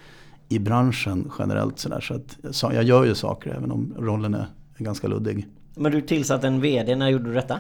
i 0.50 0.60
branschen 0.60 1.32
generellt. 1.40 1.80
Så, 1.80 1.90
där. 1.90 2.02
så 2.52 2.68
att, 2.68 2.74
jag 2.74 2.84
gör 2.84 3.06
ju 3.06 3.16
saker 3.16 3.56
även 3.56 3.72
om 3.72 3.94
rollen 3.98 4.34
är, 4.34 4.46
ganska 4.78 5.08
luddig. 5.08 5.48
Men 5.76 5.92
du 5.92 6.02
tillsatte 6.02 6.48
en 6.48 6.62
VD, 6.62 6.96
när 6.96 7.10
gjorde 7.10 7.26
du 7.26 7.34
detta? 7.34 7.60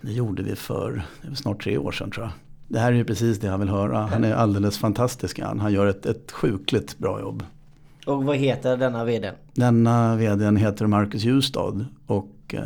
Det 0.00 0.12
gjorde 0.12 0.42
vi 0.42 0.56
för 0.56 1.02
snart 1.34 1.64
tre 1.64 1.78
år 1.78 1.92
sedan 1.92 2.10
tror 2.10 2.26
jag. 2.26 2.32
Det 2.68 2.78
här 2.78 2.92
är 2.92 2.96
ju 2.96 3.04
precis 3.04 3.38
det 3.38 3.48
han 3.48 3.60
vill 3.60 3.68
höra. 3.68 3.98
Han 3.98 4.24
är 4.24 4.34
alldeles 4.34 4.78
fantastisk 4.78 5.40
han. 5.40 5.60
Han 5.60 5.72
gör 5.72 5.86
ett, 5.86 6.06
ett 6.06 6.32
sjukligt 6.32 6.98
bra 6.98 7.20
jobb. 7.20 7.44
Och 8.06 8.24
vad 8.24 8.36
heter 8.36 8.76
denna 8.76 9.04
VD? 9.04 9.30
Denna 9.54 10.16
vdn 10.16 10.56
heter 10.56 10.86
Marcus 10.86 11.24
Ljusstad 11.24 11.84
och, 12.06 12.54
eh, 12.54 12.62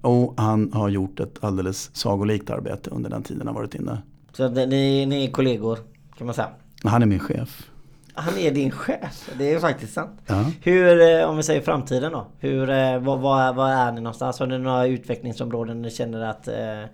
och 0.00 0.34
han 0.36 0.72
har 0.72 0.88
gjort 0.88 1.20
ett 1.20 1.44
alldeles 1.44 1.90
sagolikt 1.96 2.50
arbete 2.50 2.90
under 2.90 3.10
den 3.10 3.22
tiden 3.22 3.46
han 3.46 3.54
varit 3.54 3.74
inne. 3.74 3.98
Så 4.32 4.48
ni, 4.48 5.06
ni 5.06 5.24
är 5.24 5.30
kollegor 5.30 5.78
kan 6.18 6.26
man 6.26 6.34
säga. 6.34 6.48
Han 6.82 7.02
är 7.02 7.06
min 7.06 7.18
chef. 7.18 7.70
Han 8.16 8.38
är 8.38 8.50
din 8.50 8.70
chef, 8.70 9.30
det 9.38 9.52
är 9.52 9.58
faktiskt 9.58 9.92
sant. 9.92 10.20
Ja. 10.26 10.44
Hur, 10.62 11.00
eh, 11.00 11.30
om 11.30 11.36
vi 11.36 11.42
säger 11.42 11.60
framtiden 11.60 12.12
då? 12.12 12.26
Hur, 12.38 12.70
eh, 12.70 12.98
vad, 12.98 13.20
vad, 13.20 13.54
vad 13.54 13.70
är 13.70 13.92
ni 13.92 14.00
någonstans? 14.00 14.38
Har 14.38 14.46
ni 14.46 14.58
några 14.58 14.86
utvecklingsområden 14.86 15.82
ni 15.82 15.90
känner 15.90 16.20
att 16.20 16.48
eh, 16.48 16.84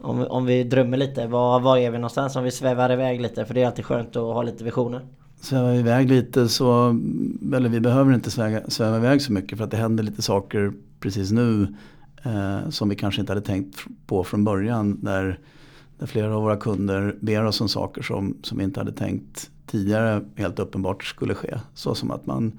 om, 0.00 0.26
om 0.26 0.46
vi 0.46 0.64
drömmer 0.64 0.96
lite, 0.96 1.26
var, 1.26 1.60
var 1.60 1.78
är 1.78 1.90
vi 1.90 1.98
någonstans? 1.98 2.36
Om 2.36 2.44
vi 2.44 2.50
svävar 2.50 2.92
iväg 2.92 3.20
lite, 3.20 3.44
för 3.44 3.54
det 3.54 3.62
är 3.62 3.66
alltid 3.66 3.84
skönt 3.84 4.16
att 4.16 4.22
ha 4.22 4.42
lite 4.42 4.64
visioner. 4.64 5.00
Svävar 5.40 5.74
iväg 5.74 6.08
lite 6.08 6.48
så, 6.48 7.00
eller 7.54 7.68
vi 7.68 7.80
behöver 7.80 8.14
inte 8.14 8.30
sväva, 8.30 8.60
sväva 8.68 8.96
iväg 8.96 9.22
så 9.22 9.32
mycket 9.32 9.58
för 9.58 9.64
att 9.64 9.70
det 9.70 9.76
händer 9.76 10.04
lite 10.04 10.22
saker 10.22 10.72
precis 11.00 11.30
nu 11.30 11.74
eh, 12.22 12.68
som 12.70 12.88
vi 12.88 12.96
kanske 12.96 13.20
inte 13.20 13.32
hade 13.32 13.46
tänkt 13.46 13.78
på 14.06 14.24
från 14.24 14.44
början. 14.44 14.98
Där, 15.04 15.38
där 15.98 16.06
flera 16.06 16.36
av 16.36 16.42
våra 16.42 16.56
kunder 16.56 17.16
ber 17.20 17.44
oss 17.44 17.60
om 17.60 17.68
saker 17.68 18.02
som, 18.02 18.36
som 18.42 18.58
vi 18.58 18.64
inte 18.64 18.80
hade 18.80 18.92
tänkt 18.92 19.50
tidigare 19.66 20.24
helt 20.36 20.58
uppenbart 20.58 21.04
skulle 21.04 21.34
ske. 21.34 21.58
Så 21.74 21.94
som 21.94 22.10
att 22.10 22.26
man, 22.26 22.58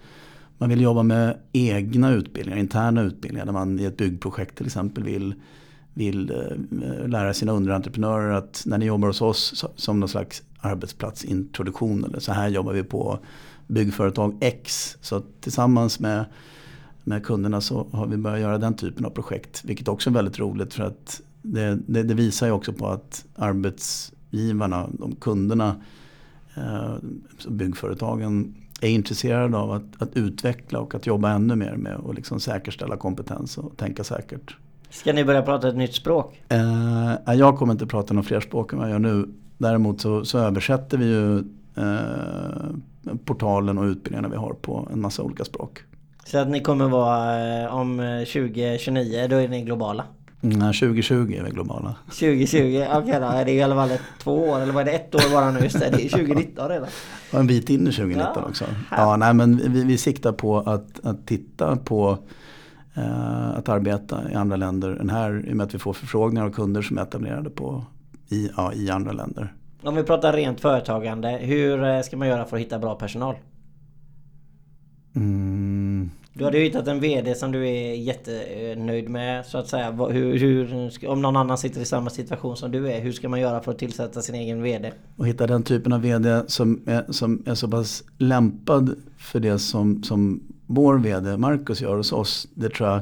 man 0.57 0.69
vill 0.69 0.81
jobba 0.81 1.03
med 1.03 1.37
egna 1.51 2.11
utbildningar, 2.11 2.59
interna 2.59 3.01
utbildningar. 3.01 3.45
Där 3.45 3.53
man 3.53 3.79
i 3.79 3.85
ett 3.85 3.97
byggprojekt 3.97 4.57
till 4.57 4.65
exempel 4.65 5.03
vill, 5.03 5.35
vill 5.93 6.31
eh, 6.31 7.07
lära 7.07 7.33
sina 7.33 7.51
underentreprenörer 7.51 8.31
att 8.33 8.63
när 8.65 8.77
ni 8.77 8.85
jobbar 8.85 9.07
hos 9.07 9.21
oss 9.21 9.65
som 9.75 9.99
någon 9.99 10.09
slags 10.09 10.43
arbetsplatsintroduktion 10.59 12.05
eller 12.05 12.19
så 12.19 12.31
här 12.31 12.47
jobbar 12.47 12.73
vi 12.73 12.83
på 12.83 13.19
byggföretag 13.67 14.37
X. 14.41 14.97
Så 15.01 15.21
tillsammans 15.39 15.99
med, 15.99 16.25
med 17.03 17.25
kunderna 17.25 17.61
så 17.61 17.87
har 17.91 18.07
vi 18.07 18.17
börjat 18.17 18.39
göra 18.39 18.57
den 18.57 18.75
typen 18.75 19.05
av 19.05 19.09
projekt. 19.09 19.61
Vilket 19.65 19.87
också 19.87 20.09
är 20.09 20.13
väldigt 20.13 20.39
roligt 20.39 20.73
för 20.73 20.83
att 20.83 21.21
det, 21.41 21.79
det, 21.87 22.03
det 22.03 22.13
visar 22.13 22.47
ju 22.47 22.53
också 22.53 22.73
på 22.73 22.87
att 22.87 23.25
arbetsgivarna, 23.35 24.89
de 24.93 25.15
kunderna, 25.15 25.75
byggföretagen 27.47 28.55
är 28.81 28.89
intresserade 28.89 29.57
av 29.57 29.71
att, 29.71 30.01
att 30.01 30.17
utveckla 30.17 30.79
och 30.79 30.95
att 30.95 31.07
jobba 31.07 31.29
ännu 31.29 31.55
mer 31.55 31.75
med 31.75 31.95
att 32.09 32.15
liksom 32.15 32.39
säkerställa 32.39 32.97
kompetens 32.97 33.57
och 33.57 33.77
tänka 33.77 34.03
säkert. 34.03 34.55
Ska 34.89 35.13
ni 35.13 35.25
börja 35.25 35.41
prata 35.41 35.69
ett 35.69 35.75
nytt 35.75 35.95
språk? 35.95 36.41
Eh, 36.49 37.33
jag 37.35 37.57
kommer 37.57 37.73
inte 37.73 37.85
prata 37.85 38.13
något 38.13 38.25
fler 38.25 38.39
språk 38.39 38.73
än 38.73 38.79
vad 38.79 38.87
jag 38.87 38.91
gör 38.91 38.99
nu. 38.99 39.27
Däremot 39.57 40.01
så, 40.01 40.25
så 40.25 40.37
översätter 40.37 40.97
vi 40.97 41.05
ju 41.05 41.37
eh, 41.75 43.15
portalen 43.25 43.77
och 43.77 43.83
utbildningarna 43.83 44.27
vi 44.27 44.35
har 44.35 44.53
på 44.53 44.87
en 44.93 45.01
massa 45.01 45.23
olika 45.23 45.45
språk. 45.45 45.83
Så 46.25 46.37
att 46.37 46.47
ni 46.47 46.59
kommer 46.61 46.87
vara 46.87 47.61
eh, 47.63 47.75
om 47.75 47.99
eh, 47.99 48.19
2029, 48.19 49.27
då 49.29 49.35
är 49.35 49.47
ni 49.47 49.61
globala. 49.61 50.03
Mm, 50.41 50.59
2020 50.59 51.33
är 51.39 51.43
vi 51.43 51.49
globala. 51.49 51.95
2020, 52.05 52.85
okej 52.93 53.13
då. 53.13 53.19
Det 53.19 53.25
är 53.27 53.49
i 53.49 53.61
alla 53.63 53.75
fall 53.75 53.91
ett, 53.91 54.01
två 54.19 54.49
år, 54.49 54.59
eller 54.59 54.73
vad 54.73 54.81
är 54.81 54.85
det? 54.85 54.91
Ett 54.91 55.15
år 55.15 55.31
bara 55.31 55.51
nu. 55.51 55.59
Just 55.59 55.79
det, 55.79 55.89
det 55.89 56.05
är 56.05 56.09
2019 56.09 56.69
redan. 56.69 56.87
Och 57.33 57.39
en 57.39 57.47
bit 57.47 57.69
in 57.69 57.87
i 57.87 57.91
2019 57.91 58.33
Ja, 58.35 58.41
också. 58.49 58.65
här. 58.89 59.01
Ja, 59.03 59.17
nej, 59.17 59.33
men 59.33 59.73
vi, 59.73 59.83
vi 59.83 59.97
siktar 59.97 60.31
på 60.31 60.57
att, 60.57 61.05
att 61.05 61.27
titta 61.27 61.75
på 61.75 62.17
eh, 62.95 63.49
att 63.49 63.69
arbeta 63.69 64.31
i 64.31 64.35
andra 64.35 64.55
länder 64.55 64.89
än 64.91 65.09
här. 65.09 65.45
I 65.47 65.51
och 65.51 65.57
med 65.57 65.65
att 65.65 65.73
vi 65.73 65.79
får 65.79 65.93
förfrågningar 65.93 66.45
av 66.45 66.51
kunder 66.51 66.81
som 66.81 66.97
är 66.97 67.01
etablerade 67.01 67.49
på, 67.49 67.85
i, 68.29 68.49
ja, 68.57 68.73
i 68.73 68.89
andra 68.89 69.11
länder. 69.11 69.53
Om 69.83 69.95
vi 69.95 70.03
pratar 70.03 70.33
rent 70.33 70.59
företagande, 70.59 71.29
hur 71.29 71.83
eh, 71.83 72.01
ska 72.01 72.17
man 72.17 72.27
göra 72.27 72.45
för 72.45 72.57
att 72.57 72.61
hitta 72.61 72.79
bra 72.79 72.95
personal? 72.95 73.35
Mm, 75.15 76.11
Du 76.37 76.43
hade 76.43 76.57
ju 76.57 76.63
hittat 76.63 76.87
en 76.87 76.99
VD 76.99 77.35
som 77.35 77.51
du 77.51 77.67
är 77.67 77.93
jättenöjd 77.93 79.09
med 79.09 79.45
så 79.45 79.57
att 79.57 79.67
säga. 79.67 79.91
Hur, 79.91 80.37
hur, 80.37 81.07
om 81.07 81.21
någon 81.21 81.35
annan 81.35 81.57
sitter 81.57 81.81
i 81.81 81.85
samma 81.85 82.09
situation 82.09 82.57
som 82.57 82.71
du 82.71 82.91
är, 82.91 83.01
hur 83.01 83.11
ska 83.11 83.29
man 83.29 83.41
göra 83.41 83.61
för 83.61 83.71
att 83.71 83.79
tillsätta 83.79 84.21
sin 84.21 84.35
egen 84.35 84.63
VD? 84.63 84.91
och 85.15 85.27
hitta 85.27 85.47
den 85.47 85.63
typen 85.63 85.93
av 85.93 86.01
vd 86.01 86.41
som 86.47 86.81
är, 86.85 87.11
som 87.11 87.43
är 87.45 87.55
så 87.55 87.67
pass 87.67 88.03
lämpad 88.17 88.95
för 89.17 89.39
det 89.39 89.59
som, 89.59 90.03
som 90.03 90.43
vår 90.65 90.97
vd 90.97 91.37
Marcus 91.37 91.81
gör 91.81 91.97
hos 91.97 92.11
oss. 92.11 92.47
Det 92.53 92.69
tror 92.69 92.89
jag 92.89 93.01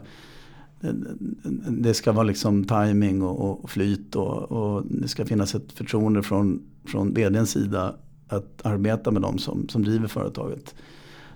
det, 1.69 1.93
ska 1.93 2.11
vara 2.11 2.23
liksom 2.23 2.63
timing 2.63 3.21
och, 3.21 3.63
och 3.63 3.69
flyt 3.69 4.15
och, 4.15 4.51
och 4.51 4.83
det 4.85 5.07
ska 5.07 5.25
finnas 5.25 5.55
ett 5.55 5.71
förtroende 5.71 6.23
från, 6.23 6.61
från 6.85 7.13
vdns 7.13 7.51
sida 7.51 7.95
att 8.27 8.65
arbeta 8.65 9.11
med 9.11 9.21
de 9.21 9.37
som, 9.37 9.69
som 9.69 9.83
driver 9.83 10.07
företaget. 10.07 10.75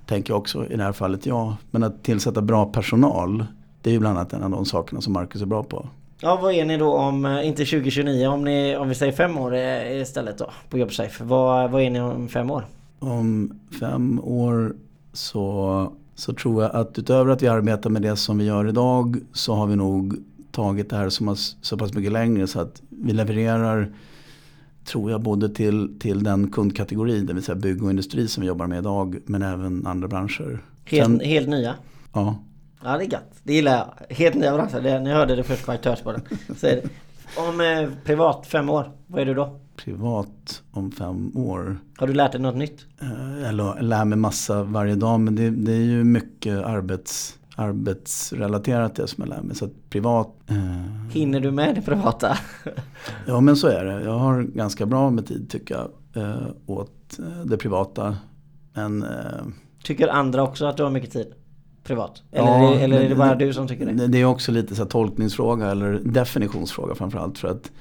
Tänker 0.08 0.34
jag 0.34 0.40
också 0.40 0.66
i 0.66 0.76
det 0.76 0.84
här 0.84 0.92
fallet 0.92 1.26
ja. 1.26 1.58
Men 1.72 1.84
att 1.84 2.04
tillsätta 2.04 2.42
bra 2.42 2.66
personal 2.66 3.46
det 3.82 3.90
är 3.90 3.94
ju 3.94 4.00
bland 4.00 4.18
annat 4.18 4.34
en 4.34 4.44
av 4.44 4.52
de 4.52 4.66
sakerna 4.66 5.02
som 5.02 5.14
Marcus 5.14 5.42
är 5.42 5.46
bra 5.46 5.64
på. 5.64 5.88
Ja 6.20 6.40
vad 6.42 6.54
är 6.54 6.66
ni 6.66 6.78
då 6.78 6.94
om, 6.94 7.26
eh, 7.26 7.48
inte 7.48 7.66
2029, 7.66 8.28
om, 8.28 8.44
ni, 8.44 8.76
om 8.76 8.90
vi 8.90 8.96
säger 8.96 9.12
fem 9.12 9.38
år 9.38 9.56
istället 9.56 10.38
då 10.38 10.50
på 10.70 10.78
Jobsafe. 10.78 11.24
Vad, 11.24 11.72
vad 11.72 11.82
är 11.82 11.90
ni 11.90 12.02
om 12.02 12.28
fem 12.28 12.52
år? 12.52 12.66
Om 13.00 13.60
fem 13.80 14.20
år 14.24 14.76
så, 15.14 15.92
så 16.16 16.34
tror 16.34 16.64
jag 16.64 16.76
att 16.76 17.00
utöver 17.00 17.32
att 17.32 17.42
vi 17.42 17.48
arbetar 17.48 17.90
med 17.90 18.02
det 18.02 18.16
som 18.16 18.38
vi 18.38 18.46
gör 18.46 18.68
idag 18.68 19.18
så 19.34 19.54
har 19.54 19.68
vi 19.68 19.76
nog 19.76 20.16
tagit 20.52 20.90
det 20.90 20.96
här 20.96 21.10
så, 21.10 21.36
så 21.62 21.78
pass 21.78 21.94
mycket 21.94 22.12
längre 22.12 22.48
så 22.48 22.60
att 22.60 22.82
vi 22.90 23.14
levererar 23.14 23.92
tror 24.88 25.12
jag 25.12 25.22
både 25.22 25.50
till, 25.50 26.00
till 26.00 26.24
den 26.24 26.52
kundkategori, 26.52 27.20
det 27.20 27.34
vill 27.34 27.44
säga 27.44 27.56
bygg 27.56 27.84
och 27.84 27.90
industri 27.90 28.28
som 28.28 28.42
vi 28.42 28.48
jobbar 28.48 28.68
med 28.68 28.80
idag 28.80 29.18
men 29.26 29.42
även 29.42 29.88
andra 29.88 30.08
branscher. 30.08 30.64
Helt, 30.86 31.06
Sen, 31.06 31.20
helt 31.20 31.50
nya? 31.50 31.76
Ja. 32.14 32.36
Ja 32.84 32.98
det 32.98 33.04
är 33.04 33.12
gött. 33.12 33.40
Det 33.44 33.54
gillar 33.54 33.72
jag. 33.78 34.16
Helt 34.16 34.36
nya 34.36 34.54
branscher. 34.54 34.82
Det, 34.82 35.00
ni 35.00 35.10
hörde 35.10 35.36
det 35.36 35.44
först 35.44 35.66
på 35.66 35.72
Aktörsbaden. 35.72 36.22
Om 37.38 37.62
eh, 37.62 37.90
privat 38.06 38.48
fem 38.48 38.70
år, 38.70 38.92
vad 39.08 39.22
är 39.22 39.26
du 39.26 39.34
då? 39.34 39.60
Privat 39.76 40.64
om 40.72 40.92
fem 40.92 41.32
år? 41.36 41.78
Har 41.98 42.08
du 42.08 42.14
lärt 42.14 42.32
dig 42.32 42.42
något 42.42 42.56
nytt? 42.56 42.86
Eh, 43.02 43.44
jag 43.44 43.84
lär 43.84 44.06
mig 44.06 44.18
massa 44.18 44.64
varje 44.64 44.96
dag 44.96 45.20
men 45.20 45.36
det, 45.36 45.50
det 45.50 45.72
är 45.72 45.86
ju 45.86 46.04
mycket 46.04 46.58
arbets, 46.58 47.38
arbetsrelaterat 47.58 48.96
det 48.96 49.08
som 49.08 49.22
jag 49.22 49.30
lär 49.30 49.42
mig. 49.42 49.56
Så 49.56 49.70
privat... 49.90 50.30
Eh... 50.48 51.12
Hinner 51.12 51.40
du 51.40 51.52
med 51.52 51.76
det 51.76 51.82
privata? 51.82 52.38
ja 53.26 53.42
men 53.42 53.56
så 53.56 53.68
är 53.68 53.86
det. 53.86 54.04
Jag 54.04 54.18
har 54.18 54.42
ganska 54.42 54.86
bra 54.86 55.10
med 55.10 55.28
tid 55.28 55.50
tycker 55.50 55.76
jag 55.76 56.24
eh, 56.24 56.48
åt 56.66 57.20
eh, 57.20 57.46
det 57.46 57.58
privata. 57.58 58.18
Men, 58.74 59.04
eh... 59.04 59.10
Tycker 59.84 60.08
andra 60.08 60.44
också 60.44 60.66
att 60.66 60.78
du 60.78 60.84
har 60.84 60.90
mycket 60.90 61.12
tid? 61.12 61.34
privat? 61.88 62.24
Eller, 62.32 62.48
ja, 62.48 62.74
är, 62.74 62.78
det, 62.78 62.84
eller 62.84 63.02
är 63.02 63.10
det 63.10 63.16
bara 63.16 63.36
du 63.36 63.54
som 63.54 63.68
tycker 63.68 63.86
det? 63.86 64.08
Det 64.08 64.22
är 64.22 64.26
också 64.26 64.52
lite 64.52 64.76
så 64.76 64.86
tolkningsfråga 64.86 65.72
eller 65.72 65.94
definitionsfråga 66.04 66.96
framförallt. 66.96 67.38
För 67.38 67.48
att, 67.48 67.72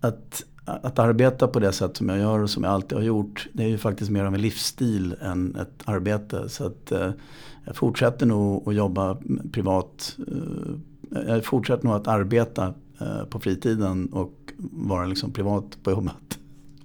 att, 0.00 0.42
att 0.64 0.98
arbeta 0.98 1.48
på 1.48 1.60
det 1.60 1.72
sätt 1.72 1.96
som 1.96 2.08
jag 2.08 2.18
gör 2.18 2.38
och 2.38 2.50
som 2.50 2.64
jag 2.64 2.72
alltid 2.72 2.98
har 2.98 3.04
gjort. 3.04 3.48
Det 3.52 3.64
är 3.64 3.68
ju 3.68 3.78
faktiskt 3.78 4.10
mer 4.10 4.24
av 4.24 4.34
en 4.34 4.40
livsstil 4.40 5.14
än 5.20 5.56
ett 5.56 5.82
arbete. 5.84 6.48
Så 6.48 6.66
att 6.66 6.92
eh, 6.92 7.10
jag 7.68 7.76
fortsätter 7.76 8.26
nog 8.26 8.68
att 8.68 8.74
jobba 8.74 9.16
privat. 9.52 10.16
Eh, 10.28 11.22
jag 11.26 11.44
fortsätter 11.44 11.84
nog 11.84 11.94
att 11.94 12.08
arbeta 12.08 12.74
eh, 13.00 13.24
på 13.30 13.40
fritiden 13.40 14.08
och 14.12 14.52
vara 14.70 15.06
liksom 15.06 15.32
privat 15.32 15.78
på 15.82 15.90
jobbet. 15.90 16.14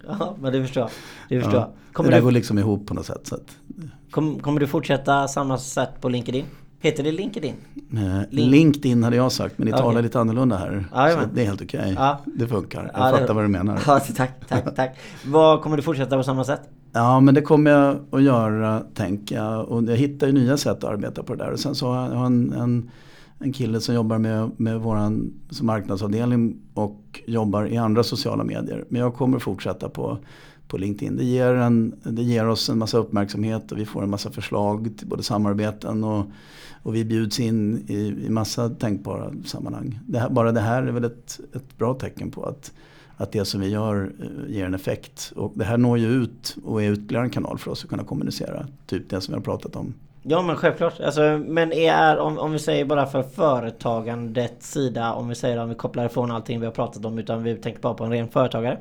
Ja, 0.06 0.36
men 0.40 0.52
det 0.52 0.62
förstår 0.62 0.80
jag. 0.80 0.90
Det, 1.28 1.44
förstår 1.44 1.60
ja, 1.60 1.72
jag. 1.96 2.04
det 2.04 2.10
där 2.10 2.18
du... 2.18 2.24
går 2.24 2.32
liksom 2.32 2.58
ihop 2.58 2.86
på 2.86 2.94
något 2.94 3.06
sätt. 3.06 3.26
Så 3.26 3.34
att... 3.34 3.56
Kom, 4.10 4.38
kommer 4.38 4.60
du 4.60 4.66
fortsätta 4.66 5.28
samma 5.28 5.58
sätt 5.58 6.00
på 6.00 6.08
LinkedIn? 6.08 6.44
Heter 6.80 7.02
det 7.02 7.12
LinkedIn? 7.12 7.54
Eh, 7.92 8.20
Link. 8.30 8.50
LinkedIn 8.50 9.02
hade 9.02 9.16
jag 9.16 9.32
sagt 9.32 9.58
men 9.58 9.66
ni 9.66 9.72
okay. 9.72 9.82
talar 9.82 10.02
lite 10.02 10.20
annorlunda 10.20 10.56
här. 10.56 10.84
Ja, 10.92 11.10
så 11.10 11.28
det 11.34 11.42
är 11.42 11.46
helt 11.46 11.62
okej. 11.62 11.80
Okay. 11.80 11.92
Ja. 11.92 12.20
Det 12.26 12.48
funkar. 12.48 12.90
Jag 12.94 13.08
ja, 13.08 13.18
fattar 13.18 13.34
vad 13.34 13.44
du 13.44 13.48
menar. 13.48 13.82
Ja, 13.86 14.00
tack, 14.16 14.48
tack, 14.48 14.74
tack. 14.76 14.96
Vad 15.26 15.62
kommer 15.62 15.76
du 15.76 15.82
fortsätta 15.82 16.16
på 16.16 16.22
samma 16.22 16.44
sätt? 16.44 16.60
Ja 16.96 17.20
men 17.20 17.34
det 17.34 17.42
kommer 17.42 17.70
jag 17.70 17.98
att 18.10 18.22
göra 18.22 18.80
tänker 18.94 19.36
jag. 19.36 19.68
Och 19.68 19.84
jag 19.84 19.96
hittar 19.96 20.26
ju 20.26 20.32
nya 20.32 20.56
sätt 20.56 20.84
att 20.84 20.90
arbeta 20.90 21.22
på 21.22 21.34
det 21.34 21.44
där. 21.44 21.52
Och 21.52 21.60
sen 21.60 21.74
så 21.74 21.92
har 21.92 22.14
jag 22.14 22.26
en, 22.26 22.52
en, 22.52 22.90
en 23.38 23.52
kille 23.52 23.80
som 23.80 23.94
jobbar 23.94 24.18
med, 24.18 24.50
med 24.56 24.80
vår 24.80 25.12
marknadsavdelning 25.62 26.56
och 26.74 27.20
jobbar 27.26 27.66
i 27.66 27.76
andra 27.76 28.02
sociala 28.02 28.44
medier. 28.44 28.84
Men 28.88 29.00
jag 29.00 29.14
kommer 29.14 29.38
fortsätta 29.38 29.88
på 29.88 30.18
på 30.68 30.78
LinkedIn. 30.78 31.16
Det 31.16 31.24
ger, 31.24 31.54
en, 31.54 31.94
det 32.02 32.22
ger 32.22 32.48
oss 32.48 32.68
en 32.68 32.78
massa 32.78 32.98
uppmärksamhet 32.98 33.72
och 33.72 33.78
vi 33.78 33.86
får 33.86 34.02
en 34.02 34.10
massa 34.10 34.30
förslag 34.30 34.90
till 34.98 35.06
både 35.06 35.22
samarbeten 35.22 36.04
och, 36.04 36.26
och 36.82 36.94
vi 36.94 37.04
bjuds 37.04 37.40
in 37.40 37.84
i, 37.88 38.26
i 38.26 38.30
massa 38.30 38.68
tänkbara 38.68 39.32
sammanhang. 39.44 39.98
Det 40.06 40.18
här, 40.18 40.30
bara 40.30 40.52
det 40.52 40.60
här 40.60 40.82
är 40.82 40.92
väl 40.92 41.04
ett, 41.04 41.40
ett 41.52 41.78
bra 41.78 41.94
tecken 41.94 42.30
på 42.30 42.44
att, 42.44 42.72
att 43.16 43.32
det 43.32 43.44
som 43.44 43.60
vi 43.60 43.68
gör 43.68 44.12
eh, 44.20 44.54
ger 44.54 44.66
en 44.66 44.74
effekt. 44.74 45.32
Och 45.36 45.52
det 45.54 45.64
här 45.64 45.76
når 45.76 45.98
ju 45.98 46.06
ut 46.06 46.56
och 46.64 46.82
är 46.82 46.92
ytterligare 46.92 47.24
en 47.24 47.30
kanal 47.30 47.58
för 47.58 47.70
oss 47.70 47.84
att 47.84 47.90
kunna 47.90 48.04
kommunicera. 48.04 48.66
Typ 48.86 49.10
det 49.10 49.20
som 49.20 49.32
vi 49.32 49.36
har 49.36 49.44
pratat 49.44 49.76
om. 49.76 49.94
Ja 50.22 50.42
men 50.42 50.56
självklart. 50.56 51.00
Alltså, 51.00 51.40
men 51.46 51.72
är, 51.72 52.18
om, 52.18 52.38
om 52.38 52.52
vi 52.52 52.58
säger 52.58 52.84
bara 52.84 53.06
för 53.06 53.22
företagandets 53.22 54.72
sida, 54.72 55.12
om 55.12 55.28
vi 55.28 55.34
säger 55.34 55.62
om 55.62 55.68
vi 55.68 55.74
kopplar 55.74 56.06
ifrån 56.06 56.30
allting 56.30 56.60
vi 56.60 56.66
har 56.66 56.72
pratat 56.72 57.04
om 57.04 57.18
utan 57.18 57.42
vi 57.42 57.56
tänker 57.56 57.80
bara 57.80 57.94
på 57.94 58.04
en 58.04 58.10
ren 58.10 58.28
företagare. 58.28 58.78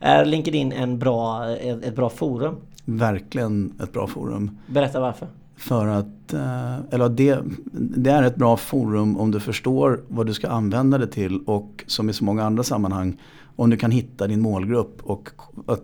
Är 0.00 0.24
LinkedIn 0.24 0.72
en 0.72 0.98
bra, 0.98 1.50
ett 1.50 1.96
bra 1.96 2.10
forum? 2.10 2.56
Verkligen 2.84 3.72
ett 3.82 3.92
bra 3.92 4.06
forum. 4.06 4.58
Berätta 4.66 5.00
varför. 5.00 5.28
För 5.56 5.86
att, 5.86 6.32
eh, 6.32 6.76
eller 6.90 7.08
det, 7.08 7.38
det 7.72 8.10
är 8.10 8.22
ett 8.22 8.36
bra 8.36 8.56
forum 8.56 9.16
om 9.16 9.30
du 9.30 9.40
förstår 9.40 10.00
vad 10.08 10.26
du 10.26 10.34
ska 10.34 10.48
använda 10.48 10.98
det 10.98 11.06
till 11.06 11.40
och 11.46 11.84
som 11.86 12.10
i 12.10 12.12
så 12.12 12.24
många 12.24 12.44
andra 12.44 12.62
sammanhang 12.62 13.20
om 13.56 13.70
du 13.70 13.76
kan 13.76 13.90
hitta 13.90 14.26
din 14.26 14.40
målgrupp 14.40 15.02
och 15.02 15.28
att, 15.66 15.82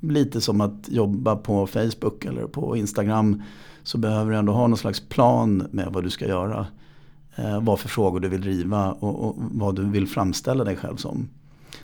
lite 0.00 0.40
som 0.40 0.60
att 0.60 0.88
jobba 0.88 1.36
på 1.36 1.66
Facebook 1.66 2.24
eller 2.24 2.46
på 2.46 2.76
Instagram 2.76 3.42
så 3.82 3.98
behöver 3.98 4.32
du 4.32 4.38
ändå 4.38 4.52
ha 4.52 4.66
någon 4.66 4.78
slags 4.78 5.00
plan 5.00 5.68
med 5.70 5.88
vad 5.92 6.04
du 6.04 6.10
ska 6.10 6.28
göra. 6.28 6.66
Eh, 7.36 7.60
vad 7.62 7.80
för 7.80 7.88
frågor 7.88 8.20
du 8.20 8.28
vill 8.28 8.40
driva 8.40 8.92
och, 8.92 9.28
och, 9.28 9.36
vad 9.38 9.76
du 9.76 9.84
vill 9.84 10.06
framställa 10.06 10.64
dig 10.64 10.76
själv 10.76 10.96
som. 10.96 11.28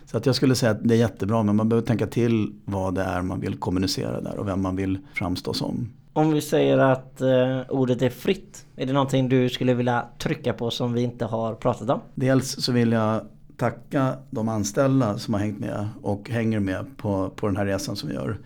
Så 0.06 0.16
att 0.16 0.26
jag 0.26 0.34
skulle 0.34 0.54
säga 0.54 0.72
att 0.72 0.88
det 0.88 0.94
är 0.94 0.98
jättebra 0.98 1.42
men 1.42 1.56
man 1.56 1.68
behöver 1.68 1.86
tänka 1.86 2.06
till 2.06 2.52
vad 2.64 2.94
det 2.94 3.02
är 3.02 3.22
man 3.22 3.40
vill 3.40 3.56
kommunicera 3.56 4.20
där 4.20 4.38
och 4.38 4.48
vem 4.48 4.62
man 4.62 4.76
vill 4.76 4.98
framstå 5.14 5.52
som. 5.52 5.88
Om 6.12 6.32
vi 6.32 6.40
säger 6.40 6.78
att 6.78 7.20
eh, 7.20 7.60
ordet 7.68 8.02
är 8.02 8.10
fritt. 8.10 8.66
Är 8.76 8.86
det 8.86 8.92
någonting 8.92 9.28
du 9.28 9.48
skulle 9.48 9.74
vilja 9.74 10.04
trycka 10.18 10.52
på 10.52 10.70
som 10.70 10.92
vi 10.92 11.02
inte 11.02 11.24
har 11.24 11.54
pratat 11.54 11.90
om? 11.90 12.00
Dels 12.14 12.64
så 12.64 12.72
vill 12.72 12.92
jag 12.92 13.20
tacka 13.56 14.16
de 14.30 14.48
anställda 14.48 15.18
som 15.18 15.34
har 15.34 15.40
hängt 15.40 15.60
med 15.60 15.88
och 16.02 16.30
hänger 16.30 16.60
med 16.60 16.96
på, 16.96 17.30
på 17.36 17.46
den 17.46 17.56
här 17.56 17.66
resan 17.66 17.96
som 17.96 18.08
vi 18.08 18.14
gör. 18.14 18.38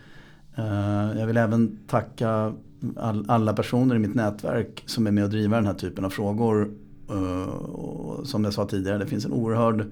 Eh, 0.56 1.18
jag 1.18 1.26
vill 1.26 1.36
även 1.36 1.78
tacka 1.86 2.52
all, 2.96 3.24
alla 3.28 3.52
personer 3.52 3.96
i 3.96 3.98
mitt 3.98 4.14
nätverk 4.14 4.82
som 4.86 5.06
är 5.06 5.10
med 5.10 5.24
och 5.24 5.30
driver 5.30 5.56
den 5.56 5.66
här 5.66 5.74
typen 5.74 6.04
av 6.04 6.10
frågor. 6.10 6.70
Eh, 7.10 7.48
och 7.48 8.26
som 8.26 8.44
jag 8.44 8.52
sa 8.52 8.66
tidigare, 8.66 8.98
det 8.98 9.06
finns 9.06 9.24
en 9.24 9.32
oerhörd 9.32 9.86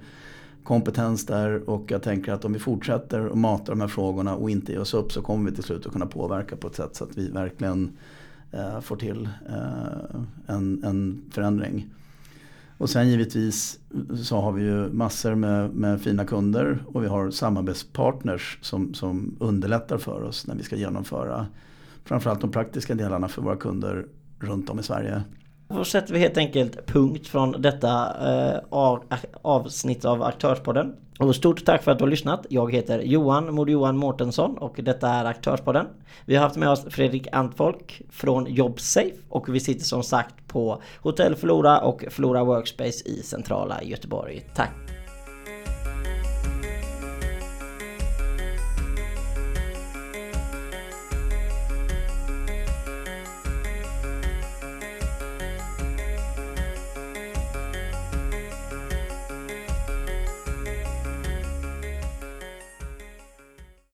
kompetens 0.63 1.27
där 1.27 1.71
och 1.71 1.91
jag 1.91 2.03
tänker 2.03 2.33
att 2.33 2.45
om 2.45 2.53
vi 2.53 2.59
fortsätter 2.59 3.27
att 3.27 3.39
mata 3.39 3.73
de 3.73 3.81
här 3.81 3.89
frågorna 3.89 4.37
och 4.37 4.51
inte 4.51 4.73
ger 4.73 4.81
oss 4.81 4.95
upp 4.95 5.13
så 5.13 5.23
kommer 5.23 5.51
vi 5.51 5.55
till 5.55 5.65
slut 5.65 5.87
att 5.87 5.93
kunna 5.93 6.07
påverka 6.07 6.57
på 6.57 6.69
ett 6.69 6.77
sätt 6.77 6.97
så 6.97 7.05
att 7.05 7.19
vi 7.19 7.31
verkligen 7.31 7.97
eh, 8.53 8.81
får 8.81 8.97
till 8.97 9.29
en, 10.47 10.85
en 10.85 11.23
förändring. 11.31 11.87
Och 12.79 12.91
sen 12.91 13.09
givetvis 13.09 13.79
så 14.23 14.41
har 14.41 14.53
vi 14.53 14.63
ju 14.63 14.93
massor 14.93 15.35
med, 15.35 15.75
med, 15.75 16.01
fina 16.01 16.25
kunder 16.25 16.85
och 16.87 17.03
vi 17.03 17.09
har 17.09 17.31
samarbetspartners 17.31 18.59
som, 18.63 18.95
som 18.95 19.37
underlättar 19.41 19.99
för 19.99 20.23
oss 20.23 20.47
när 20.47 20.55
vi 20.55 20.63
ska 20.63 20.77
genomföra 20.77 21.47
framförallt 22.05 22.41
de 22.41 22.51
praktiska 22.51 22.95
delarna 22.95 23.29
för 23.29 23.43
våra 23.43 23.57
kunder 23.57 24.07
runt 24.41 24.71
om 24.71 24.79
i 24.79 24.83
Sverige. 24.83 25.23
Då 25.69 25.85
sätter 25.85 26.15
vi 26.15 26.19
helt 26.19 26.37
enkelt 26.37 26.87
punkt 26.87 27.27
från 27.27 27.63
detta 27.63 28.17
eh, 28.31 28.61
avsnitt 29.43 30.05
av 30.05 30.23
Aktörspodden. 30.23 30.97
Och 31.19 31.37
stort 31.37 31.65
tack 31.65 31.83
för 31.83 31.93
att 31.93 31.99
du 31.99 32.05
har 32.05 32.11
lyssnat. 32.11 32.47
Jag 32.49 32.73
heter 32.73 32.99
Johan 32.99 33.55
Mod 33.55 33.71
Johan 33.71 33.97
Mårtensson 33.97 34.59
och 34.59 34.81
detta 34.83 35.09
är 35.09 35.25
Aktörspodden. 35.25 35.87
Vi 36.25 36.37
har 36.37 36.43
haft 36.43 36.57
med 36.57 36.69
oss 36.69 36.85
Fredrik 36.91 37.27
Antfolk 37.33 38.03
från 38.11 38.47
Jobsafe 38.47 39.17
och 39.29 39.55
vi 39.55 39.61
sitter 39.61 39.85
som 39.85 40.03
sagt 40.03 40.35
på 40.47 40.83
Hotell 41.03 41.37
Flora 41.37 41.81
och 41.81 42.05
Flora 42.11 42.45
Workspace 42.45 43.09
i 43.09 43.23
centrala 43.23 43.83
Göteborg. 43.83 44.47
Tack! 44.55 44.98